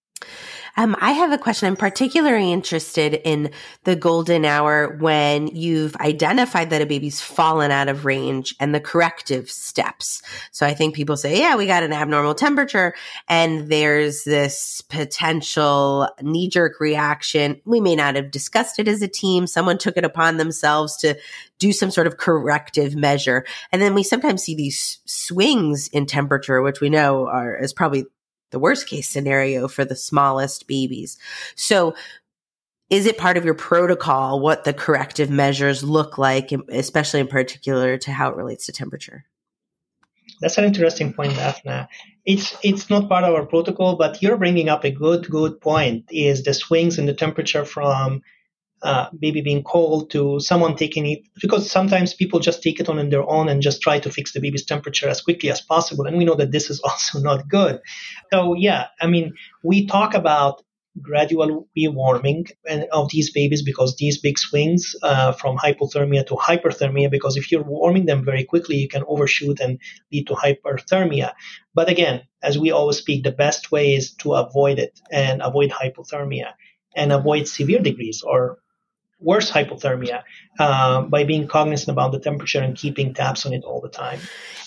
Um, 0.77 0.95
I 1.01 1.11
have 1.11 1.31
a 1.31 1.37
question. 1.37 1.67
I'm 1.67 1.75
particularly 1.75 2.53
interested 2.53 3.15
in 3.25 3.51
the 3.83 3.97
golden 3.97 4.45
hour 4.45 4.95
when 4.97 5.47
you've 5.47 5.95
identified 5.97 6.69
that 6.69 6.81
a 6.81 6.85
baby's 6.85 7.19
fallen 7.19 7.69
out 7.69 7.89
of 7.89 8.05
range 8.05 8.55
and 8.59 8.73
the 8.73 8.79
corrective 8.79 9.49
steps. 9.49 10.21
So 10.51 10.65
I 10.65 10.73
think 10.73 10.95
people 10.95 11.17
say, 11.17 11.39
yeah, 11.39 11.55
we 11.57 11.65
got 11.65 11.83
an 11.83 11.91
abnormal 11.91 12.33
temperature 12.33 12.93
and 13.27 13.67
there's 13.67 14.23
this 14.23 14.81
potential 14.81 16.07
knee 16.21 16.47
jerk 16.47 16.79
reaction. 16.79 17.59
We 17.65 17.81
may 17.81 17.95
not 17.95 18.15
have 18.15 18.31
discussed 18.31 18.79
it 18.79 18.87
as 18.87 19.01
a 19.01 19.07
team. 19.09 19.47
Someone 19.47 19.77
took 19.77 19.97
it 19.97 20.05
upon 20.05 20.37
themselves 20.37 20.95
to 20.97 21.17
do 21.57 21.73
some 21.73 21.91
sort 21.91 22.07
of 22.07 22.17
corrective 22.17 22.95
measure. 22.95 23.45
And 23.73 23.81
then 23.81 23.93
we 23.93 24.03
sometimes 24.03 24.43
see 24.43 24.55
these 24.55 24.99
swings 25.05 25.89
in 25.89 26.05
temperature, 26.05 26.61
which 26.61 26.79
we 26.79 26.89
know 26.89 27.27
are 27.27 27.53
is 27.57 27.73
probably 27.73 28.05
the 28.51 28.59
worst 28.59 28.87
case 28.87 29.07
scenario 29.07 29.67
for 29.67 29.85
the 29.85 29.95
smallest 29.95 30.67
babies. 30.67 31.17
So 31.55 31.95
is 32.89 33.05
it 33.05 33.17
part 33.17 33.37
of 33.37 33.45
your 33.45 33.53
protocol 33.53 34.39
what 34.39 34.63
the 34.63 34.73
corrective 34.73 35.29
measures 35.29 35.83
look 35.83 36.17
like, 36.17 36.51
especially 36.69 37.19
in 37.19 37.27
particular 37.27 37.97
to 37.97 38.11
how 38.11 38.29
it 38.29 38.35
relates 38.35 38.65
to 38.65 38.71
temperature? 38.71 39.25
That's 40.41 40.57
an 40.57 40.63
interesting 40.63 41.13
point, 41.13 41.33
Daphna. 41.33 41.87
It's 42.25 42.55
it's 42.63 42.89
not 42.89 43.09
part 43.09 43.25
of 43.25 43.33
our 43.35 43.45
protocol, 43.45 43.95
but 43.95 44.21
you're 44.21 44.37
bringing 44.37 44.69
up 44.69 44.85
a 44.85 44.91
good 44.91 45.29
good 45.29 45.59
point. 45.59 46.05
Is 46.11 46.43
the 46.43 46.53
swings 46.53 46.97
in 46.97 47.05
the 47.05 47.13
temperature 47.13 47.65
from 47.65 48.21
uh, 48.83 49.09
baby 49.17 49.41
being 49.41 49.63
cold 49.63 50.11
to 50.11 50.39
someone 50.39 50.75
taking 50.75 51.05
it 51.05 51.19
because 51.41 51.69
sometimes 51.69 52.13
people 52.13 52.39
just 52.39 52.61
take 52.61 52.79
it 52.79 52.89
on 52.89 53.09
their 53.09 53.29
own 53.29 53.49
and 53.49 53.61
just 53.61 53.81
try 53.81 53.99
to 53.99 54.11
fix 54.11 54.33
the 54.33 54.39
baby's 54.39 54.65
temperature 54.65 55.09
as 55.09 55.21
quickly 55.21 55.49
as 55.49 55.61
possible. 55.61 56.05
And 56.05 56.17
we 56.17 56.25
know 56.25 56.35
that 56.35 56.51
this 56.51 56.69
is 56.69 56.79
also 56.83 57.19
not 57.19 57.47
good. 57.47 57.79
So 58.31 58.55
yeah 58.59 58.87
i 59.01 59.07
mean 59.07 59.33
we 59.63 59.85
talk 59.87 60.13
about 60.13 60.61
gradual 61.01 61.67
rewarming 61.77 62.49
of 62.91 63.09
these 63.09 63.31
babies 63.31 63.61
because 63.61 63.95
these 63.95 64.17
big 64.17 64.37
swings 64.37 64.95
uh, 65.03 65.31
from 65.31 65.55
hypothermia 65.57 66.25
to 66.25 66.33
hyperthermia 66.35 67.09
because 67.09 67.37
if 67.37 67.51
you're 67.51 67.63
warming 67.63 68.05
them 68.05 68.25
very 68.25 68.43
quickly 68.43 68.75
you 68.75 68.87
can 68.87 69.03
overshoot 69.07 69.59
and 69.59 69.79
lead 70.11 70.27
to 70.27 70.33
hyperthermia. 70.33 71.31
But 71.73 71.89
again 71.89 72.23
as 72.41 72.57
we 72.57 72.71
always 72.71 72.97
speak 72.97 73.23
the 73.23 73.31
best 73.31 73.71
way 73.71 73.93
is 73.93 74.13
to 74.15 74.33
avoid 74.33 74.79
it 74.79 74.99
and 75.11 75.41
avoid 75.41 75.71
hypothermia 75.71 76.53
and 76.95 77.13
avoid 77.13 77.47
severe 77.47 77.79
degrees 77.79 78.21
or 78.23 78.57
worse 79.19 79.51
hypothermia 79.51 80.23
uh, 80.59 81.01
by 81.01 81.23
being 81.23 81.47
cognizant 81.47 81.89
about 81.89 82.11
the 82.11 82.19
temperature 82.19 82.61
and 82.61 82.75
keeping 82.75 83.13
tabs 83.13 83.45
on 83.45 83.53
it 83.53 83.63
all 83.63 83.81
the 83.81 83.89
time. 83.89 84.19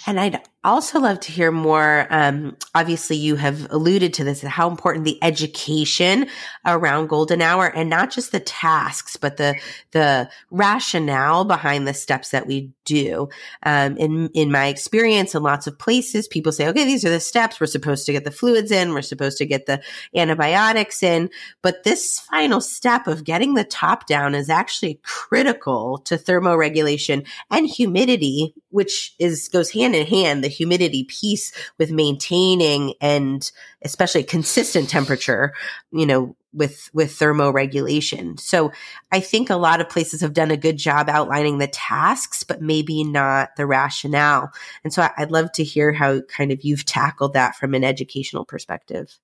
And 0.07 0.19
I'd 0.19 0.42
also 0.71 1.01
love 1.01 1.21
to 1.21 1.33
hear 1.33 1.51
more. 1.51 2.07
Um, 2.11 2.57
obviously, 2.75 3.17
you 3.17 3.37
have 3.37 3.67
alluded 3.71 4.15
to 4.15 4.25
this, 4.25 4.43
how 4.43 4.71
important 4.71 5.05
the 5.05 5.23
education 5.23 6.29
around 6.65 7.09
golden 7.09 7.43
hour 7.43 7.67
and 7.67 7.91
not 7.91 8.11
just 8.11 8.33
the 8.33 8.41
tasks, 8.41 9.17
but 9.17 9.37
the, 9.37 9.57
the 9.91 10.31
rationale 10.51 11.45
behind 11.45 11.87
the 11.89 11.95
steps 11.95 12.31
that 12.31 12.47
we 12.47 12.71
do. 12.85 13.29
Um, 13.65 13.97
in, 13.97 14.29
in 14.35 14.53
my 14.53 14.67
experience 14.67 15.35
in 15.35 15.43
lots 15.43 15.67
of 15.67 15.79
places, 15.79 16.29
people 16.29 16.53
say, 16.53 16.69
okay, 16.69 16.85
these 16.85 17.05
are 17.05 17.11
the 17.11 17.21
steps. 17.21 17.61
We're 17.61 17.67
supposed 17.67 18.07
to 18.07 18.13
get 18.13 18.25
the 18.25 18.31
fluids 18.31 18.71
in. 18.71 18.93
We're 18.95 19.03
supposed 19.03 19.39
to 19.39 19.47
get 19.47 19.67
the 19.67 19.83
antibiotics 20.15 21.03
in. 21.03 21.31
But 21.63 21.85
this 21.85 22.21
final 22.21 22.61
step 22.61 23.07
of 23.07 23.25
getting 23.25 23.55
the 23.55 23.65
top 23.65 24.07
down 24.07 24.35
is 24.35 24.49
actually 24.49 25.01
critical 25.03 25.99
to 26.05 26.17
thermoregulation 26.17 27.27
and 27.51 27.67
humidity, 27.67 28.55
which 28.73 29.15
is, 29.19 29.49
goes 29.49 29.71
hand 29.71 29.95
in 29.95 30.07
hand. 30.07 30.43
The 30.43 30.49
humidity 30.49 31.05
piece 31.05 31.53
with 31.79 31.91
maintaining 31.91 32.95
and 33.01 33.51
especially 33.83 34.25
consistent 34.25 34.89
temperature, 34.89 35.53
you 35.93 36.07
know, 36.07 36.37
with 36.53 36.91
with 36.93 37.11
thermoregulation. 37.19 38.39
So 38.39 38.73
I 39.11 39.21
think 39.21 39.49
a 39.49 39.57
lot 39.57 39.81
of 39.81 39.89
places 39.89 40.21
have 40.21 40.35
done 40.35 40.51
a 40.51 40.57
good 40.57 40.77
job 40.77 41.09
outlining 41.09 41.59
the 41.59 41.67
tasks, 41.67 42.43
but 42.43 42.61
maybe 42.61 43.05
not 43.05 43.57
the 43.57 43.67
rationale. 43.67 44.51
And 44.85 44.93
so 44.93 45.09
I'd 45.17 45.31
love 45.31 45.53
to 45.53 45.65
hear 45.65 45.93
how 45.93 46.21
kind 46.23 46.53
of 46.53 46.63
you've 46.63 46.85
tackled 46.85 47.33
that 47.35 47.57
from 47.57 47.75
an 47.75 47.85
educational 47.85 48.45
perspective 48.45 49.19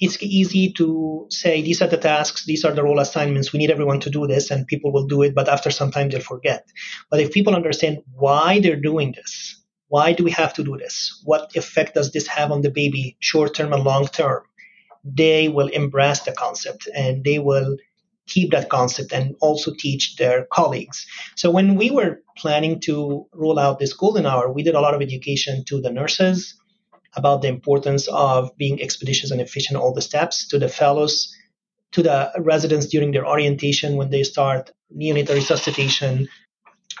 it's 0.00 0.22
easy 0.22 0.72
to 0.72 1.26
say 1.30 1.62
these 1.62 1.82
are 1.82 1.88
the 1.88 1.96
tasks, 1.96 2.44
these 2.44 2.64
are 2.64 2.72
the 2.72 2.82
role 2.82 2.98
assignments, 2.98 3.52
we 3.52 3.58
need 3.58 3.70
everyone 3.70 4.00
to 4.00 4.10
do 4.10 4.26
this, 4.26 4.50
and 4.50 4.66
people 4.66 4.92
will 4.92 5.06
do 5.06 5.22
it, 5.22 5.34
but 5.34 5.48
after 5.48 5.70
some 5.70 5.90
time 5.90 6.08
they'll 6.08 6.20
forget. 6.20 6.66
But 7.10 7.20
if 7.20 7.32
people 7.32 7.54
understand 7.54 7.98
why 8.14 8.60
they're 8.60 8.80
doing 8.80 9.12
this, 9.12 9.62
why 9.88 10.12
do 10.12 10.24
we 10.24 10.30
have 10.32 10.52
to 10.54 10.64
do 10.64 10.76
this? 10.76 11.22
What 11.24 11.54
effect 11.54 11.94
does 11.94 12.12
this 12.12 12.26
have 12.26 12.50
on 12.50 12.62
the 12.62 12.70
baby, 12.70 13.16
short 13.20 13.54
term 13.54 13.72
and 13.72 13.84
long 13.84 14.06
term? 14.06 14.42
They 15.04 15.48
will 15.48 15.68
embrace 15.68 16.20
the 16.20 16.32
concept 16.32 16.88
and 16.94 17.22
they 17.24 17.38
will 17.38 17.76
keep 18.26 18.50
that 18.50 18.68
concept 18.68 19.12
and 19.12 19.36
also 19.40 19.72
teach 19.78 20.16
their 20.16 20.46
colleagues. 20.52 21.06
So 21.36 21.50
when 21.50 21.76
we 21.76 21.90
were 21.90 22.20
planning 22.36 22.80
to 22.80 23.26
roll 23.32 23.58
out 23.58 23.78
this 23.78 23.92
golden 23.92 24.26
hour, 24.26 24.52
we 24.52 24.64
did 24.64 24.74
a 24.74 24.80
lot 24.80 24.94
of 24.94 25.02
education 25.02 25.64
to 25.66 25.80
the 25.80 25.92
nurses, 25.92 26.54
about 27.16 27.42
the 27.42 27.48
importance 27.48 28.08
of 28.08 28.56
being 28.56 28.80
expeditious 28.80 29.30
and 29.30 29.40
efficient 29.40 29.78
all 29.78 29.92
the 29.92 30.02
steps 30.02 30.46
to 30.48 30.58
the 30.58 30.68
fellows 30.68 31.34
to 31.92 32.02
the 32.02 32.30
residents 32.38 32.86
during 32.86 33.12
their 33.12 33.26
orientation 33.26 33.96
when 33.96 34.10
they 34.10 34.22
start 34.22 34.70
neonatal 34.94 35.34
resuscitation 35.34 36.28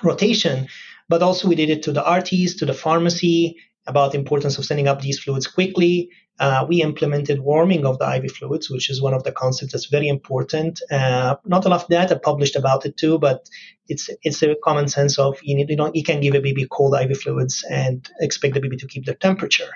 rotation. 0.02 0.68
But 1.08 1.22
also 1.22 1.48
we 1.48 1.54
did 1.54 1.70
it 1.70 1.82
to 1.84 1.92
the 1.92 2.02
RTs 2.02 2.58
to 2.58 2.66
the 2.66 2.74
pharmacy 2.74 3.56
about 3.86 4.12
the 4.12 4.18
importance 4.18 4.58
of 4.58 4.64
sending 4.64 4.88
up 4.88 5.02
these 5.02 5.18
fluids 5.18 5.46
quickly 5.46 6.10
uh, 6.38 6.66
we 6.68 6.82
implemented 6.82 7.40
warming 7.40 7.86
of 7.86 7.98
the 7.98 8.16
IV 8.16 8.32
fluids, 8.32 8.70
which 8.70 8.90
is 8.90 9.00
one 9.00 9.14
of 9.14 9.24
the 9.24 9.32
concepts 9.32 9.72
that's 9.72 9.86
very 9.86 10.08
important. 10.08 10.82
Uh, 10.90 11.36
not 11.44 11.66
of 11.66 11.88
data 11.88 12.18
published 12.18 12.56
about 12.56 12.84
it 12.84 12.96
too, 12.96 13.18
but 13.18 13.48
it's 13.88 14.10
it's 14.22 14.42
a 14.42 14.54
common 14.62 14.88
sense 14.88 15.18
of 15.18 15.38
you 15.42 15.54
need 15.56 15.70
you 15.70 15.76
don't 15.76 15.96
you 15.96 16.02
can 16.02 16.20
give 16.20 16.34
a 16.34 16.40
baby 16.40 16.66
cold 16.70 16.94
IV 16.94 17.18
fluids 17.18 17.64
and 17.70 18.10
expect 18.20 18.54
the 18.54 18.60
baby 18.60 18.76
to 18.76 18.86
keep 18.86 19.06
their 19.06 19.14
temperature. 19.14 19.70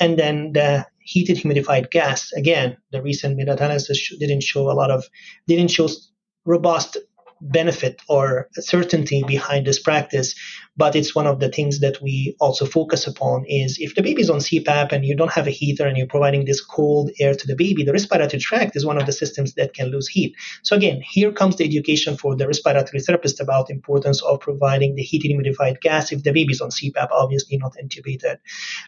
And 0.00 0.18
then 0.18 0.52
the 0.52 0.86
heated 1.00 1.38
humidified 1.38 1.90
gas. 1.90 2.32
Again, 2.32 2.76
the 2.92 3.02
recent 3.02 3.36
meta-analysis 3.36 4.16
didn't 4.18 4.42
show 4.42 4.70
a 4.70 4.74
lot 4.74 4.90
of 4.90 5.04
didn't 5.48 5.68
show 5.68 5.88
robust 6.44 6.96
benefit 7.44 8.00
or 8.08 8.48
certainty 8.54 9.22
behind 9.26 9.66
this 9.66 9.78
practice 9.78 10.34
but 10.76 10.96
it's 10.96 11.14
one 11.14 11.26
of 11.26 11.38
the 11.38 11.48
things 11.48 11.80
that 11.80 12.00
we 12.02 12.34
also 12.40 12.66
focus 12.66 13.06
upon 13.06 13.44
is 13.46 13.78
if 13.78 13.94
the 13.94 14.02
baby's 14.02 14.30
on 14.30 14.38
cpap 14.38 14.92
and 14.92 15.04
you 15.04 15.14
don't 15.14 15.32
have 15.32 15.46
a 15.46 15.50
heater 15.50 15.86
and 15.86 15.96
you're 15.96 16.06
providing 16.06 16.44
this 16.44 16.60
cold 16.60 17.10
air 17.20 17.34
to 17.34 17.46
the 17.46 17.54
baby 17.54 17.84
the 17.84 17.92
respiratory 17.92 18.40
tract 18.40 18.76
is 18.76 18.86
one 18.86 18.98
of 18.98 19.06
the 19.06 19.12
systems 19.12 19.54
that 19.54 19.74
can 19.74 19.88
lose 19.88 20.08
heat. 20.08 20.34
So 20.62 20.76
again 20.76 21.02
here 21.02 21.32
comes 21.32 21.56
the 21.56 21.64
education 21.64 22.16
for 22.16 22.36
the 22.36 22.46
respiratory 22.46 23.00
therapist 23.00 23.40
about 23.40 23.70
importance 23.70 24.22
of 24.22 24.40
providing 24.40 24.94
the 24.94 25.02
heated 25.02 25.30
humidified 25.30 25.80
gas 25.80 26.12
if 26.12 26.22
the 26.22 26.32
baby's 26.32 26.60
on 26.60 26.70
cpap 26.70 27.08
obviously 27.12 27.56
not 27.58 27.74
intubated. 27.82 28.38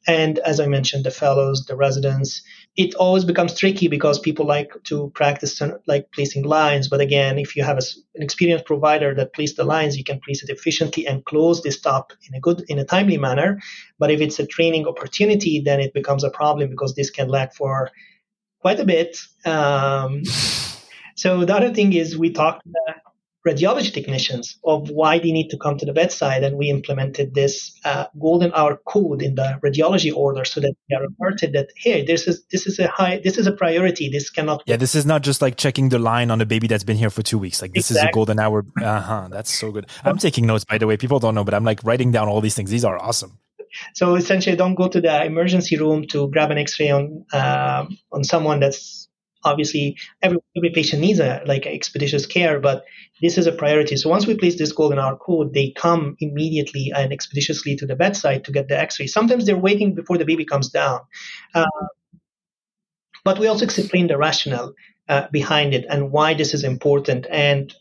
And 0.06 0.38
as 0.40 0.60
i 0.60 0.66
mentioned 0.66 1.04
the 1.04 1.10
fellows 1.10 1.66
the 1.66 1.76
residents 1.76 2.42
it 2.76 2.94
always 2.96 3.24
becomes 3.24 3.58
tricky 3.58 3.88
because 3.88 4.18
people 4.18 4.46
like 4.46 4.72
to 4.84 5.10
practice 5.14 5.60
like 5.86 6.10
placing 6.12 6.44
lines. 6.44 6.88
But 6.88 7.00
again 7.00 7.38
if 7.38 7.56
you 7.56 7.62
have 7.62 7.78
a, 7.78 7.82
an 8.14 8.22
experienced 8.22 8.66
provider 8.66 9.14
that 9.14 9.32
places 9.32 9.56
the 9.56 9.64
lines 9.64 9.96
you 9.96 10.04
can 10.04 10.20
place 10.20 10.42
it 10.42 10.50
efficiently 10.50 11.06
and 11.06 11.24
close 11.24 11.62
this 11.62 11.76
stop 11.76 12.12
in 12.28 12.34
a 12.34 12.40
good 12.40 12.64
in 12.68 12.78
a 12.78 12.84
timely 12.84 13.18
manner. 13.18 13.60
But 13.98 14.10
if 14.10 14.20
it's 14.20 14.38
a 14.38 14.46
training 14.46 14.86
opportunity 14.86 15.60
then 15.60 15.80
it 15.80 15.94
becomes 15.94 16.24
a 16.24 16.30
problem 16.30 16.70
because 16.70 16.94
this 16.94 17.10
can 17.10 17.28
lag 17.28 17.52
for 17.52 17.90
quite 18.60 18.80
a 18.80 18.84
bit. 18.84 19.18
Um, 19.44 20.24
so 21.14 21.44
the 21.44 21.54
other 21.54 21.72
thing 21.72 21.92
is 21.92 22.18
we 22.18 22.30
talked 22.30 22.66
radiology 23.46 23.92
technicians 23.92 24.58
of 24.64 24.90
why 24.90 25.18
they 25.18 25.32
need 25.32 25.48
to 25.50 25.58
come 25.58 25.78
to 25.78 25.86
the 25.86 25.92
bedside. 25.92 26.42
And 26.42 26.56
we 26.56 26.68
implemented 26.68 27.34
this 27.34 27.78
uh, 27.84 28.06
golden 28.18 28.52
hour 28.54 28.80
code 28.86 29.22
in 29.22 29.36
the 29.36 29.58
radiology 29.64 30.14
order 30.14 30.44
so 30.44 30.60
that 30.60 30.74
they 30.88 30.96
are 30.96 31.06
alerted 31.18 31.52
that, 31.52 31.68
hey, 31.76 32.04
this 32.04 32.26
is 32.26 32.44
this 32.50 32.66
is 32.66 32.78
a 32.78 32.88
high 32.88 33.20
this 33.22 33.38
is 33.38 33.46
a 33.46 33.52
priority. 33.52 34.08
This 34.08 34.30
cannot 34.30 34.62
Yeah, 34.66 34.76
this 34.76 34.94
is 34.94 35.06
not 35.06 35.22
just 35.22 35.40
like 35.40 35.56
checking 35.56 35.88
the 35.88 35.98
line 35.98 36.30
on 36.30 36.40
a 36.40 36.46
baby 36.46 36.66
that's 36.66 36.84
been 36.84 36.96
here 36.96 37.10
for 37.10 37.22
two 37.22 37.38
weeks. 37.38 37.62
Like 37.62 37.72
this 37.72 37.90
exactly. 37.90 38.08
is 38.08 38.12
a 38.12 38.14
golden 38.14 38.38
hour. 38.38 38.64
Uh-huh. 38.82 39.28
That's 39.30 39.52
so 39.52 39.70
good. 39.70 39.86
I'm 40.04 40.18
taking 40.18 40.46
notes 40.46 40.64
by 40.64 40.78
the 40.78 40.86
way. 40.86 40.96
People 40.96 41.18
don't 41.18 41.34
know, 41.34 41.44
but 41.44 41.54
I'm 41.54 41.64
like 41.64 41.82
writing 41.84 42.10
down 42.12 42.28
all 42.28 42.40
these 42.40 42.54
things. 42.54 42.70
These 42.70 42.84
are 42.84 42.98
awesome. 42.98 43.38
So 43.94 44.14
essentially, 44.14 44.56
don't 44.56 44.74
go 44.74 44.88
to 44.88 45.00
the 45.00 45.24
emergency 45.24 45.76
room 45.76 46.06
to 46.08 46.28
grab 46.30 46.50
an 46.50 46.58
X-ray 46.58 46.90
on 46.90 47.24
uh, 47.32 47.86
on 48.12 48.24
someone 48.24 48.60
that's 48.60 49.05
obviously 49.46 49.96
every, 50.22 50.38
every 50.56 50.70
patient 50.70 51.00
needs 51.00 51.20
a 51.20 51.42
like 51.46 51.66
expeditious 51.66 52.26
care, 52.26 52.60
but 52.60 52.84
this 53.22 53.38
is 53.38 53.46
a 53.46 53.52
priority. 53.52 53.96
So 53.96 54.10
once 54.10 54.26
we 54.26 54.36
place 54.36 54.58
this 54.58 54.72
goal 54.72 54.92
in 54.92 54.98
our 54.98 55.16
code, 55.16 55.54
they 55.54 55.72
come 55.76 56.16
immediately 56.20 56.92
and 56.94 57.12
expeditiously 57.12 57.76
to 57.76 57.86
the 57.86 57.96
bedside 57.96 58.44
to 58.44 58.52
get 58.52 58.68
the 58.68 58.78
X-ray. 58.78 59.06
Sometimes 59.06 59.46
they're 59.46 59.56
waiting 59.56 59.94
before 59.94 60.18
the 60.18 60.24
baby 60.24 60.44
comes 60.44 60.68
down, 60.68 61.00
uh, 61.54 61.64
but 63.24 63.38
we 63.38 63.46
also 63.46 63.64
explain 63.64 64.06
the 64.08 64.18
rationale 64.18 64.74
uh, 65.08 65.26
behind 65.32 65.74
it 65.74 65.86
and 65.88 66.10
why 66.10 66.34
this 66.34 66.52
is 66.52 66.64
important. 66.64 67.26
And 67.30 67.74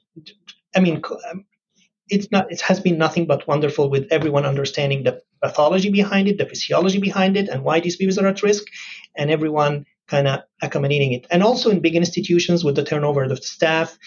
I 0.76 0.80
mean, 0.80 1.02
um, 1.32 1.46
it's 2.08 2.30
not. 2.32 2.52
It 2.52 2.62
has 2.62 2.80
been 2.80 2.98
nothing 2.98 3.26
but 3.26 3.48
wonderful 3.48 3.90
with 3.90 4.08
everyone 4.12 4.46
understanding 4.46 5.04
the 5.04 5.22
pathology 5.42 5.90
behind 5.90 6.28
it, 6.28 6.38
the 6.38 6.46
physiology 6.46 7.00
behind 7.00 7.36
it, 7.38 7.50
and 7.50 7.64
why 7.64 7.80
these 7.80 7.98
babies 7.98 8.18
are 8.18 8.28
at 8.28 8.44
risk, 8.44 8.64
and 9.18 9.32
everyone 9.32 9.86
kind 10.08 10.28
of 10.28 10.42
accommodating 10.62 11.14
it. 11.14 11.26
And 11.32 11.44
also 11.44 11.70
in 11.70 11.80
big 11.80 11.96
institutions 11.96 12.64
with 12.64 12.76
the 12.76 12.84
turnover 12.84 13.24
of 13.24 13.30
the 13.30 13.38
staff, 13.38 13.98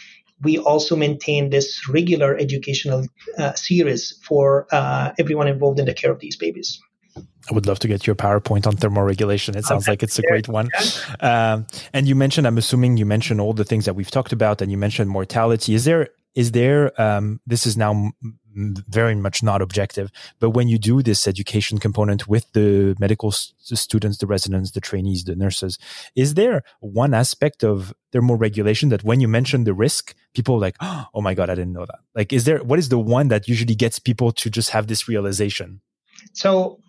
we 0.42 0.58
also 0.58 0.94
maintain 0.94 1.50
this 1.50 1.88
regular 1.88 2.36
educational 2.36 3.06
uh, 3.38 3.52
series 3.54 4.18
for 4.22 4.66
uh, 4.70 5.12
everyone 5.18 5.48
involved 5.48 5.80
in 5.80 5.86
the 5.86 5.94
care 5.94 6.12
of 6.12 6.20
these 6.20 6.36
babies. 6.36 6.80
I 7.50 7.54
would 7.54 7.66
love 7.66 7.78
to 7.80 7.88
get 7.88 8.06
your 8.06 8.14
PowerPoint 8.14 8.66
on 8.66 8.76
thermoregulation. 8.76 9.56
It 9.56 9.64
sounds 9.64 9.84
okay. 9.84 9.92
like 9.92 10.02
it's 10.02 10.18
a 10.18 10.22
great 10.22 10.48
one. 10.48 10.68
Um, 11.20 11.66
and 11.92 12.06
you 12.06 12.14
mentioned, 12.14 12.46
I'm 12.46 12.58
assuming 12.58 12.96
you 12.98 13.06
mentioned 13.06 13.40
all 13.40 13.54
the 13.54 13.64
things 13.64 13.86
that 13.86 13.94
we've 13.94 14.10
talked 14.10 14.32
about, 14.32 14.60
and 14.60 14.70
you 14.70 14.76
mentioned 14.76 15.10
mortality. 15.10 15.74
Is 15.74 15.84
there 15.84 16.10
is 16.38 16.52
there 16.52 16.98
um, 17.00 17.40
this 17.46 17.66
is 17.66 17.76
now 17.76 18.12
very 18.54 19.14
much 19.14 19.42
not 19.42 19.60
objective 19.60 20.10
but 20.40 20.50
when 20.50 20.68
you 20.68 20.78
do 20.78 21.02
this 21.02 21.26
education 21.26 21.78
component 21.78 22.28
with 22.28 22.50
the 22.52 22.96
medical 22.98 23.30
students 23.32 24.18
the 24.18 24.26
residents 24.26 24.70
the 24.70 24.80
trainees 24.80 25.24
the 25.24 25.36
nurses 25.36 25.78
is 26.14 26.34
there 26.34 26.62
one 26.80 27.12
aspect 27.12 27.62
of 27.62 27.92
thermoregulation 28.12 28.88
that 28.90 29.04
when 29.04 29.20
you 29.20 29.28
mention 29.28 29.64
the 29.64 29.74
risk 29.74 30.14
people 30.32 30.58
like 30.58 30.76
oh 30.80 31.20
my 31.20 31.34
god 31.34 31.50
i 31.50 31.54
didn't 31.54 31.72
know 31.72 31.86
that 31.86 32.00
like 32.14 32.32
is 32.32 32.44
there 32.44 32.62
what 32.62 32.78
is 32.78 32.88
the 32.88 32.98
one 32.98 33.28
that 33.28 33.48
usually 33.48 33.74
gets 33.74 33.98
people 33.98 34.30
to 34.32 34.48
just 34.48 34.70
have 34.70 34.86
this 34.86 35.08
realization 35.08 35.80
so 36.32 36.80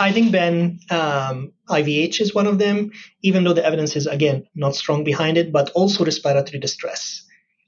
I 0.00 0.10
think 0.10 0.32
Ben 0.32 0.80
um, 0.88 1.52
IVH 1.68 2.18
is 2.22 2.34
one 2.34 2.46
of 2.46 2.58
them, 2.58 2.90
even 3.20 3.44
though 3.44 3.52
the 3.52 3.62
evidence 3.62 3.94
is 3.94 4.06
again 4.06 4.46
not 4.54 4.74
strong 4.74 5.04
behind 5.04 5.36
it, 5.36 5.52
but 5.52 5.68
also 5.74 6.02
respiratory 6.02 6.58
distress. 6.58 7.22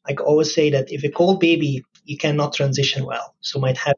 I 0.09 0.14
always 0.14 0.55
say 0.55 0.70
that 0.70 0.92
if 0.92 1.05
a 1.05 1.11
cold 1.11 1.40
baby, 1.40 1.84
you 2.05 2.16
cannot 2.18 2.55
transition 2.55 3.07
well. 3.07 3.34
So 3.40 3.59
might 3.59 3.78
have 3.78 3.96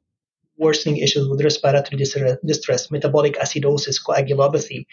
worsening 0.58 0.98
issues 0.98 1.28
with 1.28 1.42
respiratory 1.42 1.98
distress, 2.44 2.90
metabolic 2.90 3.34
acidosis, 3.34 4.02
coagulopathy. 4.02 4.86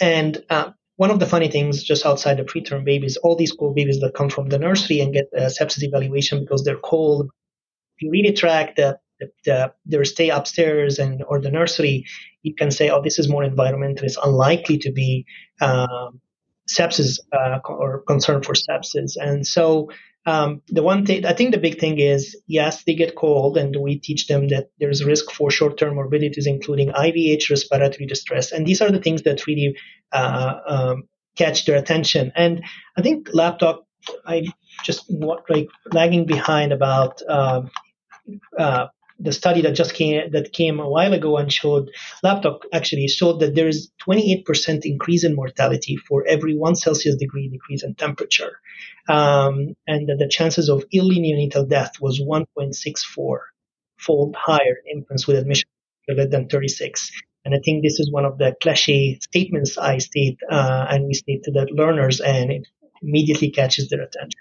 And 0.00 0.42
uh, 0.50 0.70
one 0.96 1.10
of 1.10 1.20
the 1.20 1.26
funny 1.26 1.48
things 1.48 1.82
just 1.82 2.04
outside 2.04 2.38
the 2.38 2.44
preterm 2.44 2.84
babies, 2.84 3.16
all 3.18 3.36
these 3.36 3.52
cold 3.52 3.74
babies 3.74 4.00
that 4.00 4.14
come 4.14 4.28
from 4.28 4.48
the 4.48 4.58
nursery 4.58 5.00
and 5.00 5.12
get 5.12 5.28
a 5.34 5.46
sepsis 5.46 5.82
evaluation 5.82 6.40
because 6.40 6.64
they're 6.64 6.76
cold, 6.78 7.30
if 7.96 8.02
you 8.02 8.10
really 8.10 8.32
track 8.32 8.76
the, 8.76 8.98
the, 9.20 9.30
the, 9.44 9.72
their 9.86 10.04
stay 10.04 10.30
upstairs 10.30 10.98
and 10.98 11.22
or 11.26 11.40
the 11.40 11.50
nursery, 11.50 12.04
you 12.42 12.54
can 12.54 12.70
say, 12.70 12.90
oh, 12.90 13.02
this 13.02 13.18
is 13.18 13.28
more 13.28 13.44
environmental. 13.44 14.04
It's 14.04 14.18
unlikely 14.22 14.78
to 14.78 14.92
be 14.92 15.24
um, 15.60 16.20
sepsis 16.68 17.18
uh, 17.32 17.58
or 17.68 18.02
concern 18.02 18.42
for 18.42 18.54
sepsis. 18.54 19.16
And 19.16 19.46
so 19.46 19.90
um, 20.26 20.60
the 20.68 20.82
one 20.82 21.06
thing 21.06 21.24
I 21.24 21.32
think 21.32 21.52
the 21.52 21.60
big 21.60 21.78
thing 21.78 22.00
is 22.00 22.36
yes, 22.48 22.82
they 22.82 22.94
get 22.94 23.14
cold, 23.14 23.56
and 23.56 23.76
we 23.76 23.98
teach 23.98 24.26
them 24.26 24.48
that 24.48 24.70
there's 24.80 25.04
risk 25.04 25.30
for 25.30 25.50
short-term 25.52 25.94
morbidities, 25.94 26.48
including 26.48 26.88
IVH, 26.88 27.48
respiratory 27.48 28.06
distress, 28.06 28.50
and 28.50 28.66
these 28.66 28.82
are 28.82 28.90
the 28.90 28.98
things 29.00 29.22
that 29.22 29.46
really 29.46 29.76
uh, 30.12 30.54
um, 30.66 31.04
catch 31.36 31.64
their 31.64 31.78
attention. 31.78 32.32
And 32.34 32.64
I 32.96 33.02
think 33.02 33.30
talk, 33.32 33.84
I 34.26 34.48
just 34.82 35.08
like 35.48 35.68
lagging 35.92 36.26
behind 36.26 36.72
about 36.72 37.22
um, 37.28 37.70
uh, 38.58 38.86
the 39.18 39.32
study 39.32 39.62
that 39.62 39.72
just 39.72 39.94
came 39.94 40.30
that 40.32 40.52
came 40.52 40.78
a 40.78 40.88
while 40.88 41.12
ago 41.12 41.36
and 41.36 41.52
showed 41.52 41.90
talk 42.22 42.66
actually 42.72 43.08
showed 43.08 43.40
that 43.40 43.54
there 43.54 43.68
is 43.68 43.90
28% 44.06 44.84
increase 44.84 45.24
in 45.24 45.34
mortality 45.34 45.96
for 45.96 46.26
every 46.26 46.56
one 46.56 46.76
Celsius 46.76 47.16
degree 47.16 47.48
decrease 47.48 47.82
in 47.82 47.94
temperature, 47.94 48.60
um, 49.08 49.74
and 49.86 50.08
that 50.08 50.18
the 50.18 50.28
chances 50.28 50.68
of 50.68 50.84
early 50.96 51.18
neonatal 51.18 51.68
death 51.68 51.92
was 52.00 52.20
1.64 52.20 53.38
fold 53.96 54.36
higher 54.36 54.76
in 54.86 54.98
infants 54.98 55.26
with 55.26 55.36
admission 55.38 55.68
less 56.08 56.30
than 56.30 56.48
36. 56.48 57.10
And 57.44 57.54
I 57.54 57.58
think 57.64 57.82
this 57.82 58.00
is 58.00 58.10
one 58.10 58.24
of 58.24 58.38
the 58.38 58.54
cliche 58.60 59.18
statements 59.20 59.78
I 59.78 59.98
state 59.98 60.38
uh, 60.50 60.86
and 60.90 61.06
we 61.06 61.14
state 61.14 61.44
to 61.44 61.52
the 61.52 61.66
learners, 61.72 62.20
and 62.20 62.50
it 62.50 62.68
immediately 63.02 63.50
catches 63.50 63.88
their 63.88 64.02
attention. 64.02 64.40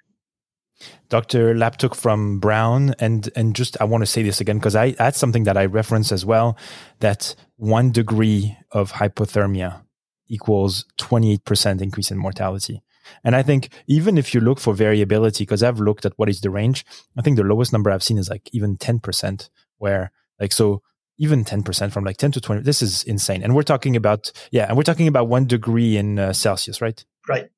Dr. 1.09 1.53
Laptook 1.53 1.95
from 1.95 2.39
Brown, 2.39 2.95
and 2.99 3.29
and 3.35 3.55
just 3.55 3.79
I 3.79 3.85
want 3.85 4.01
to 4.01 4.05
say 4.05 4.23
this 4.23 4.41
again 4.41 4.57
because 4.57 4.75
I 4.75 4.91
that's 4.91 5.17
something 5.17 5.43
that 5.43 5.57
I 5.57 5.65
reference 5.65 6.11
as 6.11 6.25
well. 6.25 6.57
That 6.99 7.35
one 7.57 7.91
degree 7.91 8.57
of 8.71 8.93
hypothermia 8.93 9.81
equals 10.27 10.85
twenty 10.97 11.33
eight 11.33 11.45
percent 11.45 11.81
increase 11.81 12.11
in 12.11 12.17
mortality. 12.17 12.81
And 13.23 13.35
I 13.35 13.43
think 13.43 13.69
even 13.87 14.17
if 14.17 14.33
you 14.33 14.41
look 14.41 14.59
for 14.59 14.73
variability, 14.73 15.43
because 15.43 15.61
I've 15.61 15.79
looked 15.79 16.05
at 16.05 16.13
what 16.17 16.27
is 16.27 16.41
the 16.41 16.49
range, 16.49 16.85
I 17.15 17.21
think 17.21 17.37
the 17.37 17.43
lowest 17.43 17.71
number 17.71 17.91
I've 17.91 18.03
seen 18.03 18.17
is 18.17 18.29
like 18.29 18.49
even 18.51 18.77
ten 18.77 18.99
percent. 18.99 19.49
Where 19.77 20.11
like 20.39 20.51
so 20.51 20.81
even 21.17 21.45
10% 21.45 21.91
from 21.91 22.03
like 22.03 22.17
10 22.17 22.33
to 22.33 22.41
20 22.41 22.61
this 22.61 22.81
is 22.81 23.03
insane 23.03 23.41
and 23.41 23.55
we're 23.55 23.63
talking 23.63 23.95
about 23.95 24.31
yeah 24.51 24.65
and 24.67 24.75
we're 24.75 24.83
talking 24.83 25.07
about 25.07 25.27
one 25.27 25.45
degree 25.45 25.95
in 25.97 26.19
uh, 26.19 26.33
celsius 26.33 26.81
right 26.81 27.05
right 27.27 27.49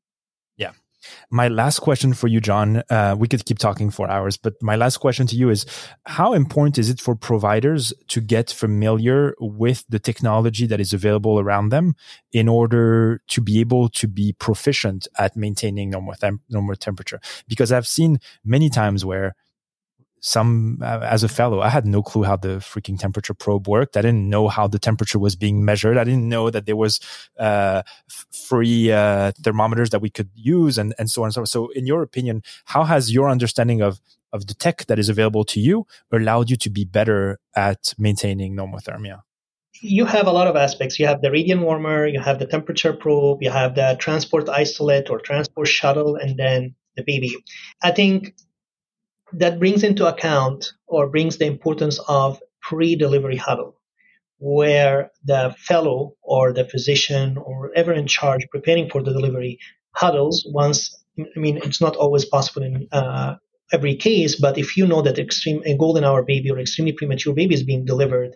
my 1.30 1.48
last 1.48 1.80
question 1.80 2.14
for 2.14 2.28
you, 2.28 2.40
John, 2.40 2.84
uh, 2.90 3.16
we 3.18 3.28
could 3.28 3.46
keep 3.46 3.60
talking 3.60 3.90
for 3.90 4.10
hours, 4.10 4.38
but 4.38 4.54
my 4.62 4.76
last 4.76 4.98
question 4.98 5.28
to 5.28 5.36
you 5.36 5.50
is 5.50 5.66
how 6.06 6.34
important 6.34 6.78
is 6.78 6.90
it 6.90 7.00
for 7.00 7.16
providers 7.16 7.94
to 8.10 8.22
get 8.22 8.50
familiar 8.50 9.36
with 9.40 9.86
the 9.90 10.00
technology 10.00 10.66
that 10.68 10.80
is 10.80 10.94
available 10.94 11.40
around 11.40 11.70
them 11.70 11.96
in 12.32 12.48
order 12.48 13.22
to 13.28 13.42
be 13.42 13.60
able 13.60 13.90
to 13.90 14.08
be 14.08 14.34
proficient 14.34 15.08
at 15.18 15.36
maintaining 15.36 15.90
normal, 15.90 16.16
normal 16.50 16.76
temperature? 16.76 17.20
Because 17.48 17.72
I've 17.72 17.88
seen 17.88 18.20
many 18.44 18.70
times 18.70 19.06
where 19.06 19.36
some 20.20 20.80
uh, 20.82 21.00
as 21.04 21.24
a 21.24 21.28
fellow 21.28 21.62
i 21.62 21.70
had 21.70 21.86
no 21.86 22.02
clue 22.02 22.24
how 22.24 22.36
the 22.36 22.58
freaking 22.58 22.98
temperature 23.00 23.34
probe 23.34 23.68
worked 23.68 23.96
i 23.98 24.02
didn't 24.02 24.30
know 24.30 24.48
how 24.48 24.68
the 24.68 24.80
temperature 24.80 25.20
was 25.20 25.36
being 25.36 25.64
measured 25.64 25.98
i 25.98 26.04
didn't 26.04 26.28
know 26.28 26.50
that 26.50 26.66
there 26.66 26.76
was 26.76 27.00
uh, 27.40 27.82
free 28.48 28.92
uh, 28.92 29.32
thermometers 29.44 29.90
that 29.92 30.02
we 30.02 30.10
could 30.10 30.30
use 30.34 30.78
and, 30.78 30.94
and 30.98 31.10
so 31.10 31.22
on 31.22 31.28
and 31.28 31.34
so 31.34 31.42
forth 31.42 31.50
so 31.50 31.70
in 31.70 31.86
your 31.86 32.02
opinion 32.02 32.42
how 32.66 32.84
has 32.84 33.14
your 33.14 33.30
understanding 33.30 33.82
of 33.82 34.00
of 34.34 34.48
the 34.48 34.54
tech 34.54 34.86
that 34.88 35.00
is 35.00 35.10
available 35.10 35.44
to 35.44 35.60
you 35.60 35.86
allowed 36.12 36.50
you 36.50 36.58
to 36.58 36.70
be 36.70 36.84
better 36.84 37.40
at 37.56 37.94
maintaining 37.98 38.56
normothermia 38.56 39.22
you 39.82 40.06
have 40.06 40.28
a 40.28 40.32
lot 40.32 40.48
of 40.48 40.56
aspects. 40.56 41.00
You 41.00 41.08
have 41.08 41.22
the 41.22 41.32
radiant 41.32 41.62
warmer, 41.62 42.08
you 42.08 42.20
have 42.20 42.40
the 42.40 42.46
temperature 42.46 42.94
probe, 42.94 43.42
you 43.42 43.50
have 43.50 43.76
the 43.76 43.96
transport 44.00 44.50
isolette 44.50 45.10
or 45.10 45.20
transport 45.20 45.68
shuttle, 45.68 46.16
and 46.16 46.38
then 46.38 46.76
the 46.96 47.04
baby. 47.04 47.36
I 47.84 47.92
think 47.92 48.34
that 49.34 49.60
brings 49.60 49.84
into 49.84 50.08
account 50.08 50.74
or 50.88 51.08
brings 51.10 51.38
the 51.38 51.46
importance 51.46 52.00
of 52.08 52.42
pre-delivery 52.62 53.38
huddle 53.38 53.76
where 54.40 55.12
the 55.26 55.56
fellow 55.60 56.16
or 56.22 56.54
the 56.54 56.66
physician 56.66 57.38
or 57.38 57.72
ever 57.76 57.94
in 57.94 58.08
charge 58.08 58.48
preparing 58.52 58.90
for 58.90 59.02
the 59.02 59.14
delivery 59.14 59.60
huddles 59.94 60.46
once 60.54 61.04
i 61.20 61.40
mean 61.40 61.58
it's 61.64 61.82
not 61.82 61.96
always 61.96 62.26
possible 62.26 62.64
in 62.64 62.88
uh, 62.92 63.36
every 63.74 63.96
case 63.96 64.36
but 64.36 64.58
if 64.58 64.78
you 64.78 64.86
know 64.88 65.02
that 65.02 65.20
extreme 65.20 65.62
a 65.66 65.78
golden 65.78 66.04
hour 66.04 66.24
baby 66.24 66.52
or 66.52 66.60
extremely 66.60 66.94
premature 66.94 67.34
baby 67.34 67.56
is 67.56 67.64
being 67.64 67.86
delivered 67.86 68.36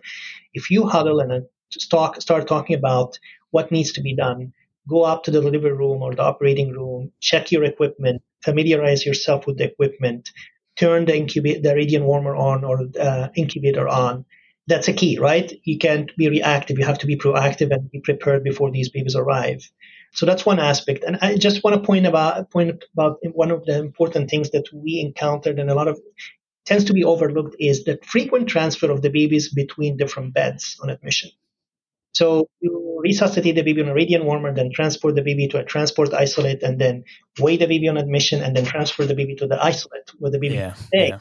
if 0.54 0.70
you 0.70 0.86
huddle 0.86 1.20
and 1.20 1.44
talk, 1.90 2.20
start 2.20 2.46
talking 2.48 2.76
about 2.76 3.18
what 3.50 3.70
needs 3.70 3.92
to 3.92 4.00
be 4.02 4.14
done 4.14 4.52
go 4.88 5.04
up 5.04 5.22
to 5.24 5.30
the 5.30 5.40
delivery 5.40 5.72
room 5.72 6.02
or 6.02 6.14
the 6.14 6.22
operating 6.22 6.72
room 6.72 7.12
check 7.20 7.52
your 7.52 7.64
equipment 7.64 8.22
familiarize 8.42 9.06
yourself 9.06 9.46
with 9.46 9.58
the 9.58 9.64
equipment 9.64 10.30
turn 10.76 11.04
the 11.04 11.16
incubator, 11.16 11.60
the 11.60 11.74
radiant 11.74 12.04
warmer 12.04 12.34
on 12.34 12.64
or 12.64 12.88
uh, 13.00 13.28
incubator 13.36 13.88
on. 13.88 14.24
That's 14.68 14.88
a 14.88 14.92
key, 14.92 15.18
right? 15.18 15.52
You 15.64 15.78
can't 15.78 16.14
be 16.16 16.28
reactive. 16.28 16.78
You 16.78 16.84
have 16.84 16.98
to 16.98 17.06
be 17.06 17.16
proactive 17.16 17.72
and 17.72 17.90
be 17.90 18.00
prepared 18.00 18.44
before 18.44 18.70
these 18.70 18.88
babies 18.88 19.16
arrive. 19.16 19.68
So 20.12 20.26
that's 20.26 20.46
one 20.46 20.60
aspect. 20.60 21.04
And 21.04 21.18
I 21.20 21.36
just 21.36 21.64
want 21.64 21.74
to 21.74 21.86
point 21.86 22.06
about 22.06 22.50
point 22.50 22.84
about 22.92 23.18
one 23.32 23.50
of 23.50 23.64
the 23.64 23.78
important 23.78 24.30
things 24.30 24.50
that 24.50 24.66
we 24.72 25.00
encountered 25.00 25.58
and 25.58 25.70
a 25.70 25.74
lot 25.74 25.88
of 25.88 26.00
tends 26.64 26.84
to 26.84 26.92
be 26.92 27.02
overlooked 27.02 27.56
is 27.58 27.84
the 27.84 27.98
frequent 28.04 28.48
transfer 28.48 28.90
of 28.90 29.02
the 29.02 29.10
babies 29.10 29.52
between 29.52 29.96
different 29.96 30.32
beds 30.32 30.76
on 30.82 30.90
admission. 30.90 31.30
So 32.12 32.48
you 32.60 32.91
resuscitate 33.02 33.54
the 33.54 33.62
baby 33.62 33.82
on 33.82 33.88
a 33.88 33.94
radiant 33.94 34.24
warmer, 34.24 34.54
then 34.54 34.70
transport 34.72 35.14
the 35.14 35.22
baby 35.22 35.48
to 35.48 35.58
a 35.58 35.64
transport 35.64 36.12
isolette, 36.14 36.62
and 36.62 36.80
then 36.80 37.04
weigh 37.38 37.56
the 37.56 37.66
baby 37.66 37.88
on 37.88 37.96
admission, 37.96 38.42
and 38.42 38.56
then 38.56 38.64
transfer 38.64 39.04
the 39.04 39.14
baby 39.14 39.34
to 39.36 39.46
the 39.46 39.62
isolette 39.62 40.10
where 40.18 40.30
the 40.30 40.38
baby 40.38 40.54
yeah, 40.54 40.74
stay. 40.74 41.08
Yeah. 41.08 41.18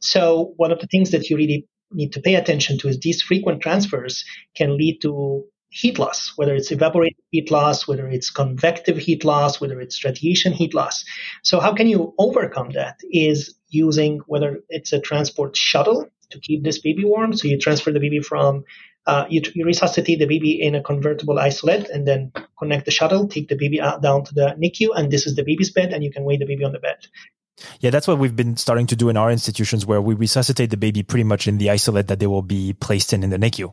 So 0.00 0.52
one 0.56 0.72
of 0.72 0.80
the 0.80 0.88
things 0.88 1.10
that 1.12 1.30
you 1.30 1.36
really 1.36 1.66
need 1.92 2.12
to 2.12 2.20
pay 2.20 2.34
attention 2.34 2.78
to 2.78 2.88
is 2.88 2.98
these 2.98 3.22
frequent 3.22 3.62
transfers 3.62 4.24
can 4.56 4.76
lead 4.76 5.00
to 5.02 5.44
heat 5.68 5.98
loss, 5.98 6.32
whether 6.36 6.54
it's 6.54 6.70
evaporative 6.70 7.16
heat 7.30 7.50
loss, 7.50 7.88
whether 7.88 8.06
it's 8.06 8.30
convective 8.30 8.98
heat 8.98 9.24
loss, 9.24 9.60
whether 9.60 9.80
it's 9.80 10.04
radiation 10.04 10.52
heat 10.52 10.74
loss. 10.74 11.04
So 11.42 11.60
how 11.60 11.72
can 11.72 11.86
you 11.86 12.14
overcome 12.18 12.70
that? 12.70 12.96
Is 13.10 13.54
using 13.68 14.20
whether 14.26 14.60
it's 14.68 14.92
a 14.92 15.00
transport 15.00 15.56
shuttle 15.56 16.06
to 16.30 16.40
keep 16.40 16.64
this 16.64 16.78
baby 16.78 17.04
warm. 17.04 17.32
So 17.32 17.48
you 17.48 17.58
transfer 17.58 17.90
the 17.90 18.00
baby 18.00 18.20
from 18.20 18.64
uh, 19.06 19.26
you, 19.28 19.42
you, 19.54 19.64
resuscitate 19.64 20.18
the 20.18 20.26
baby 20.26 20.60
in 20.60 20.74
a 20.74 20.82
convertible 20.82 21.38
isolette 21.38 21.88
and 21.90 22.06
then 22.06 22.32
connect 22.58 22.84
the 22.84 22.90
shuttle, 22.90 23.26
take 23.26 23.48
the 23.48 23.56
baby 23.56 23.80
out 23.80 24.00
down 24.00 24.24
to 24.24 24.34
the 24.34 24.54
NICU, 24.58 24.90
and 24.94 25.10
this 25.10 25.26
is 25.26 25.34
the 25.34 25.42
baby's 25.42 25.70
bed, 25.70 25.92
and 25.92 26.04
you 26.04 26.12
can 26.12 26.24
weigh 26.24 26.36
the 26.36 26.46
baby 26.46 26.64
on 26.64 26.72
the 26.72 26.78
bed. 26.78 26.98
Yeah, 27.80 27.90
that's 27.90 28.08
what 28.08 28.18
we've 28.18 28.34
been 28.34 28.56
starting 28.56 28.86
to 28.88 28.96
do 28.96 29.08
in 29.08 29.16
our 29.16 29.30
institutions, 29.30 29.84
where 29.84 30.00
we 30.00 30.14
resuscitate 30.14 30.70
the 30.70 30.76
baby 30.76 31.02
pretty 31.02 31.24
much 31.24 31.48
in 31.48 31.58
the 31.58 31.70
isolette 31.70 32.08
that 32.08 32.20
they 32.20 32.26
will 32.26 32.42
be 32.42 32.72
placed 32.74 33.12
in 33.12 33.22
in 33.24 33.30
the 33.30 33.38
NICU. 33.38 33.72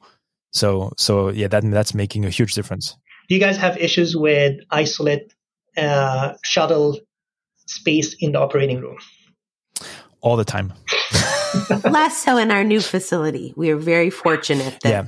So, 0.52 0.94
so 0.98 1.30
yeah, 1.30 1.48
that 1.48 1.64
that's 1.70 1.94
making 1.94 2.26
a 2.26 2.30
huge 2.30 2.56
difference. 2.56 2.98
Do 3.28 3.36
you 3.36 3.42
guys 3.42 3.58
have 3.58 3.78
issues 3.78 4.16
with 4.16 4.62
isolette 4.72 5.32
uh, 5.78 6.34
shuttle 6.44 7.00
space 7.68 8.16
in 8.20 8.32
the 8.32 8.40
operating 8.40 8.82
room? 8.82 8.98
All 10.22 10.36
the 10.36 10.46
time. 10.46 10.74
Less 11.84 12.18
so 12.18 12.38
in 12.38 12.52
our 12.52 12.64
new 12.64 12.82
facility. 12.82 13.54
We 13.56 13.70
are 13.72 13.78
very 13.78 14.10
fortunate 14.10 14.80
that 14.84 14.90
yeah. 14.90 15.06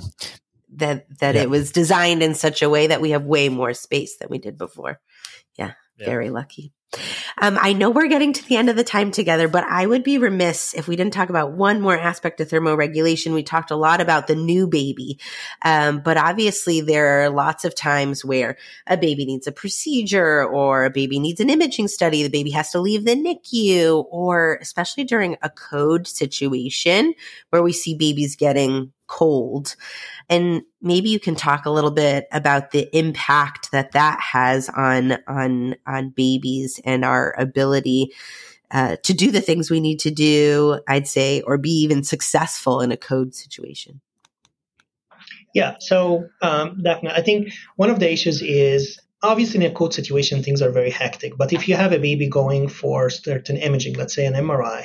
that 0.78 1.20
that 1.20 1.36
yeah. 1.36 1.42
it 1.42 1.50
was 1.50 1.72
designed 1.72 2.24
in 2.24 2.36
such 2.36 2.62
a 2.62 2.70
way 2.70 2.88
that 2.88 3.02
we 3.02 3.12
have 3.12 3.24
way 3.24 3.50
more 3.50 3.74
space 3.74 4.18
than 4.18 4.30
we 4.30 4.38
did 4.38 4.58
before. 4.58 5.00
Yeah, 5.58 5.74
yeah. 5.98 6.06
very 6.06 6.30
lucky. 6.30 6.74
Um, 7.42 7.58
I 7.62 7.74
know 7.74 7.90
we're 7.90 8.08
getting 8.08 8.34
to 8.34 8.46
the 8.46 8.58
end 8.58 8.70
of 8.70 8.76
the 8.76 8.84
time 8.84 9.12
together, 9.12 9.48
but 9.48 9.64
I 9.64 9.86
would 9.86 10.04
be 10.04 10.18
remiss 10.18 10.74
if 10.74 10.88
we 10.88 10.96
didn't 10.96 11.14
talk 11.14 11.30
about 11.30 11.54
one 11.54 11.80
more 11.80 11.98
aspect 11.98 12.42
of 12.42 12.50
thermoregulation. 12.50 13.34
We 13.34 13.44
talked 13.44 13.72
a 13.72 13.78
lot 13.78 14.02
about 14.02 14.28
the 14.28 14.36
new 14.36 14.68
baby, 14.68 15.18
um, 15.64 16.02
but 16.02 16.18
obviously 16.18 16.82
there 16.82 17.24
are 17.24 17.30
lots 17.30 17.64
of 17.64 17.76
times 17.76 18.26
where 18.26 18.58
a 18.88 18.98
baby 18.98 19.26
needs 19.26 19.48
a 19.48 19.52
procedure 19.52 20.44
or 20.44 20.86
a 20.86 20.90
baby 20.90 21.20
needs 21.20 21.40
an 21.40 21.50
imaging 21.50 21.88
study. 21.88 22.24
The 22.24 22.30
baby 22.30 22.52
has 22.52 22.72
to 22.72 22.82
leave 22.82 23.06
the 23.06 23.16
NICU, 23.16 24.06
or 24.10 24.58
especially 24.62 25.06
during 25.06 25.38
a 25.42 25.50
code 25.50 26.08
situation 26.08 27.14
where 27.52 27.64
we 27.64 27.72
see 27.72 27.96
babies 27.96 28.36
getting 28.36 28.92
cold. 29.12 29.76
And 30.30 30.62
maybe 30.82 31.10
you 31.10 31.20
can 31.20 31.36
talk 31.36 31.66
a 31.66 31.70
little 31.70 31.92
bit 31.92 32.28
about 32.32 32.72
the 32.72 32.88
impact 32.98 33.72
that 33.72 33.92
that 33.92 34.20
has 34.22 34.70
on 34.70 35.18
on 35.28 35.76
on 35.86 36.10
babies 36.10 36.80
and 36.86 37.04
our 37.04 37.36
ability 37.38 38.14
uh, 38.72 38.96
to 39.04 39.14
do 39.14 39.30
the 39.30 39.42
things 39.42 39.70
we 39.70 39.82
need 39.82 40.00
to 40.00 40.12
do. 40.12 40.80
I'd 40.88 41.08
say, 41.08 41.42
or 41.42 41.58
be 41.58 41.72
even 41.84 42.04
successful 42.04 42.80
in 42.80 42.92
a 42.92 42.98
code 42.98 43.36
situation. 43.36 44.00
Yeah. 45.54 45.76
So 45.80 46.30
um, 46.42 46.82
definitely, 46.82 47.20
I 47.20 47.22
think 47.22 47.52
one 47.76 47.90
of 47.90 48.00
the 48.00 48.10
issues 48.10 48.42
is 48.42 48.98
obviously 49.22 49.64
in 49.64 49.70
a 49.70 49.76
code 49.76 49.94
situation 49.94 50.42
things 50.42 50.64
are 50.64 50.72
very 50.72 50.90
hectic 50.90 51.38
but 51.38 51.54
if 51.54 51.68
you 51.68 51.76
have 51.76 51.94
a 51.94 52.00
baby 52.00 52.28
going 52.28 52.68
for 52.68 53.08
certain 53.12 53.56
imaging 53.56 53.94
let's 53.94 54.16
say 54.16 54.26
an 54.26 54.34
mri 54.34 54.84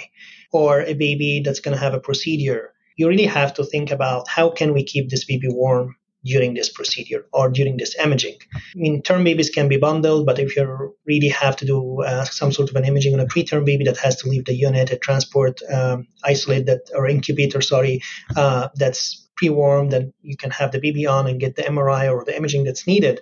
or 0.52 0.82
a 0.82 0.92
baby 0.92 1.40
that's 1.42 1.60
going 1.60 1.74
to 1.74 1.82
have 1.82 1.94
a 1.94 2.00
procedure 2.00 2.74
you 2.96 3.08
really 3.08 3.26
have 3.26 3.54
to 3.54 3.64
think 3.64 3.90
about 3.90 4.28
how 4.28 4.50
can 4.50 4.72
we 4.72 4.82
keep 4.82 5.10
this 5.10 5.24
baby 5.24 5.48
warm 5.48 5.96
during 6.26 6.54
this 6.54 6.68
procedure 6.68 7.24
or 7.32 7.48
during 7.48 7.76
this 7.76 7.94
imaging. 8.02 8.36
I 8.54 8.60
mean, 8.74 9.00
term 9.02 9.24
babies 9.24 9.48
can 9.48 9.68
be 9.68 9.76
bundled, 9.76 10.26
but 10.26 10.38
if 10.38 10.56
you 10.56 10.94
really 11.06 11.28
have 11.28 11.56
to 11.56 11.64
do 11.64 12.02
uh, 12.02 12.24
some 12.24 12.52
sort 12.52 12.68
of 12.68 12.76
an 12.76 12.84
imaging 12.84 13.14
on 13.14 13.20
a 13.20 13.26
preterm 13.26 13.64
baby 13.64 13.84
that 13.84 13.96
has 13.98 14.16
to 14.22 14.28
leave 14.28 14.44
the 14.44 14.54
unit, 14.54 14.90
a 14.90 14.98
transport 14.98 15.60
um, 15.72 16.06
isolette 16.24 16.66
that 16.66 16.90
or 16.94 17.06
incubator, 17.06 17.60
sorry, 17.60 18.02
uh, 18.36 18.68
that's 18.74 19.28
pre-warmed, 19.36 19.92
then 19.92 20.12
you 20.22 20.36
can 20.36 20.50
have 20.50 20.72
the 20.72 20.80
baby 20.80 21.06
on 21.06 21.26
and 21.26 21.40
get 21.40 21.56
the 21.56 21.62
MRI 21.62 22.12
or 22.12 22.24
the 22.24 22.36
imaging 22.36 22.64
that's 22.64 22.86
needed. 22.86 23.20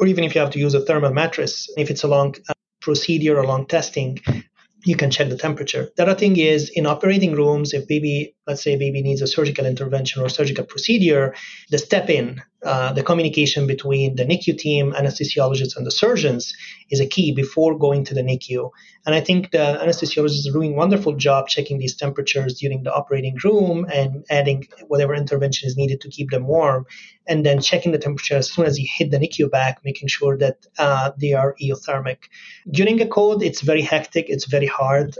Or 0.00 0.06
even 0.06 0.24
if 0.24 0.34
you 0.34 0.40
have 0.40 0.50
to 0.50 0.58
use 0.58 0.74
a 0.74 0.80
thermal 0.80 1.12
mattress, 1.12 1.68
if 1.76 1.90
it's 1.90 2.02
a 2.02 2.08
long 2.08 2.34
uh, 2.48 2.54
procedure 2.80 3.38
or 3.38 3.46
long 3.46 3.66
testing, 3.66 4.18
you 4.84 4.96
can 4.96 5.10
check 5.10 5.28
the 5.30 5.36
temperature. 5.36 5.90
The 5.96 6.02
other 6.02 6.14
thing 6.14 6.36
is 6.36 6.68
in 6.68 6.86
operating 6.86 7.32
rooms, 7.34 7.72
if 7.72 7.88
baby, 7.88 8.36
let's 8.46 8.62
say 8.62 8.76
baby 8.76 9.02
needs 9.02 9.22
a 9.22 9.26
surgical 9.26 9.64
intervention 9.64 10.22
or 10.22 10.28
surgical 10.28 10.64
procedure, 10.64 11.34
the 11.70 11.78
step 11.78 12.10
in, 12.10 12.42
uh, 12.64 12.92
the 12.92 13.02
communication 13.02 13.66
between 13.66 14.16
the 14.16 14.24
NICU 14.24 14.56
team, 14.56 14.92
anesthesiologists, 14.92 15.76
and 15.76 15.86
the 15.86 15.90
surgeons 15.90 16.54
is 16.90 17.00
a 17.00 17.06
key 17.06 17.32
before 17.32 17.78
going 17.78 18.04
to 18.04 18.14
the 18.14 18.22
NICU. 18.22 18.70
And 19.06 19.14
I 19.14 19.20
think 19.20 19.50
the 19.50 19.78
anesthesiologists 19.82 20.48
are 20.48 20.52
doing 20.52 20.72
a 20.72 20.76
wonderful 20.76 21.14
job 21.14 21.48
checking 21.48 21.78
these 21.78 21.96
temperatures 21.96 22.58
during 22.58 22.82
the 22.82 22.94
operating 22.94 23.36
room 23.42 23.86
and 23.92 24.24
adding 24.30 24.66
whatever 24.86 25.14
intervention 25.14 25.66
is 25.68 25.76
needed 25.76 26.00
to 26.02 26.08
keep 26.08 26.30
them 26.30 26.46
warm. 26.46 26.86
And 27.26 27.44
then 27.44 27.60
checking 27.60 27.92
the 27.92 27.98
temperature 27.98 28.36
as 28.36 28.50
soon 28.50 28.66
as 28.66 28.78
you 28.78 28.86
hit 28.88 29.10
the 29.10 29.18
NICU 29.18 29.50
back, 29.50 29.80
making 29.84 30.08
sure 30.08 30.36
that 30.38 30.66
uh, 30.78 31.12
they 31.18 31.32
are 31.32 31.56
euthermic. 31.60 32.28
During 32.70 33.00
a 33.00 33.06
cold, 33.06 33.42
it's 33.42 33.62
very 33.62 33.82
hectic, 33.82 34.26
it's 34.28 34.46
very 34.46 34.66
hard. 34.66 35.16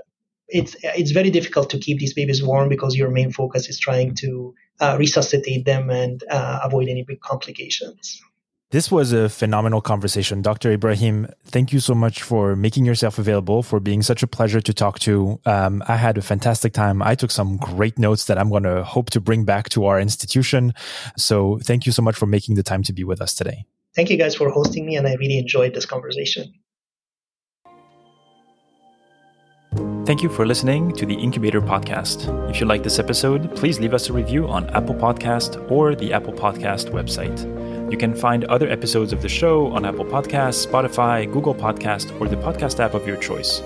It's, 0.49 0.77
it's 0.83 1.13
very 1.13 1.31
difficult 1.31 1.71
to 1.71 1.79
keep 1.79 1.99
these 1.99 2.13
babies 2.13 2.43
warm 2.43 2.69
because 2.69 2.95
your 2.95 3.11
main 3.11 3.33
focus 3.33 3.69
is 3.71 3.79
trying 3.79 4.15
to 4.17 4.55
uh, 4.81 4.97
resuscitate 4.99 5.65
them 5.65 5.89
and 5.89 6.23
uh, 6.31 6.61
avoid 6.63 6.89
any 6.89 7.03
big 7.03 7.21
complications. 7.21 8.21
This 8.75 8.91
was 8.91 9.13
a 9.13 9.29
phenomenal 9.29 9.81
conversation. 9.81 10.43
Dr. 10.43 10.73
Ibrahim, 10.73 11.29
thank 11.45 11.73
you 11.73 11.79
so 11.79 11.95
much 11.95 12.23
for 12.23 12.57
making 12.57 12.85
yourself 12.85 13.21
available, 13.21 13.63
for 13.63 13.79
being 13.79 14.03
such 14.03 14.25
a 14.25 14.27
pleasure 14.27 14.61
to 14.63 14.75
talk 14.75 14.99
to. 15.07 15.39
Um, 15.47 15.81
I 15.87 15.95
had 15.95 16.19
a 16.19 16.23
fantastic 16.23 16.73
time. 16.73 17.01
I 17.01 17.15
took 17.15 17.31
some 17.31 17.57
great 17.57 18.01
notes 18.01 18.25
that 18.25 18.37
I'm 18.37 18.51
going 18.51 18.65
to 18.65 18.83
hope 18.83 19.11
to 19.11 19.21
bring 19.21 19.45
back 19.45 19.69
to 19.69 19.85
our 19.85 20.01
institution. 20.01 20.75
So 21.17 21.61
thank 21.63 21.87
you 21.87 21.93
so 21.93 22.03
much 22.03 22.17
for 22.17 22.27
making 22.27 22.57
the 22.57 22.65
time 22.65 22.83
to 22.83 22.93
be 22.93 23.05
with 23.05 23.21
us 23.21 23.33
today. 23.33 23.65
Thank 23.95 24.11
you 24.11 24.17
guys 24.17 24.35
for 24.35 24.51
hosting 24.51 24.85
me, 24.87 24.97
and 24.97 25.07
I 25.07 25.15
really 25.15 25.39
enjoyed 25.39 25.73
this 25.73 25.87
conversation. 25.87 26.53
Thank 30.07 30.23
you 30.23 30.29
for 30.29 30.47
listening 30.47 30.93
to 30.93 31.07
the 31.07 31.15
Incubator 31.15 31.61
Podcast. 31.61 32.29
If 32.49 32.61
you 32.61 32.67
like 32.67 32.83
this 32.83 32.99
episode, 32.99 33.57
please 33.57 33.81
leave 33.81 33.95
us 33.95 34.09
a 34.09 34.13
review 34.13 34.47
on 34.47 34.69
Apple 34.71 34.95
Podcast 34.95 35.71
or 35.71 35.95
the 35.95 36.13
Apple 36.13 36.33
Podcast 36.33 36.91
website. 36.91 37.91
You 37.91 37.97
can 37.97 38.15
find 38.15 38.45
other 38.45 38.69
episodes 38.69 39.13
of 39.13 39.23
the 39.23 39.29
show 39.29 39.69
on 39.69 39.85
Apple 39.85 40.05
Podcasts, 40.05 40.67
Spotify, 40.67 41.31
Google 41.33 41.55
Podcast, 41.55 42.21
or 42.21 42.29
the 42.29 42.37
podcast 42.37 42.79
app 42.79 42.95
of 42.95 43.07
your 43.07 43.17
choice. 43.17 43.63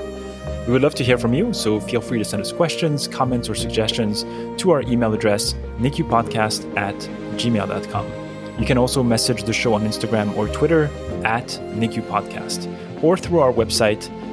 We 0.67 0.73
would 0.73 0.83
love 0.83 0.95
to 0.95 1.05
hear 1.05 1.19
from 1.19 1.35
you, 1.35 1.53
so 1.53 1.81
feel 1.81 2.01
free 2.01 2.19
to 2.19 2.25
send 2.25 2.43
us 2.43 2.53
questions, 2.53 3.09
comments, 3.09 3.49
or 3.49 3.55
suggestions 3.55 4.25
to 4.63 4.71
our 4.71 4.83
email 4.83 5.13
address, 5.13 5.55
nicupodcast 5.79 6.77
at 6.77 6.95
gmail.com. 7.39 8.07
You 8.59 8.67
can 8.67 8.79
also 8.79 9.03
message 9.03 9.43
the 9.43 9.53
show 9.53 9.75
on 9.75 9.83
Instagram 9.83 10.37
or 10.37 10.49
Twitter 10.49 10.85
at 11.25 11.49
nicupodcast, 11.75 13.03
or 13.03 13.17
through 13.17 13.41
our 13.41 13.53
website 13.53 14.09